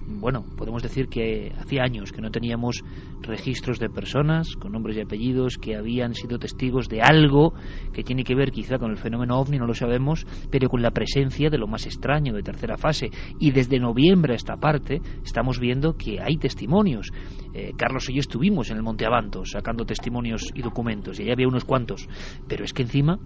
bueno, 0.08 0.44
podemos 0.56 0.82
decir 0.82 1.08
que 1.08 1.52
hacía 1.58 1.82
años 1.82 2.12
que 2.12 2.22
no 2.22 2.30
teníamos 2.30 2.82
registros 3.20 3.78
de 3.78 3.90
personas 3.90 4.56
con 4.56 4.72
nombres 4.72 4.96
y 4.96 5.02
apellidos 5.02 5.58
que 5.58 5.76
habían 5.76 6.14
sido 6.14 6.38
testigos 6.38 6.88
de 6.88 7.02
algo 7.02 7.52
que 7.92 8.02
tiene 8.02 8.24
que 8.24 8.34
ver 8.34 8.50
quizá 8.50 8.78
con 8.78 8.90
el 8.90 8.96
fenómeno 8.96 9.38
ovni, 9.38 9.58
no 9.58 9.66
lo 9.66 9.74
sabemos, 9.74 10.26
pero 10.50 10.68
con 10.68 10.80
la 10.80 10.92
presencia 10.92 11.50
de 11.50 11.58
lo 11.58 11.66
más 11.66 11.86
extraño 11.86 12.32
de 12.32 12.42
tercera 12.42 12.78
fase. 12.78 13.10
Y 13.38 13.50
desde 13.50 13.78
noviembre 13.78 14.32
a 14.32 14.36
esta 14.36 14.56
parte 14.56 15.00
estamos 15.22 15.60
viendo 15.60 15.94
que 15.94 16.20
hay 16.20 16.38
testimonios. 16.38 17.10
Eh, 17.52 17.72
Carlos 17.76 18.08
y 18.08 18.14
yo 18.14 18.20
estuvimos 18.20 18.70
en 18.70 18.78
el 18.78 18.82
Monte 18.82 19.04
Abanto 19.04 19.44
sacando 19.44 19.84
testimonios 19.84 20.42
y 20.54 20.62
documentos, 20.62 21.20
y 21.20 21.24
allá 21.24 21.34
había 21.34 21.48
unos 21.48 21.64
cuantos, 21.64 22.08
pero 22.48 22.64
es 22.64 22.72
que 22.72 22.82
encima 22.82 23.18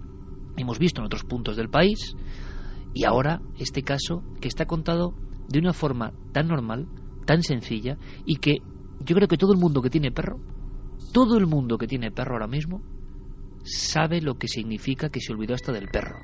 hemos 0.57 0.79
visto 0.79 1.01
en 1.01 1.05
otros 1.05 1.23
puntos 1.23 1.55
del 1.55 1.69
país 1.69 2.15
y 2.93 3.05
ahora 3.05 3.41
este 3.57 3.81
caso 3.81 4.23
que 4.39 4.47
está 4.47 4.65
contado 4.65 5.15
de 5.53 5.59
una 5.59 5.71
forma 5.71 6.13
tan 6.31 6.47
normal, 6.47 6.87
tan 7.25 7.43
sencilla, 7.43 7.99
y 8.25 8.37
que 8.37 8.57
yo 8.99 9.15
creo 9.15 9.27
que 9.27 9.37
todo 9.37 9.53
el 9.53 9.59
mundo 9.59 9.83
que 9.83 9.91
tiene 9.91 10.11
perro, 10.11 10.39
todo 11.13 11.37
el 11.37 11.45
mundo 11.45 11.77
que 11.77 11.85
tiene 11.85 12.09
perro 12.09 12.33
ahora 12.33 12.47
mismo, 12.47 12.81
sabe 13.63 14.19
lo 14.19 14.39
que 14.39 14.47
significa 14.47 15.09
que 15.09 15.21
se 15.21 15.31
olvidó 15.31 15.53
hasta 15.53 15.71
del 15.71 15.89
perro. 15.89 16.17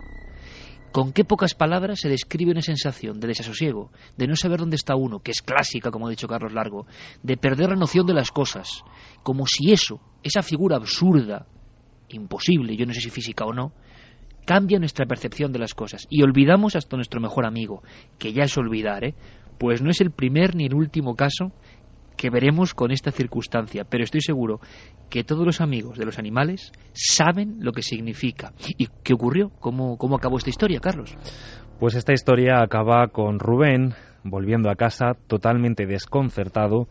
Con 0.92 1.14
qué 1.14 1.24
pocas 1.24 1.54
palabras 1.54 2.00
se 2.00 2.10
describe 2.10 2.52
una 2.52 2.64
sensación 2.64 3.20
de 3.20 3.28
desasosiego, 3.28 3.92
de 4.18 4.26
no 4.26 4.36
saber 4.36 4.62
dónde 4.62 4.78
está 4.78 4.96
uno, 4.96 5.20
que 5.20 5.30
es 5.30 5.44
clásica, 5.44 5.92
como 5.92 6.08
ha 6.08 6.10
dicho 6.10 6.28
Carlos 6.28 6.52
Largo, 6.52 6.88
de 7.22 7.38
perder 7.38 7.70
la 7.70 7.76
noción 7.76 8.08
de 8.08 8.16
las 8.16 8.32
cosas, 8.32 8.84
como 9.22 9.46
si 9.46 9.72
eso, 9.72 10.02
esa 10.24 10.42
figura 10.42 10.78
absurda, 10.78 11.46
imposible, 12.08 12.76
yo 12.76 12.88
no 12.88 12.96
sé 12.96 13.02
si 13.02 13.12
física 13.12 13.46
o 13.46 13.54
no, 13.54 13.74
cambia 14.50 14.80
nuestra 14.80 15.06
percepción 15.06 15.52
de 15.52 15.60
las 15.60 15.76
cosas 15.76 16.08
y 16.10 16.24
olvidamos 16.24 16.76
hasta 16.76 16.96
nuestro 16.96 17.22
mejor 17.22 17.46
amigo, 17.46 17.84
que 18.18 18.34
ya 18.34 18.46
es 18.46 18.58
olvidar, 18.58 19.04
¿eh? 19.04 19.14
Pues 19.60 19.84
no 19.84 19.92
es 19.92 20.02
el 20.02 20.10
primer 20.10 20.56
ni 20.56 20.66
el 20.66 20.74
último 20.74 21.16
caso 21.16 21.52
que 22.18 22.32
veremos 22.32 22.74
con 22.74 22.90
esta 22.92 23.12
circunstancia, 23.12 23.84
pero 23.88 24.04
estoy 24.04 24.22
seguro 24.22 24.60
que 25.08 25.24
todos 25.24 25.46
los 25.46 25.62
amigos 25.62 26.00
de 26.00 26.06
los 26.06 26.18
animales 26.18 26.72
saben 26.94 27.58
lo 27.60 27.74
que 27.74 27.84
significa. 27.84 28.54
¿Y 28.76 28.88
qué 29.04 29.14
ocurrió? 29.14 29.52
¿Cómo, 29.60 29.98
cómo 30.00 30.16
acabó 30.16 30.40
esta 30.40 30.50
historia, 30.50 30.80
Carlos? 30.80 31.16
Pues 31.80 31.94
esta 31.94 32.14
historia 32.14 32.64
acaba 32.64 33.10
con 33.10 33.38
Rubén 33.38 33.94
volviendo 34.24 34.72
a 34.72 34.76
casa 34.76 35.12
totalmente 35.28 35.86
desconcertado 35.86 36.88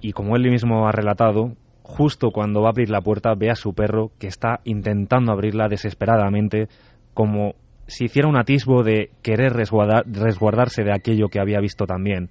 y 0.00 0.12
como 0.12 0.36
él 0.36 0.48
mismo 0.48 0.86
ha 0.86 0.92
relatado, 0.92 1.56
justo 1.82 2.30
cuando 2.30 2.62
va 2.62 2.68
a 2.68 2.70
abrir 2.70 2.90
la 2.90 3.00
puerta 3.00 3.34
ve 3.34 3.50
a 3.50 3.56
su 3.56 3.74
perro 3.74 4.12
que 4.20 4.28
está 4.28 4.60
intentando 4.62 5.32
abrirla 5.32 5.66
desesperadamente 5.66 6.68
como 7.14 7.54
si 7.86 8.04
hiciera 8.04 8.28
un 8.28 8.36
atisbo 8.36 8.82
de 8.82 9.10
querer 9.22 9.52
resguardarse 9.52 10.82
de 10.82 10.92
aquello 10.92 11.28
que 11.28 11.40
había 11.40 11.60
visto 11.60 11.86
también. 11.86 12.30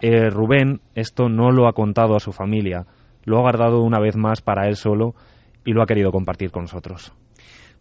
Eh, 0.00 0.30
Rubén 0.30 0.80
esto 0.94 1.28
no 1.28 1.50
lo 1.50 1.68
ha 1.68 1.72
contado 1.72 2.16
a 2.16 2.20
su 2.20 2.32
familia, 2.32 2.86
lo 3.24 3.38
ha 3.38 3.40
guardado 3.40 3.82
una 3.82 3.98
vez 3.98 4.16
más 4.16 4.42
para 4.42 4.68
él 4.68 4.76
solo 4.76 5.14
y 5.64 5.72
lo 5.72 5.82
ha 5.82 5.86
querido 5.86 6.12
compartir 6.12 6.50
con 6.50 6.62
nosotros. 6.62 7.12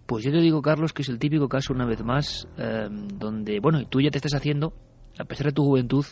Pues 0.05 0.23
yo 0.23 0.31
te 0.31 0.39
digo, 0.39 0.61
Carlos, 0.61 0.93
que 0.93 1.01
es 1.01 1.09
el 1.09 1.19
típico 1.19 1.49
caso, 1.49 1.73
una 1.73 1.85
vez 1.85 2.03
más, 2.03 2.47
eh, 2.57 2.87
donde, 2.89 3.59
bueno, 3.59 3.85
tú 3.87 4.01
ya 4.01 4.11
te 4.11 4.19
estás 4.19 4.35
haciendo, 4.35 4.73
a 5.17 5.25
pesar 5.25 5.47
de 5.47 5.53
tu 5.53 5.63
juventud, 5.63 6.05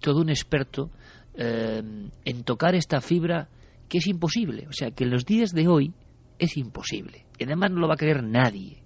todo 0.00 0.20
un 0.20 0.30
experto 0.30 0.90
eh, 1.34 1.82
en 2.24 2.44
tocar 2.44 2.74
esta 2.74 3.00
fibra 3.00 3.48
que 3.88 3.98
es 3.98 4.06
imposible. 4.06 4.66
O 4.68 4.72
sea, 4.72 4.90
que 4.90 5.04
en 5.04 5.10
los 5.10 5.24
días 5.24 5.52
de 5.52 5.68
hoy 5.68 5.92
es 6.38 6.56
imposible. 6.56 7.26
Y 7.38 7.44
además 7.44 7.72
no 7.72 7.80
lo 7.80 7.88
va 7.88 7.94
a 7.94 7.98
creer 7.98 8.22
nadie. 8.22 8.81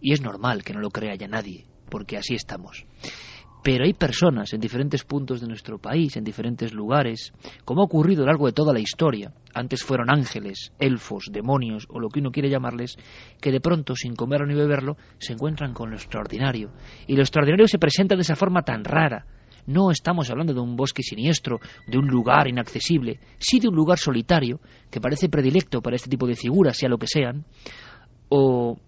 Y 0.00 0.12
es 0.12 0.22
normal 0.22 0.62
que 0.64 0.72
no 0.72 0.80
lo 0.80 0.90
crea 0.90 1.14
ya 1.14 1.28
nadie, 1.28 1.66
porque 1.88 2.16
así 2.16 2.34
estamos. 2.34 2.86
Pero 3.62 3.84
hay 3.84 3.92
personas 3.92 4.54
en 4.54 4.60
diferentes 4.60 5.04
puntos 5.04 5.40
de 5.40 5.46
nuestro 5.46 5.78
país, 5.78 6.16
en 6.16 6.24
diferentes 6.24 6.72
lugares, 6.72 7.32
como 7.66 7.82
ha 7.82 7.84
ocurrido 7.84 8.22
a 8.22 8.24
lo 8.24 8.32
largo 8.32 8.46
de 8.46 8.52
toda 8.52 8.72
la 8.72 8.80
historia. 8.80 9.34
Antes 9.52 9.84
fueron 9.84 10.10
ángeles, 10.10 10.72
elfos, 10.78 11.26
demonios 11.30 11.86
o 11.90 12.00
lo 12.00 12.08
que 12.08 12.20
uno 12.20 12.30
quiere 12.30 12.48
llamarles, 12.48 12.96
que 13.38 13.52
de 13.52 13.60
pronto, 13.60 13.94
sin 13.94 14.14
comerlo 14.14 14.46
ni 14.46 14.54
beberlo, 14.54 14.96
se 15.18 15.34
encuentran 15.34 15.74
con 15.74 15.90
lo 15.90 15.96
extraordinario. 15.96 16.72
Y 17.06 17.16
lo 17.16 17.22
extraordinario 17.22 17.68
se 17.68 17.78
presenta 17.78 18.14
de 18.14 18.22
esa 18.22 18.34
forma 18.34 18.62
tan 18.62 18.82
rara. 18.82 19.26
No 19.66 19.90
estamos 19.90 20.30
hablando 20.30 20.54
de 20.54 20.60
un 20.60 20.74
bosque 20.74 21.02
siniestro, 21.02 21.60
de 21.86 21.98
un 21.98 22.06
lugar 22.06 22.48
inaccesible, 22.48 23.20
sí 23.38 23.60
de 23.60 23.68
un 23.68 23.74
lugar 23.74 23.98
solitario, 23.98 24.58
que 24.90 25.02
parece 25.02 25.28
predilecto 25.28 25.82
para 25.82 25.96
este 25.96 26.08
tipo 26.08 26.26
de 26.26 26.34
figuras, 26.34 26.78
sea 26.78 26.88
lo 26.88 26.96
que 26.96 27.06
sean, 27.06 27.44
o 28.30 28.78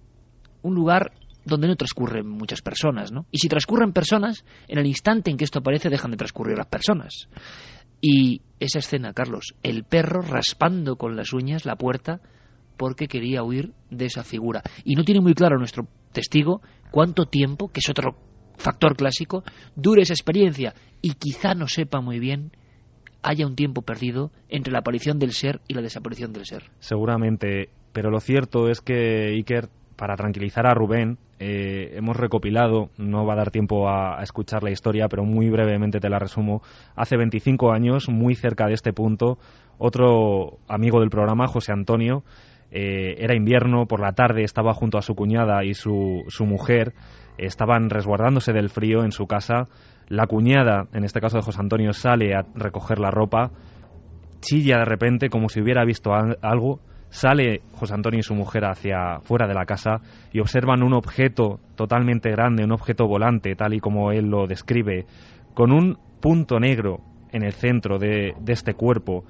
un 0.62 0.74
lugar 0.74 1.12
donde 1.44 1.68
no 1.68 1.76
transcurren 1.76 2.28
muchas 2.28 2.62
personas, 2.62 3.12
¿no? 3.12 3.26
Y 3.30 3.38
si 3.38 3.48
transcurren 3.48 3.92
personas, 3.92 4.44
en 4.68 4.78
el 4.78 4.86
instante 4.86 5.30
en 5.30 5.36
que 5.36 5.44
esto 5.44 5.58
aparece 5.58 5.90
dejan 5.90 6.10
de 6.12 6.16
transcurrir 6.16 6.56
las 6.56 6.66
personas. 6.66 7.28
Y 8.00 8.42
esa 8.60 8.78
escena, 8.78 9.12
Carlos, 9.12 9.54
el 9.62 9.84
perro 9.84 10.22
raspando 10.22 10.96
con 10.96 11.16
las 11.16 11.32
uñas 11.32 11.64
la 11.64 11.76
puerta 11.76 12.20
porque 12.76 13.06
quería 13.06 13.42
huir 13.42 13.72
de 13.90 14.06
esa 14.06 14.24
figura. 14.24 14.62
Y 14.84 14.94
no 14.94 15.04
tiene 15.04 15.20
muy 15.20 15.34
claro 15.34 15.58
nuestro 15.58 15.86
testigo 16.12 16.62
cuánto 16.90 17.26
tiempo, 17.26 17.68
que 17.68 17.80
es 17.80 17.90
otro 17.90 18.16
factor 18.56 18.96
clásico, 18.96 19.44
dure 19.76 20.02
esa 20.02 20.14
experiencia 20.14 20.74
y 21.00 21.14
quizá 21.14 21.54
no 21.54 21.66
sepa 21.68 22.00
muy 22.00 22.18
bien 22.18 22.52
haya 23.22 23.46
un 23.46 23.54
tiempo 23.54 23.82
perdido 23.82 24.32
entre 24.48 24.72
la 24.72 24.80
aparición 24.80 25.18
del 25.18 25.32
ser 25.32 25.60
y 25.68 25.74
la 25.74 25.82
desaparición 25.82 26.32
del 26.32 26.44
ser. 26.44 26.64
Seguramente, 26.80 27.70
pero 27.92 28.10
lo 28.10 28.20
cierto 28.20 28.68
es 28.68 28.80
que 28.80 29.28
Iker 29.28 29.68
para 29.96 30.16
tranquilizar 30.16 30.66
a 30.66 30.74
Rubén, 30.74 31.18
eh, 31.38 31.96
hemos 31.96 32.16
recopilado, 32.16 32.90
no 32.98 33.26
va 33.26 33.34
a 33.34 33.36
dar 33.36 33.50
tiempo 33.50 33.88
a, 33.88 34.22
escuchar 34.22 34.62
la 34.62 34.70
historia, 34.70 35.08
pero 35.08 35.24
muy 35.24 35.50
brevemente 35.50 36.00
te 36.00 36.08
la 36.08 36.18
resumo. 36.18 36.62
Hace 36.94 37.16
25 37.16 37.72
años, 37.72 38.08
muy 38.08 38.34
cerca 38.34 38.66
de 38.66 38.74
este 38.74 38.92
punto, 38.92 39.38
otro 39.78 40.58
amigo 40.68 41.00
del 41.00 41.10
programa, 41.10 41.48
José 41.48 41.72
Antonio, 41.72 42.22
eh, 42.70 43.16
era 43.18 43.34
invierno, 43.34 43.86
por 43.86 44.00
la 44.00 44.12
tarde 44.12 44.44
estaba 44.44 44.72
junto 44.72 44.98
a 44.98 45.02
su 45.02 45.14
cuñada 45.14 45.64
y 45.64 45.74
su, 45.74 46.22
su 46.28 46.46
mujer, 46.46 46.94
estaban 47.38 47.90
resguardándose 47.90 48.52
del 48.52 48.70
frío 48.70 49.04
en 49.04 49.12
su 49.12 49.26
casa. 49.26 49.64
La 50.08 50.26
cuñada, 50.26 50.86
en 50.92 51.04
este 51.04 51.20
caso 51.20 51.38
de 51.38 51.42
José 51.42 51.60
Antonio, 51.60 51.92
sale 51.92 52.34
a 52.34 52.46
recoger 52.54 52.98
la 52.98 53.10
ropa, 53.10 53.50
chilla 54.40 54.78
de 54.78 54.84
repente 54.84 55.28
como 55.28 55.48
si 55.48 55.60
hubiera 55.60 55.84
visto 55.84 56.12
algo 56.12 56.80
Sale 57.12 57.60
José 57.74 57.92
Antonio 57.92 58.20
y 58.20 58.22
su 58.22 58.34
mujer 58.34 58.64
hacia 58.64 59.20
fuera 59.20 59.46
de 59.46 59.52
la 59.52 59.66
casa 59.66 60.00
y 60.32 60.40
observan 60.40 60.82
un 60.82 60.94
objeto 60.94 61.60
totalmente 61.76 62.30
grande, 62.30 62.64
un 62.64 62.72
objeto 62.72 63.06
volante, 63.06 63.54
tal 63.54 63.74
y 63.74 63.80
como 63.80 64.12
él 64.12 64.30
lo 64.30 64.46
describe, 64.46 65.04
con 65.52 65.72
un 65.72 65.98
punto 66.22 66.58
negro 66.58 67.00
en 67.30 67.44
el 67.44 67.52
centro 67.52 67.98
de, 67.98 68.32
este 68.46 68.72
cuerpo. 68.72 69.24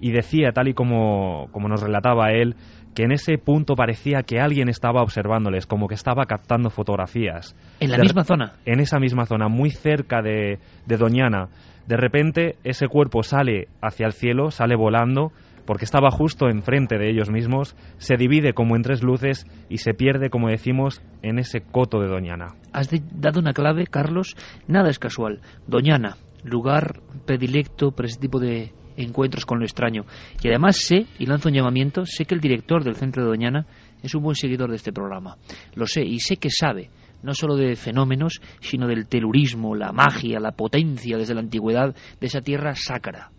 Y 0.00 0.10
decía, 0.10 0.50
tal 0.52 0.66
y 0.66 0.74
como, 0.74 1.46
como 1.52 1.68
nos 1.68 1.80
relataba 1.80 2.32
él, 2.32 2.56
que 2.92 3.04
en 3.04 3.12
ese 3.12 3.38
punto 3.38 3.76
parecía 3.76 4.24
que 4.24 4.40
alguien 4.40 4.68
estaba 4.68 5.02
observándoles, 5.02 5.66
como 5.66 5.86
que 5.86 5.94
estaba 5.94 6.24
captando 6.26 6.70
fotografías. 6.70 7.54
¿En 7.78 7.92
la 7.92 7.98
misma 7.98 8.24
zona? 8.24 8.54
En 8.64 8.80
esa 8.80 8.98
misma 8.98 9.26
zona, 9.26 9.46
muy 9.46 9.70
cerca 9.70 10.22
de, 10.22 10.58
de 10.86 10.96
Doñana. 10.96 11.50
De 11.86 11.96
repente 11.96 12.56
ese 12.64 12.88
cuerpo 12.88 13.22
sale 13.22 13.68
hacia 13.80 14.06
el 14.06 14.12
cielo, 14.12 14.50
sale 14.50 14.74
volando 14.74 15.30
porque 15.68 15.84
estaba 15.84 16.10
justo 16.10 16.48
enfrente 16.48 16.96
de 16.96 17.10
ellos 17.10 17.28
mismos, 17.28 17.76
se 17.98 18.16
divide 18.16 18.54
como 18.54 18.74
en 18.74 18.80
tres 18.80 19.02
luces 19.02 19.46
y 19.68 19.76
se 19.76 19.92
pierde, 19.92 20.30
como 20.30 20.48
decimos, 20.48 21.02
en 21.20 21.38
ese 21.38 21.60
coto 21.60 22.00
de 22.00 22.08
Doñana. 22.08 22.54
Has 22.72 22.88
dado 23.12 23.38
una 23.38 23.52
clave, 23.52 23.86
Carlos, 23.86 24.34
nada 24.66 24.88
es 24.88 24.98
casual. 24.98 25.42
Doñana, 25.66 26.16
lugar 26.42 27.02
predilecto 27.26 27.90
para 27.90 28.08
ese 28.08 28.18
tipo 28.18 28.40
de 28.40 28.72
encuentros 28.96 29.44
con 29.44 29.58
lo 29.58 29.66
extraño. 29.66 30.06
Y 30.42 30.48
además 30.48 30.78
sé, 30.78 31.04
y 31.18 31.26
lanzo 31.26 31.50
un 31.50 31.56
llamamiento, 31.56 32.06
sé 32.06 32.24
que 32.24 32.34
el 32.34 32.40
director 32.40 32.82
del 32.82 32.96
centro 32.96 33.22
de 33.22 33.28
Doñana 33.28 33.66
es 34.02 34.14
un 34.14 34.22
buen 34.22 34.36
seguidor 34.36 34.70
de 34.70 34.76
este 34.76 34.94
programa. 34.94 35.36
Lo 35.74 35.86
sé, 35.86 36.02
y 36.02 36.20
sé 36.20 36.38
que 36.38 36.48
sabe 36.48 36.88
no 37.22 37.34
solo 37.34 37.56
de 37.56 37.76
fenómenos, 37.76 38.40
sino 38.60 38.86
del 38.86 39.06
telurismo, 39.06 39.74
la 39.74 39.92
magia, 39.92 40.40
la 40.40 40.52
potencia 40.52 41.18
desde 41.18 41.34
la 41.34 41.40
antigüedad 41.40 41.94
de 42.18 42.26
esa 42.26 42.40
tierra 42.40 42.74
sacra. 42.74 43.32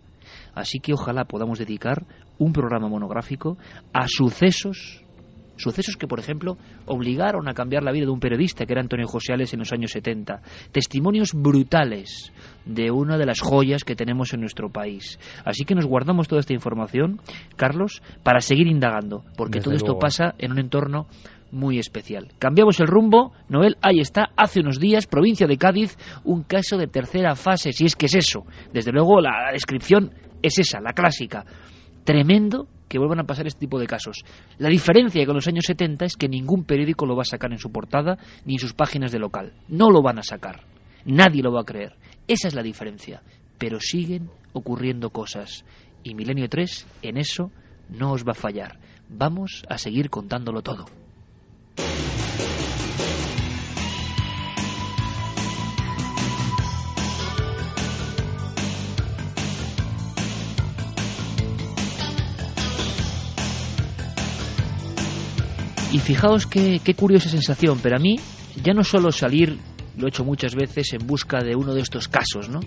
Así 0.60 0.80
que 0.80 0.92
ojalá 0.92 1.24
podamos 1.24 1.58
dedicar 1.58 2.04
un 2.38 2.52
programa 2.52 2.88
monográfico 2.88 3.56
a 3.92 4.06
sucesos 4.08 5.04
Sucesos 5.60 5.96
que, 5.96 6.06
por 6.06 6.18
ejemplo, 6.18 6.56
obligaron 6.86 7.46
a 7.46 7.52
cambiar 7.52 7.82
la 7.82 7.92
vida 7.92 8.06
de 8.06 8.10
un 8.10 8.18
periodista 8.18 8.64
que 8.64 8.72
era 8.72 8.80
Antonio 8.80 9.06
José 9.06 9.34
en 9.34 9.58
los 9.58 9.72
años 9.72 9.90
70. 9.90 10.40
Testimonios 10.72 11.34
brutales 11.34 12.32
de 12.64 12.90
una 12.90 13.18
de 13.18 13.26
las 13.26 13.40
joyas 13.40 13.84
que 13.84 13.94
tenemos 13.94 14.32
en 14.32 14.40
nuestro 14.40 14.70
país. 14.70 15.18
Así 15.44 15.64
que 15.64 15.74
nos 15.74 15.84
guardamos 15.84 16.28
toda 16.28 16.40
esta 16.40 16.54
información, 16.54 17.20
Carlos, 17.56 18.02
para 18.22 18.40
seguir 18.40 18.68
indagando, 18.68 19.22
porque 19.36 19.60
todo 19.60 19.74
esto 19.74 19.98
pasa 19.98 20.34
en 20.38 20.52
un 20.52 20.60
entorno 20.60 21.06
muy 21.52 21.78
especial. 21.78 22.28
Cambiamos 22.38 22.80
el 22.80 22.86
rumbo, 22.86 23.32
Noel, 23.48 23.76
ahí 23.82 24.00
está, 24.00 24.30
hace 24.36 24.60
unos 24.60 24.80
días, 24.80 25.06
provincia 25.06 25.46
de 25.46 25.58
Cádiz, 25.58 25.98
un 26.24 26.42
caso 26.42 26.78
de 26.78 26.86
tercera 26.86 27.34
fase, 27.34 27.72
si 27.72 27.84
es 27.84 27.96
que 27.96 28.06
es 28.06 28.14
eso. 28.14 28.46
Desde 28.72 28.92
luego 28.92 29.20
la 29.20 29.50
descripción 29.52 30.12
es 30.42 30.58
esa, 30.58 30.80
la 30.80 30.92
clásica. 30.92 31.44
Tremendo 32.04 32.68
que 32.88 32.98
vuelvan 32.98 33.20
a 33.20 33.24
pasar 33.24 33.46
este 33.46 33.60
tipo 33.60 33.78
de 33.78 33.86
casos. 33.86 34.24
La 34.58 34.68
diferencia 34.68 35.24
con 35.24 35.36
los 35.36 35.46
años 35.46 35.64
70 35.66 36.04
es 36.04 36.16
que 36.16 36.28
ningún 36.28 36.64
periódico 36.64 37.06
lo 37.06 37.14
va 37.14 37.22
a 37.22 37.24
sacar 37.24 37.52
en 37.52 37.58
su 37.58 37.70
portada 37.70 38.18
ni 38.44 38.54
en 38.54 38.58
sus 38.58 38.74
páginas 38.74 39.12
de 39.12 39.20
local. 39.20 39.52
No 39.68 39.90
lo 39.90 40.02
van 40.02 40.18
a 40.18 40.24
sacar. 40.24 40.64
Nadie 41.04 41.42
lo 41.42 41.52
va 41.52 41.60
a 41.60 41.64
creer. 41.64 41.94
Esa 42.26 42.48
es 42.48 42.54
la 42.54 42.62
diferencia. 42.62 43.22
Pero 43.58 43.78
siguen 43.80 44.28
ocurriendo 44.52 45.10
cosas. 45.10 45.64
Y 46.02 46.14
Milenio 46.14 46.48
3 46.48 46.86
en 47.02 47.16
eso 47.16 47.52
no 47.88 48.12
os 48.12 48.24
va 48.24 48.32
a 48.32 48.34
fallar. 48.34 48.78
Vamos 49.08 49.62
a 49.68 49.78
seguir 49.78 50.10
contándolo 50.10 50.62
todo. 50.62 50.86
Y 65.92 65.98
fijaos 65.98 66.46
qué, 66.46 66.80
qué 66.84 66.94
curiosa 66.94 67.28
sensación, 67.28 67.80
pero 67.82 67.96
a 67.96 67.98
mí 67.98 68.16
ya 68.62 68.72
no 68.72 68.84
solo 68.84 69.10
salir, 69.10 69.58
lo 69.96 70.06
he 70.06 70.08
hecho 70.08 70.24
muchas 70.24 70.54
veces, 70.54 70.92
en 70.92 71.06
busca 71.06 71.42
de 71.42 71.56
uno 71.56 71.74
de 71.74 71.80
estos 71.80 72.06
casos, 72.06 72.48
¿no? 72.48 72.60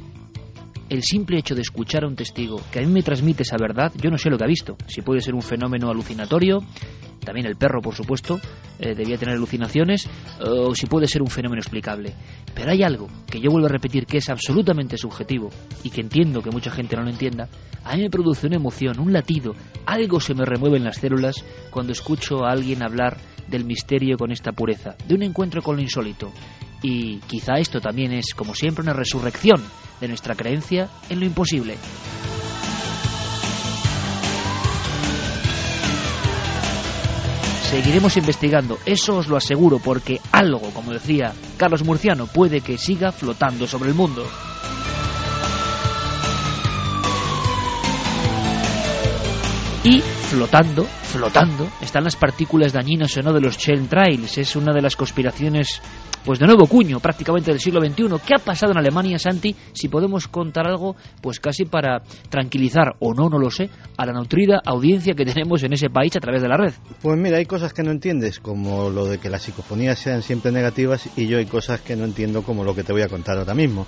El 0.89 1.03
simple 1.03 1.39
hecho 1.39 1.55
de 1.55 1.61
escuchar 1.61 2.03
a 2.03 2.07
un 2.07 2.15
testigo 2.15 2.61
que 2.71 2.79
a 2.79 2.81
mí 2.81 2.87
me 2.87 3.03
transmite 3.03 3.43
esa 3.43 3.57
verdad, 3.57 3.91
yo 3.95 4.09
no 4.09 4.17
sé 4.17 4.29
lo 4.29 4.37
que 4.37 4.43
ha 4.43 4.47
visto. 4.47 4.77
Si 4.87 5.01
puede 5.01 5.21
ser 5.21 5.33
un 5.33 5.41
fenómeno 5.41 5.89
alucinatorio, 5.89 6.59
también 7.23 7.47
el 7.47 7.55
perro, 7.55 7.81
por 7.81 7.95
supuesto, 7.95 8.39
eh, 8.79 8.93
debía 8.95 9.17
tener 9.17 9.35
alucinaciones, 9.35 10.09
o 10.41 10.75
si 10.75 10.85
puede 10.87 11.07
ser 11.07 11.21
un 11.21 11.29
fenómeno 11.29 11.61
explicable. 11.61 12.13
Pero 12.53 12.71
hay 12.71 12.83
algo 12.83 13.07
que 13.29 13.39
yo 13.39 13.49
vuelvo 13.49 13.67
a 13.67 13.71
repetir 13.71 14.05
que 14.05 14.17
es 14.17 14.29
absolutamente 14.29 14.97
subjetivo 14.97 15.49
y 15.83 15.89
que 15.89 16.01
entiendo 16.01 16.41
que 16.41 16.51
mucha 16.51 16.71
gente 16.71 16.95
no 16.95 17.03
lo 17.03 17.09
entienda. 17.09 17.47
A 17.83 17.95
mí 17.95 18.03
me 18.03 18.09
produce 18.09 18.47
una 18.47 18.57
emoción, 18.57 18.99
un 18.99 19.13
latido, 19.13 19.53
algo 19.85 20.19
se 20.19 20.33
me 20.33 20.45
remueve 20.45 20.77
en 20.77 20.83
las 20.83 20.97
células 20.97 21.43
cuando 21.71 21.91
escucho 21.91 22.45
a 22.45 22.51
alguien 22.51 22.83
hablar 22.83 23.17
del 23.47 23.65
misterio 23.65 24.17
con 24.17 24.31
esta 24.31 24.51
pureza, 24.51 24.95
de 25.07 25.15
un 25.15 25.23
encuentro 25.23 25.61
con 25.61 25.75
lo 25.75 25.81
insólito. 25.81 26.31
Y 26.81 27.19
quizá 27.19 27.53
esto 27.53 27.79
también 27.79 28.11
es, 28.11 28.33
como 28.33 28.53
siempre, 28.53 28.83
una 28.83 28.93
resurrección 28.93 29.63
de 30.03 30.09
nuestra 30.09 30.35
creencia 30.35 30.89
en 31.09 31.21
lo 31.21 31.25
imposible. 31.25 31.77
Seguiremos 37.69 38.17
investigando, 38.17 38.77
eso 38.85 39.15
os 39.15 39.29
lo 39.29 39.37
aseguro, 39.37 39.79
porque 39.79 40.19
algo, 40.33 40.59
como 40.73 40.91
decía 40.91 41.33
Carlos 41.57 41.85
Murciano, 41.85 42.27
puede 42.27 42.59
que 42.59 42.77
siga 42.77 43.13
flotando 43.13 43.65
sobre 43.65 43.89
el 43.89 43.95
mundo. 43.95 44.27
Y 49.85 50.01
flotando, 50.01 50.83
flotando, 50.83 51.69
están 51.81 52.03
las 52.03 52.17
partículas 52.17 52.73
dañinas 52.73 53.15
o 53.17 53.21
no 53.21 53.31
de 53.31 53.41
los 53.41 53.57
chemtrails. 53.57 54.37
Es 54.37 54.55
una 54.55 54.73
de 54.73 54.81
las 54.81 54.95
conspiraciones 54.95 55.81
pues 56.23 56.39
de 56.39 56.45
nuevo 56.45 56.67
cuño 56.67 56.99
prácticamente 56.99 57.51
del 57.51 57.59
siglo 57.59 57.81
XXI. 57.81 58.05
¿Qué 58.25 58.33
ha 58.35 58.43
pasado 58.43 58.71
en 58.71 58.77
Alemania, 58.77 59.19
Santi? 59.19 59.55
Si 59.73 59.89
podemos 59.89 60.27
contar 60.27 60.67
algo, 60.67 60.95
pues 61.21 61.39
casi 61.39 61.65
para 61.65 62.01
tranquilizar, 62.29 62.95
o 62.99 63.13
no, 63.13 63.29
no 63.29 63.37
lo 63.37 63.49
sé, 63.49 63.69
a 63.97 64.05
la 64.05 64.13
nutrida 64.13 64.61
audiencia 64.65 65.13
que 65.13 65.25
tenemos 65.33 65.63
en 65.63 65.73
ese 65.73 65.89
país 65.89 66.15
a 66.15 66.19
través 66.19 66.41
de 66.41 66.47
la 66.47 66.57
red. 66.57 66.73
Pues 67.01 67.17
mira, 67.17 67.37
hay 67.37 67.45
cosas 67.45 67.73
que 67.73 67.83
no 67.83 67.91
entiendes, 67.91 68.39
como 68.39 68.89
lo 68.89 69.05
de 69.05 69.17
que 69.17 69.29
las 69.29 69.43
psicofonías 69.43 69.99
sean 69.99 70.21
siempre 70.21 70.51
negativas, 70.51 71.09
y 71.17 71.27
yo 71.27 71.37
hay 71.37 71.45
cosas 71.45 71.81
que 71.81 71.95
no 71.95 72.05
entiendo, 72.05 72.43
como 72.43 72.63
lo 72.63 72.75
que 72.75 72.83
te 72.83 72.93
voy 72.93 73.01
a 73.01 73.09
contar 73.09 73.37
ahora 73.37 73.53
mismo. 73.53 73.85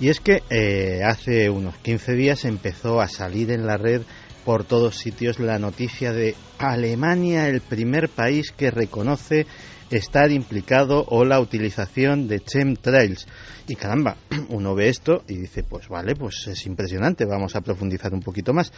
Y 0.00 0.08
es 0.08 0.20
que 0.20 0.42
eh, 0.50 1.00
hace 1.04 1.50
unos 1.50 1.76
15 1.78 2.12
días 2.12 2.44
empezó 2.44 3.00
a 3.00 3.08
salir 3.08 3.50
en 3.50 3.66
la 3.66 3.76
red 3.76 4.02
por 4.44 4.64
todos 4.64 4.96
sitios 4.96 5.40
la 5.40 5.58
noticia 5.58 6.12
de 6.12 6.34
Alemania, 6.58 7.48
el 7.48 7.60
primer 7.60 8.08
país 8.08 8.52
que 8.52 8.70
reconoce 8.70 9.46
estar 9.90 10.30
implicado 10.30 11.04
o 11.08 11.24
la 11.24 11.40
utilización 11.40 12.28
de 12.28 12.40
chemtrails. 12.40 13.26
Y 13.66 13.76
caramba, 13.76 14.16
uno 14.48 14.74
ve 14.74 14.88
esto 14.88 15.22
y 15.28 15.36
dice, 15.36 15.62
pues 15.62 15.88
vale, 15.88 16.14
pues 16.14 16.46
es 16.46 16.66
impresionante, 16.66 17.24
vamos 17.24 17.54
a 17.56 17.60
profundizar 17.60 18.12
un 18.12 18.20
poquito 18.20 18.52
más. 18.52 18.72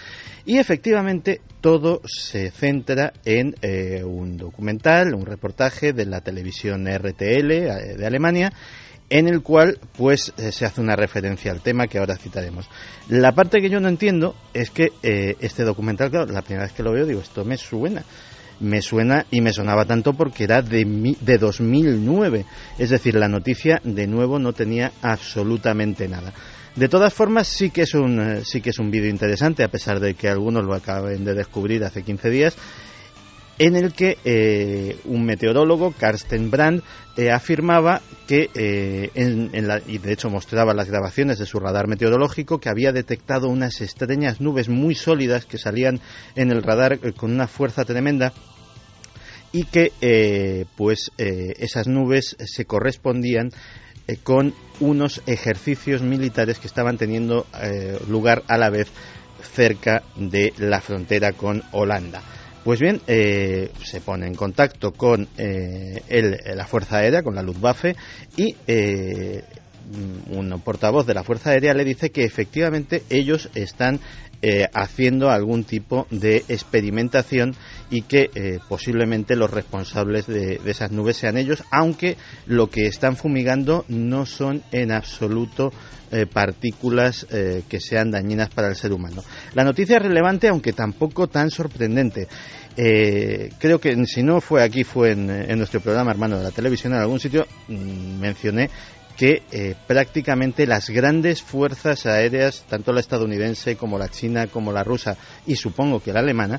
Y 0.45 0.59
efectivamente 0.59 1.41
todo 1.61 2.01
se 2.07 2.51
centra 2.51 3.13
en 3.25 3.55
eh, 3.63 4.03
un 4.05 4.37
documental, 4.37 5.15
un 5.15 5.27
reportaje 5.27 5.93
de 5.93 6.07
la 6.07 6.21
televisión 6.21 6.87
RTL 6.87 7.51
eh, 7.51 7.97
de 7.97 8.07
Alemania 8.07 8.53
en 9.13 9.27
el 9.27 9.43
cual 9.43 9.77
pues 9.97 10.33
eh, 10.39 10.53
se 10.53 10.65
hace 10.65 10.81
una 10.81 10.95
referencia 10.95 11.51
al 11.51 11.63
tema 11.63 11.89
que 11.89 11.99
ahora 11.99 12.17
citaremos. 12.17 12.69
La 13.09 13.33
parte 13.33 13.61
que 13.61 13.69
yo 13.69 13.81
no 13.81 13.89
entiendo 13.89 14.37
es 14.55 14.71
que 14.71 14.93
este 15.03 15.65
documental, 15.65 16.11
claro, 16.11 16.27
la 16.33 16.43
primera 16.43 16.67
vez 16.67 16.73
que 16.73 16.85
lo 16.85 16.93
veo 16.93 17.05
digo, 17.05 17.21
esto 17.21 17.45
me 17.45 17.57
suena 17.57 18.05
me 18.61 18.83
suena 18.83 19.27
y 19.31 19.41
me 19.41 19.53
sonaba 19.53 19.85
tanto 19.85 20.13
porque 20.13 20.45
era 20.45 20.63
de, 20.63 21.17
de 21.21 21.39
2009. 21.39 22.45
Es 22.79 22.91
decir, 22.91 23.15
la 23.15 23.29
noticia 23.29 23.81
de 23.83 24.07
nuevo 24.07 24.39
no 24.39 24.53
tenía 24.53 24.93
absolutamente 25.03 26.09
nada. 26.09 26.33
De 26.77 26.89
todas 26.89 27.13
formas, 27.13 27.49
sí 27.49 27.71
que 27.71 27.83
es 27.83 27.95
un, 27.95 28.21
eh, 28.21 28.43
sí 28.45 28.61
que 28.61 28.71
es 28.71 28.79
un 28.79 28.91
vídeo 28.91 29.11
interesante, 29.11 29.65
a 29.65 29.69
pesar 29.69 29.99
de 29.99 30.15
que 30.15 30.29
algunos 30.29 30.65
lo 30.65 30.75
acaben 30.75 31.25
de 31.25 31.35
descubrir 31.35 31.83
hace 31.85 32.03
15 32.03 32.31
días 32.31 32.57
en 33.61 33.77
el 33.77 33.93
que 33.93 34.19
eh, 34.25 34.97
un 35.05 35.25
meteorólogo, 35.25 35.93
Karsten 35.93 36.51
Brand, 36.51 36.83
eh, 37.17 37.31
afirmaba 37.31 38.01
que, 38.27 38.51
en, 39.15 39.51
y 39.87 39.99
de 39.99 40.13
hecho 40.13 40.31
mostraba 40.31 40.75
las 40.75 40.89
grabaciones 40.89 41.39
de 41.39 41.47
su 41.47 41.61
radar 41.61 41.87
meteorológico, 41.87 42.59
que 42.59 42.71
había 42.71 42.91
detectado 42.91 43.49
unas 43.49 43.81
extrañas 43.81 44.41
nubes 44.41 44.69
muy 44.69 44.95
sólidas 44.95 45.45
que 45.45 45.59
salían 45.59 46.01
en 46.35 46.51
el 46.51 46.63
radar 46.63 46.99
con 47.15 47.33
una 47.33 47.47
fuerza 47.47 47.85
tremenda 47.85 48.33
y 49.53 49.65
que 49.65 49.93
eh, 50.01 50.65
pues 50.77 51.11
eh, 51.19 51.55
esas 51.59 51.87
nubes 51.87 52.37
se 52.39 52.65
correspondían 52.65 53.51
eh, 54.07 54.17
con 54.23 54.55
unos 54.79 55.23
ejercicios 55.27 56.03
militares 56.03 56.59
que 56.59 56.67
estaban 56.67 56.97
teniendo 56.97 57.47
lugar 58.09 58.43
a 58.49 58.57
la 58.57 58.71
vez 58.71 58.89
cerca 59.55 60.03
de 60.17 60.53
la 60.59 60.81
frontera 60.81 61.33
con 61.33 61.63
Holanda. 61.73 62.23
Pues 62.65 62.79
bien, 62.79 63.01
se 63.07 64.01
pone 64.05 64.27
en 64.27 64.35
contacto 64.35 64.93
con 64.93 65.29
la 65.37 66.67
Fuerza 66.67 66.99
Aérea, 66.99 67.23
con 67.23 67.35
la 67.35 67.43
Luftwaffe, 67.43 67.97
y 68.37 68.55
un 70.31 70.61
portavoz 70.65 71.07
de 71.07 71.15
la 71.15 71.25
Fuerza 71.25 71.51
Aérea 71.51 71.75
le 71.75 71.85
dice 71.85 72.11
que 72.11 72.25
efectivamente 72.25 73.03
ellos 73.09 73.51
están 73.55 74.01
eh, 74.43 74.69
haciendo 74.73 75.31
algún 75.31 75.65
tipo 75.65 76.07
de 76.11 76.45
experimentación 76.49 77.55
y 77.91 78.03
que 78.03 78.31
eh, 78.35 78.59
posiblemente 78.69 79.37
los 79.37 79.51
responsables 79.51 80.27
de, 80.27 80.61
esas 80.65 80.93
nubes 80.93 81.17
sean 81.17 81.37
ellos, 81.37 81.65
aunque 81.71 82.17
lo 82.47 82.69
que 82.69 82.87
están 82.87 83.17
fumigando 83.17 83.85
no 83.89 84.27
son 84.27 84.63
en 84.73 84.93
absoluto 84.93 85.73
eh, 86.13 86.27
partículas 86.27 87.27
que 87.27 87.81
sean 87.81 88.11
dañinas 88.11 88.49
para 88.51 88.69
el 88.69 88.75
ser 88.75 88.93
humano. 88.93 89.23
La 89.55 89.63
noticia 89.63 89.97
es 89.97 90.03
relevante, 90.03 90.49
aunque 90.49 90.73
tampoco 90.73 91.29
tan 91.29 91.51
sorprendente. 91.51 92.27
creo 92.77 93.81
que 93.81 94.07
si 94.07 94.23
no 94.23 94.41
fue 94.41 94.63
aquí, 94.63 94.83
fue 94.83 95.13
en, 95.13 95.31
en, 95.31 95.59
nuestro 95.59 95.81
programa 95.81 96.11
hermano 96.11 96.39
de 96.39 96.45
la 96.45 96.51
televisión, 96.51 96.95
en 96.95 97.01
algún 97.01 97.21
sitio 97.21 97.47
mm, 97.69 98.19
mencioné 98.19 98.71
que 99.21 99.43
eh, 99.53 99.75
prácticamente 99.87 100.67
las 100.67 100.89
grandes 100.89 101.43
fuerzas 101.43 102.07
aéreas, 102.07 102.65
tanto 102.71 102.91
la 102.91 103.01
estadounidense 103.01 103.77
como 103.77 103.99
la 103.99 104.09
china 104.09 104.47
como 104.47 104.73
la 104.73 104.83
rusa 104.83 105.15
y 105.47 105.57
supongo 105.57 106.01
que 106.01 106.15
la 106.15 106.21
alemana, 106.21 106.59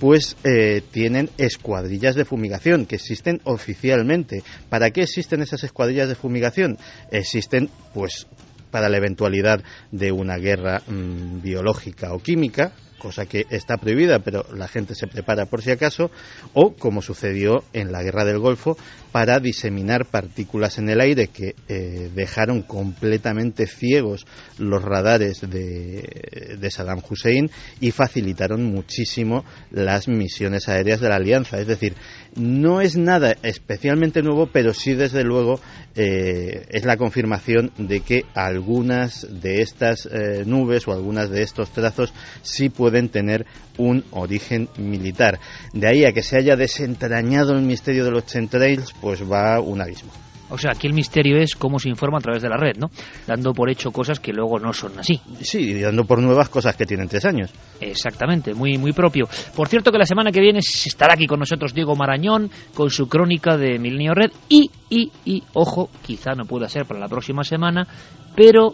pues 0.00 0.36
eh, 0.44 0.82
tienen 0.90 1.28
escuadrillas 1.36 2.16
de 2.16 2.24
fumigación 2.24 2.86
que 2.86 2.96
existen 2.96 3.40
oficialmente. 3.44 4.42
¿Para 4.70 4.90
qué 4.90 5.02
existen 5.02 5.42
esas 5.42 5.62
escuadrillas 5.62 6.08
de 6.08 6.14
fumigación? 6.14 6.78
Existen 7.10 7.68
pues 7.92 8.26
para 8.70 8.88
la 8.88 8.96
eventualidad 8.96 9.62
de 9.92 10.10
una 10.10 10.38
guerra 10.38 10.82
mm, 10.86 11.42
biológica 11.42 12.14
o 12.14 12.18
química, 12.18 12.72
cosa 13.00 13.26
que 13.26 13.46
está 13.50 13.78
prohibida, 13.78 14.20
pero 14.20 14.46
la 14.54 14.68
gente 14.68 14.94
se 14.94 15.08
prepara 15.08 15.46
por 15.46 15.62
si 15.62 15.72
acaso, 15.72 16.12
o 16.54 16.74
como 16.74 17.02
sucedió 17.02 17.64
en 17.72 17.90
la 17.90 18.04
Guerra 18.04 18.24
del 18.24 18.38
Golfo, 18.38 18.76
para 19.10 19.40
diseminar 19.40 20.06
partículas 20.06 20.78
en 20.78 20.88
el 20.88 21.00
aire 21.00 21.26
que 21.26 21.56
eh, 21.66 22.10
dejaron 22.14 22.62
completamente 22.62 23.66
ciegos 23.66 24.24
los 24.58 24.82
radares 24.82 25.40
de, 25.40 26.56
de 26.60 26.70
Saddam 26.70 27.02
Hussein 27.08 27.50
y 27.80 27.90
facilitaron 27.90 28.62
muchísimo 28.62 29.44
las 29.72 30.06
misiones 30.06 30.68
aéreas 30.68 31.00
de 31.00 31.08
la 31.08 31.16
Alianza. 31.16 31.58
Es 31.58 31.66
decir, 31.66 31.94
no 32.36 32.80
es 32.80 32.96
nada 32.96 33.34
especialmente 33.42 34.22
nuevo, 34.22 34.46
pero 34.52 34.72
sí 34.74 34.94
desde 34.94 35.24
luego 35.24 35.60
eh, 35.94 36.66
es 36.70 36.84
la 36.84 36.96
confirmación 36.96 37.72
de 37.76 38.00
que 38.00 38.24
algunas 38.34 39.26
de 39.42 39.62
estas 39.62 40.06
eh, 40.06 40.44
nubes 40.46 40.86
o 40.86 40.92
algunas 40.92 41.30
de 41.30 41.42
estos 41.42 41.72
trazos 41.72 42.12
sí 42.42 42.68
pueden 42.68 43.08
tener 43.08 43.46
un 43.76 44.04
origen 44.12 44.68
militar. 44.76 45.40
De 45.72 45.88
ahí 45.88 46.04
a 46.04 46.12
que 46.12 46.22
se 46.22 46.36
haya 46.36 46.56
desentrañado 46.56 47.52
el 47.52 47.62
misterio 47.62 48.04
de 48.04 48.12
los 48.12 48.26
chemtrails, 48.26 48.92
pues 49.00 49.22
va 49.22 49.60
un 49.60 49.80
abismo. 49.80 50.12
O 50.50 50.58
sea, 50.58 50.72
aquí 50.72 50.86
el 50.86 50.92
misterio 50.92 51.38
es 51.38 51.54
cómo 51.54 51.78
se 51.78 51.88
informa 51.88 52.18
a 52.18 52.20
través 52.20 52.42
de 52.42 52.48
la 52.48 52.56
red, 52.56 52.76
¿no? 52.76 52.90
Dando 53.26 53.52
por 53.52 53.70
hecho 53.70 53.90
cosas 53.90 54.20
que 54.20 54.32
luego 54.32 54.58
no 54.58 54.72
son 54.72 54.98
así. 54.98 55.20
Sí, 55.40 55.70
y 55.70 55.80
dando 55.80 56.04
por 56.04 56.20
nuevas 56.20 56.48
cosas 56.48 56.76
que 56.76 56.86
tienen 56.86 57.08
tres 57.08 57.24
años. 57.24 57.50
Exactamente, 57.80 58.54
muy, 58.54 58.78
muy 58.78 58.92
propio. 58.92 59.28
Por 59.54 59.68
cierto 59.68 59.92
que 59.92 59.98
la 59.98 60.06
semana 60.06 60.32
que 60.32 60.40
viene 60.40 60.58
estará 60.60 61.14
aquí 61.14 61.26
con 61.26 61.38
nosotros 61.38 61.74
Diego 61.74 61.94
Marañón 61.96 62.50
con 62.74 62.90
su 62.90 63.08
crónica 63.08 63.56
de 63.56 63.78
Milenio 63.78 64.14
Red 64.14 64.30
y, 64.48 64.70
y, 64.88 65.10
y, 65.24 65.42
ojo, 65.54 65.88
quizá 66.04 66.32
no 66.32 66.44
pueda 66.44 66.68
ser 66.68 66.86
para 66.86 67.00
la 67.00 67.08
próxima 67.08 67.44
semana, 67.44 67.86
pero 68.34 68.72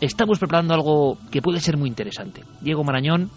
estamos 0.00 0.38
preparando 0.38 0.74
algo 0.74 1.18
que 1.30 1.40
puede 1.40 1.60
ser 1.60 1.76
muy 1.76 1.88
interesante. 1.88 2.42
Diego 2.60 2.82
Marañón 2.84 3.30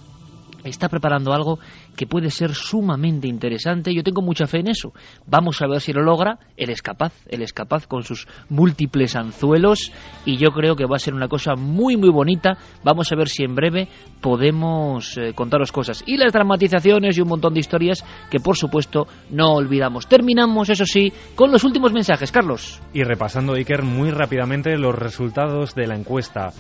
está 0.70 0.89
preparando 0.89 1.34
algo 1.34 1.59
que 1.95 2.07
puede 2.07 2.32
ser 2.32 2.53
sumamente 2.53 3.28
interesante. 3.28 3.93
Yo 3.93 4.03
tengo 4.03 4.22
mucha 4.22 4.47
fe 4.47 4.59
en 4.59 4.70
eso. 4.70 4.93
Vamos 5.26 5.61
a 5.61 5.68
ver 5.68 5.82
si 5.82 5.93
lo 5.93 6.03
logra. 6.03 6.39
Él 6.57 6.70
es 6.70 6.82
capaz, 6.82 7.13
él 7.28 7.41
es 7.41 7.53
capaz 7.53 7.88
con 7.88 8.03
sus 8.03 8.28
múltiples 8.49 9.16
anzuelos 9.16 9.91
y 10.26 10.38
yo 10.38 10.49
creo 10.51 10.76
que 10.76 10.86
va 10.86 10.95
a 10.95 10.99
ser 10.99 11.13
una 11.13 11.28
cosa 11.28 11.55
muy 11.55 11.97
muy 11.97 12.09
bonita. 12.09 12.57
Vamos 12.84 13.11
a 13.11 13.16
ver 13.16 13.30
si 13.30 13.43
en 13.43 13.55
breve 13.55 13.88
podemos 14.22 15.18
eh, 15.18 15.34
contaros 15.34 15.72
cosas 15.72 16.03
y 16.05 16.18
las 16.18 16.34
dramatizaciones 16.34 17.18
y 17.18 17.22
un 17.22 17.30
montón 17.30 17.53
de 17.53 17.59
historias 17.59 18.03
que 18.30 18.39
por 18.39 18.57
supuesto 18.57 19.07
no 19.30 19.53
olvidamos. 19.53 20.07
Terminamos, 20.07 20.70
eso 20.70 20.86
sí, 20.86 21.11
con 21.36 21.51
los 21.51 21.63
últimos 21.63 21.93
mensajes, 21.93 22.32
Carlos. 22.32 22.82
Y 22.93 23.03
repasando, 23.03 23.53
Iker, 23.53 23.84
muy 23.84 24.11
rápidamente 24.11 24.78
los 24.78 24.95
resultados 24.95 25.76
de 25.76 25.88
la 25.88 25.95
encuesta. 25.95 26.51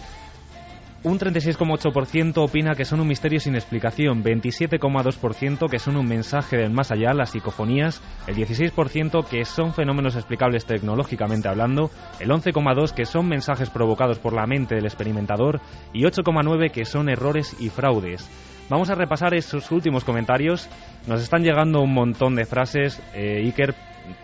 Un 1.05 1.19
36,8% 1.19 2.37
opina 2.37 2.73
que 2.73 2.83
son 2.83 2.99
un 2.99 3.07
misterio 3.07 3.39
sin 3.39 3.53
explicación, 3.53 4.23
27,2% 4.23 5.69
que 5.69 5.77
son 5.77 5.97
un 5.97 6.07
mensaje 6.07 6.57
del 6.57 6.71
más 6.71 6.89
allá, 6.89 7.13
las 7.13 7.29
psicofonías, 7.29 8.01
el 8.25 8.35
16% 8.35 9.23
que 9.23 9.45
son 9.45 9.75
fenómenos 9.75 10.15
explicables 10.15 10.65
tecnológicamente 10.65 11.47
hablando, 11.47 11.91
el 12.19 12.31
11,2% 12.31 12.95
que 12.95 13.05
son 13.05 13.27
mensajes 13.27 13.69
provocados 13.69 14.17
por 14.17 14.33
la 14.33 14.47
mente 14.47 14.73
del 14.73 14.85
experimentador 14.85 15.61
y 15.93 16.05
8,9% 16.05 16.71
que 16.71 16.85
son 16.85 17.07
errores 17.07 17.55
y 17.59 17.69
fraudes. 17.69 18.27
Vamos 18.67 18.89
a 18.89 18.95
repasar 18.95 19.35
esos 19.35 19.69
últimos 19.69 20.03
comentarios. 20.03 20.67
Nos 21.05 21.21
están 21.21 21.43
llegando 21.43 21.81
un 21.81 21.93
montón 21.93 22.33
de 22.33 22.47
frases. 22.47 22.99
Eh, 23.13 23.43
Iker, 23.45 23.75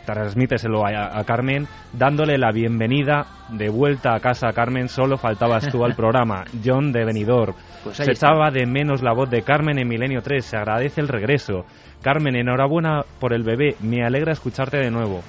transmíteselo 0.05 0.85
a, 0.85 1.17
a, 1.19 1.23
Carmen, 1.23 1.67
dándole 1.93 2.37
la 2.37 2.51
bienvenida 2.51 3.25
de 3.49 3.69
vuelta 3.69 4.15
a 4.15 4.19
casa 4.19 4.49
a 4.49 4.53
Carmen. 4.53 4.89
Solo 4.89 5.17
faltabas 5.17 5.69
tú 5.69 5.83
al 5.83 5.95
programa. 5.95 6.43
John 6.63 6.91
de 6.91 7.05
Benidorm. 7.05 7.55
Pues 7.83 7.97
se 7.97 8.11
echaba 8.11 8.51
de 8.51 8.65
menos 8.65 9.01
la 9.01 9.13
voz 9.13 9.29
de 9.29 9.41
Carmen 9.41 9.79
en 9.79 9.87
Milenio 9.87 10.21
3. 10.21 10.43
Se 10.43 10.57
agradece 10.57 11.01
el 11.01 11.07
regreso. 11.07 11.65
Carmen, 12.01 12.35
enhorabuena 12.35 13.01
por 13.19 13.33
el 13.33 13.43
bebé. 13.43 13.75
Me 13.81 14.03
alegra 14.03 14.33
escucharte 14.33 14.77
de 14.77 14.91
nuevo. 14.91 15.21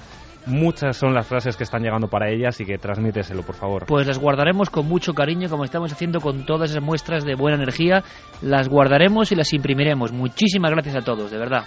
Muchas 0.46 0.96
son 0.96 1.14
las 1.14 1.26
frases 1.26 1.56
que 1.56 1.62
están 1.62 1.82
llegando 1.82 2.08
para 2.08 2.28
ella, 2.28 2.48
así 2.48 2.64
que 2.64 2.76
transmíteselo, 2.76 3.42
por 3.42 3.54
favor. 3.54 3.86
Pues 3.86 4.06
las 4.06 4.18
guardaremos 4.18 4.70
con 4.70 4.88
mucho 4.88 5.14
cariño, 5.14 5.48
como 5.48 5.64
estamos 5.64 5.92
haciendo 5.92 6.20
con 6.20 6.44
todas 6.44 6.70
esas 6.70 6.82
muestras 6.82 7.24
de 7.24 7.36
buena 7.36 7.56
energía. 7.56 8.02
Las 8.40 8.68
guardaremos 8.68 9.30
y 9.30 9.36
las 9.36 9.52
imprimiremos. 9.52 10.12
Muchísimas 10.12 10.72
gracias 10.72 10.96
a 10.96 11.00
todos, 11.02 11.30
de 11.30 11.38
verdad. 11.38 11.64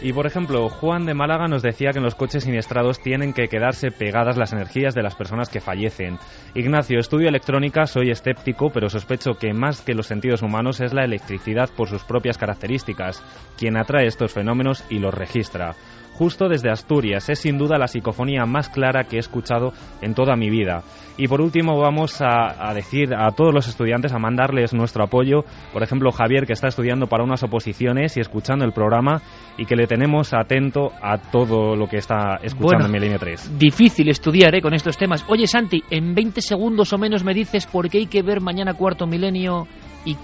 Y 0.00 0.12
por 0.12 0.26
ejemplo, 0.26 0.68
Juan 0.68 1.06
de 1.06 1.14
Málaga 1.14 1.48
nos 1.48 1.62
decía 1.62 1.90
que 1.90 1.98
en 1.98 2.04
los 2.04 2.14
coches 2.14 2.44
siniestrados 2.44 3.00
tienen 3.00 3.32
que 3.32 3.48
quedarse 3.48 3.90
pegadas 3.90 4.36
las 4.36 4.52
energías 4.52 4.94
de 4.94 5.02
las 5.02 5.16
personas 5.16 5.48
que 5.48 5.60
fallecen. 5.60 6.18
Ignacio, 6.54 7.00
estudio 7.00 7.28
electrónica, 7.28 7.86
soy 7.86 8.10
escéptico, 8.10 8.70
pero 8.70 8.88
sospecho 8.90 9.32
que 9.40 9.52
más 9.54 9.80
que 9.80 9.94
los 9.94 10.06
sentidos 10.06 10.42
humanos 10.42 10.80
es 10.80 10.92
la 10.92 11.04
electricidad 11.04 11.70
por 11.76 11.88
sus 11.88 12.04
propias 12.04 12.38
características, 12.38 13.24
quien 13.56 13.76
atrae 13.76 14.06
estos 14.06 14.32
fenómenos 14.32 14.84
y 14.88 15.00
los 15.00 15.14
registra 15.14 15.74
justo 16.18 16.48
desde 16.48 16.70
Asturias. 16.70 17.28
Es 17.28 17.38
sin 17.38 17.58
duda 17.58 17.78
la 17.78 17.86
psicofonía 17.86 18.44
más 18.44 18.68
clara 18.68 19.04
que 19.04 19.16
he 19.16 19.20
escuchado 19.20 19.72
en 20.02 20.14
toda 20.14 20.34
mi 20.34 20.50
vida. 20.50 20.82
Y 21.16 21.28
por 21.28 21.40
último 21.40 21.78
vamos 21.78 22.20
a, 22.20 22.68
a, 22.68 22.74
decir 22.74 23.14
a 23.14 23.30
todos 23.30 23.54
los 23.54 23.68
estudiantes, 23.68 24.12
a 24.12 24.18
mandarles 24.18 24.74
nuestro 24.74 25.04
apoyo. 25.04 25.44
Por 25.72 25.82
ejemplo, 25.82 26.10
Javier, 26.10 26.44
que 26.44 26.52
está 26.52 26.68
estudiando 26.68 27.06
para 27.06 27.22
unas 27.22 27.42
oposiciones 27.44 28.16
y 28.16 28.20
escuchando 28.20 28.64
el 28.64 28.72
programa 28.72 29.22
y 29.56 29.64
que 29.64 29.76
le 29.76 29.86
tenemos 29.86 30.34
atento 30.34 30.90
a 31.00 31.18
todo 31.18 31.76
lo 31.76 31.86
que 31.86 31.98
está 31.98 32.38
escuchando 32.42 32.84
bueno, 32.84 32.86
en 32.86 32.92
Milenio 32.92 33.18
3. 33.18 33.58
Difícil 33.58 34.08
estudiar 34.08 34.54
¿eh? 34.54 34.60
con 34.60 34.74
estos 34.74 34.96
temas. 34.96 35.24
Oye, 35.28 35.46
Santi, 35.46 35.82
en 35.90 36.14
20 36.14 36.40
segundos 36.40 36.92
o 36.92 36.98
menos 36.98 37.22
me 37.22 37.34
dices 37.34 37.66
por 37.66 37.88
qué 37.88 37.98
hay 37.98 38.06
que 38.06 38.22
ver 38.22 38.40
mañana 38.40 38.74
cuarto 38.74 39.06
milenio 39.06 39.66
y 40.04 40.16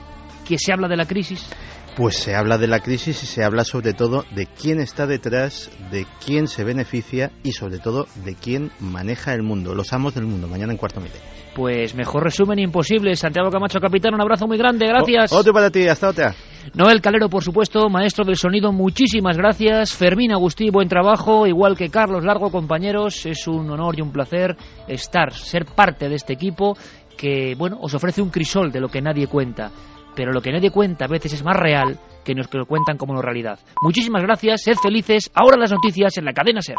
que 0.45 0.59
se 0.59 0.73
habla 0.73 0.89
de 0.89 0.97
la 0.97 1.07
crisis. 1.07 1.49
Pues 1.97 2.17
se 2.17 2.35
habla 2.35 2.59
de 2.59 2.67
la 2.67 2.81
crisis 2.81 3.23
y 3.23 3.27
se 3.27 3.45
habla 3.45 3.65
sobre 3.65 3.93
todo 3.93 4.25
de 4.35 4.47
quién 4.47 4.81
está 4.81 5.07
detrás, 5.07 5.71
de 5.93 6.07
quién 6.25 6.49
se 6.49 6.65
beneficia 6.65 7.31
y 7.45 7.53
sobre 7.53 7.79
todo 7.79 8.07
de 8.25 8.35
quién 8.35 8.73
maneja 8.81 9.33
el 9.33 9.45
mundo, 9.45 9.77
los 9.77 9.93
amos 9.93 10.13
del 10.13 10.27
mundo, 10.27 10.49
mañana 10.49 10.73
en 10.73 10.79
cuarto 10.79 11.01
milenio. 11.01 11.23
Pues 11.55 11.95
mejor 11.95 12.25
resumen 12.25 12.59
imposible. 12.59 13.15
Santiago 13.15 13.49
Camacho, 13.49 13.79
capitán, 13.79 14.13
un 14.13 14.21
abrazo 14.21 14.49
muy 14.49 14.59
grande, 14.59 14.89
gracias. 14.89 15.33
O, 15.33 15.37
otro 15.37 15.53
para 15.53 15.71
ti, 15.71 15.87
hasta 15.87 16.09
otra. 16.09 16.35
Noel 16.75 17.01
Calero, 17.01 17.29
por 17.29 17.45
supuesto, 17.45 17.89
maestro 17.89 18.25
del 18.25 18.37
sonido, 18.37 18.73
muchísimas 18.73 19.37
gracias. 19.37 19.95
Fermín 19.95 20.33
Agustí, 20.33 20.71
buen 20.71 20.89
trabajo, 20.89 21.47
igual 21.47 21.77
que 21.77 21.91
Carlos 21.91 22.25
Largo, 22.25 22.51
compañeros. 22.51 23.25
Es 23.25 23.47
un 23.47 23.71
honor 23.71 23.97
y 23.97 24.03
un 24.03 24.11
placer 24.11 24.57
estar, 24.89 25.33
ser 25.33 25.65
parte 25.67 26.09
de 26.09 26.17
este 26.17 26.33
equipo 26.33 26.77
que, 27.17 27.55
bueno, 27.57 27.79
os 27.81 27.95
ofrece 27.95 28.21
un 28.21 28.31
crisol 28.31 28.73
de 28.73 28.81
lo 28.81 28.89
que 28.89 29.01
nadie 29.01 29.29
cuenta 29.29 29.71
pero 30.15 30.33
lo 30.33 30.41
que 30.41 30.53
nadie 30.53 30.71
cuenta 30.71 31.05
a 31.05 31.09
veces 31.09 31.33
es 31.33 31.45
más 31.45 31.57
real 31.57 31.99
que 32.25 32.35
los 32.35 32.49
que 32.49 32.59
lo 32.59 32.67
cuentan 32.67 32.97
como 32.97 33.15
no 33.15 33.23
realidad. 33.23 33.59
Muchísimas 33.83 34.23
gracias, 34.23 34.63
sed 34.63 34.77
felices. 34.83 35.31
Ahora 35.35 35.57
las 35.59 35.73
noticias 35.73 36.17
en 36.17 36.25
la 36.25 36.33
cadena 36.33 36.63
SER. 36.63 36.77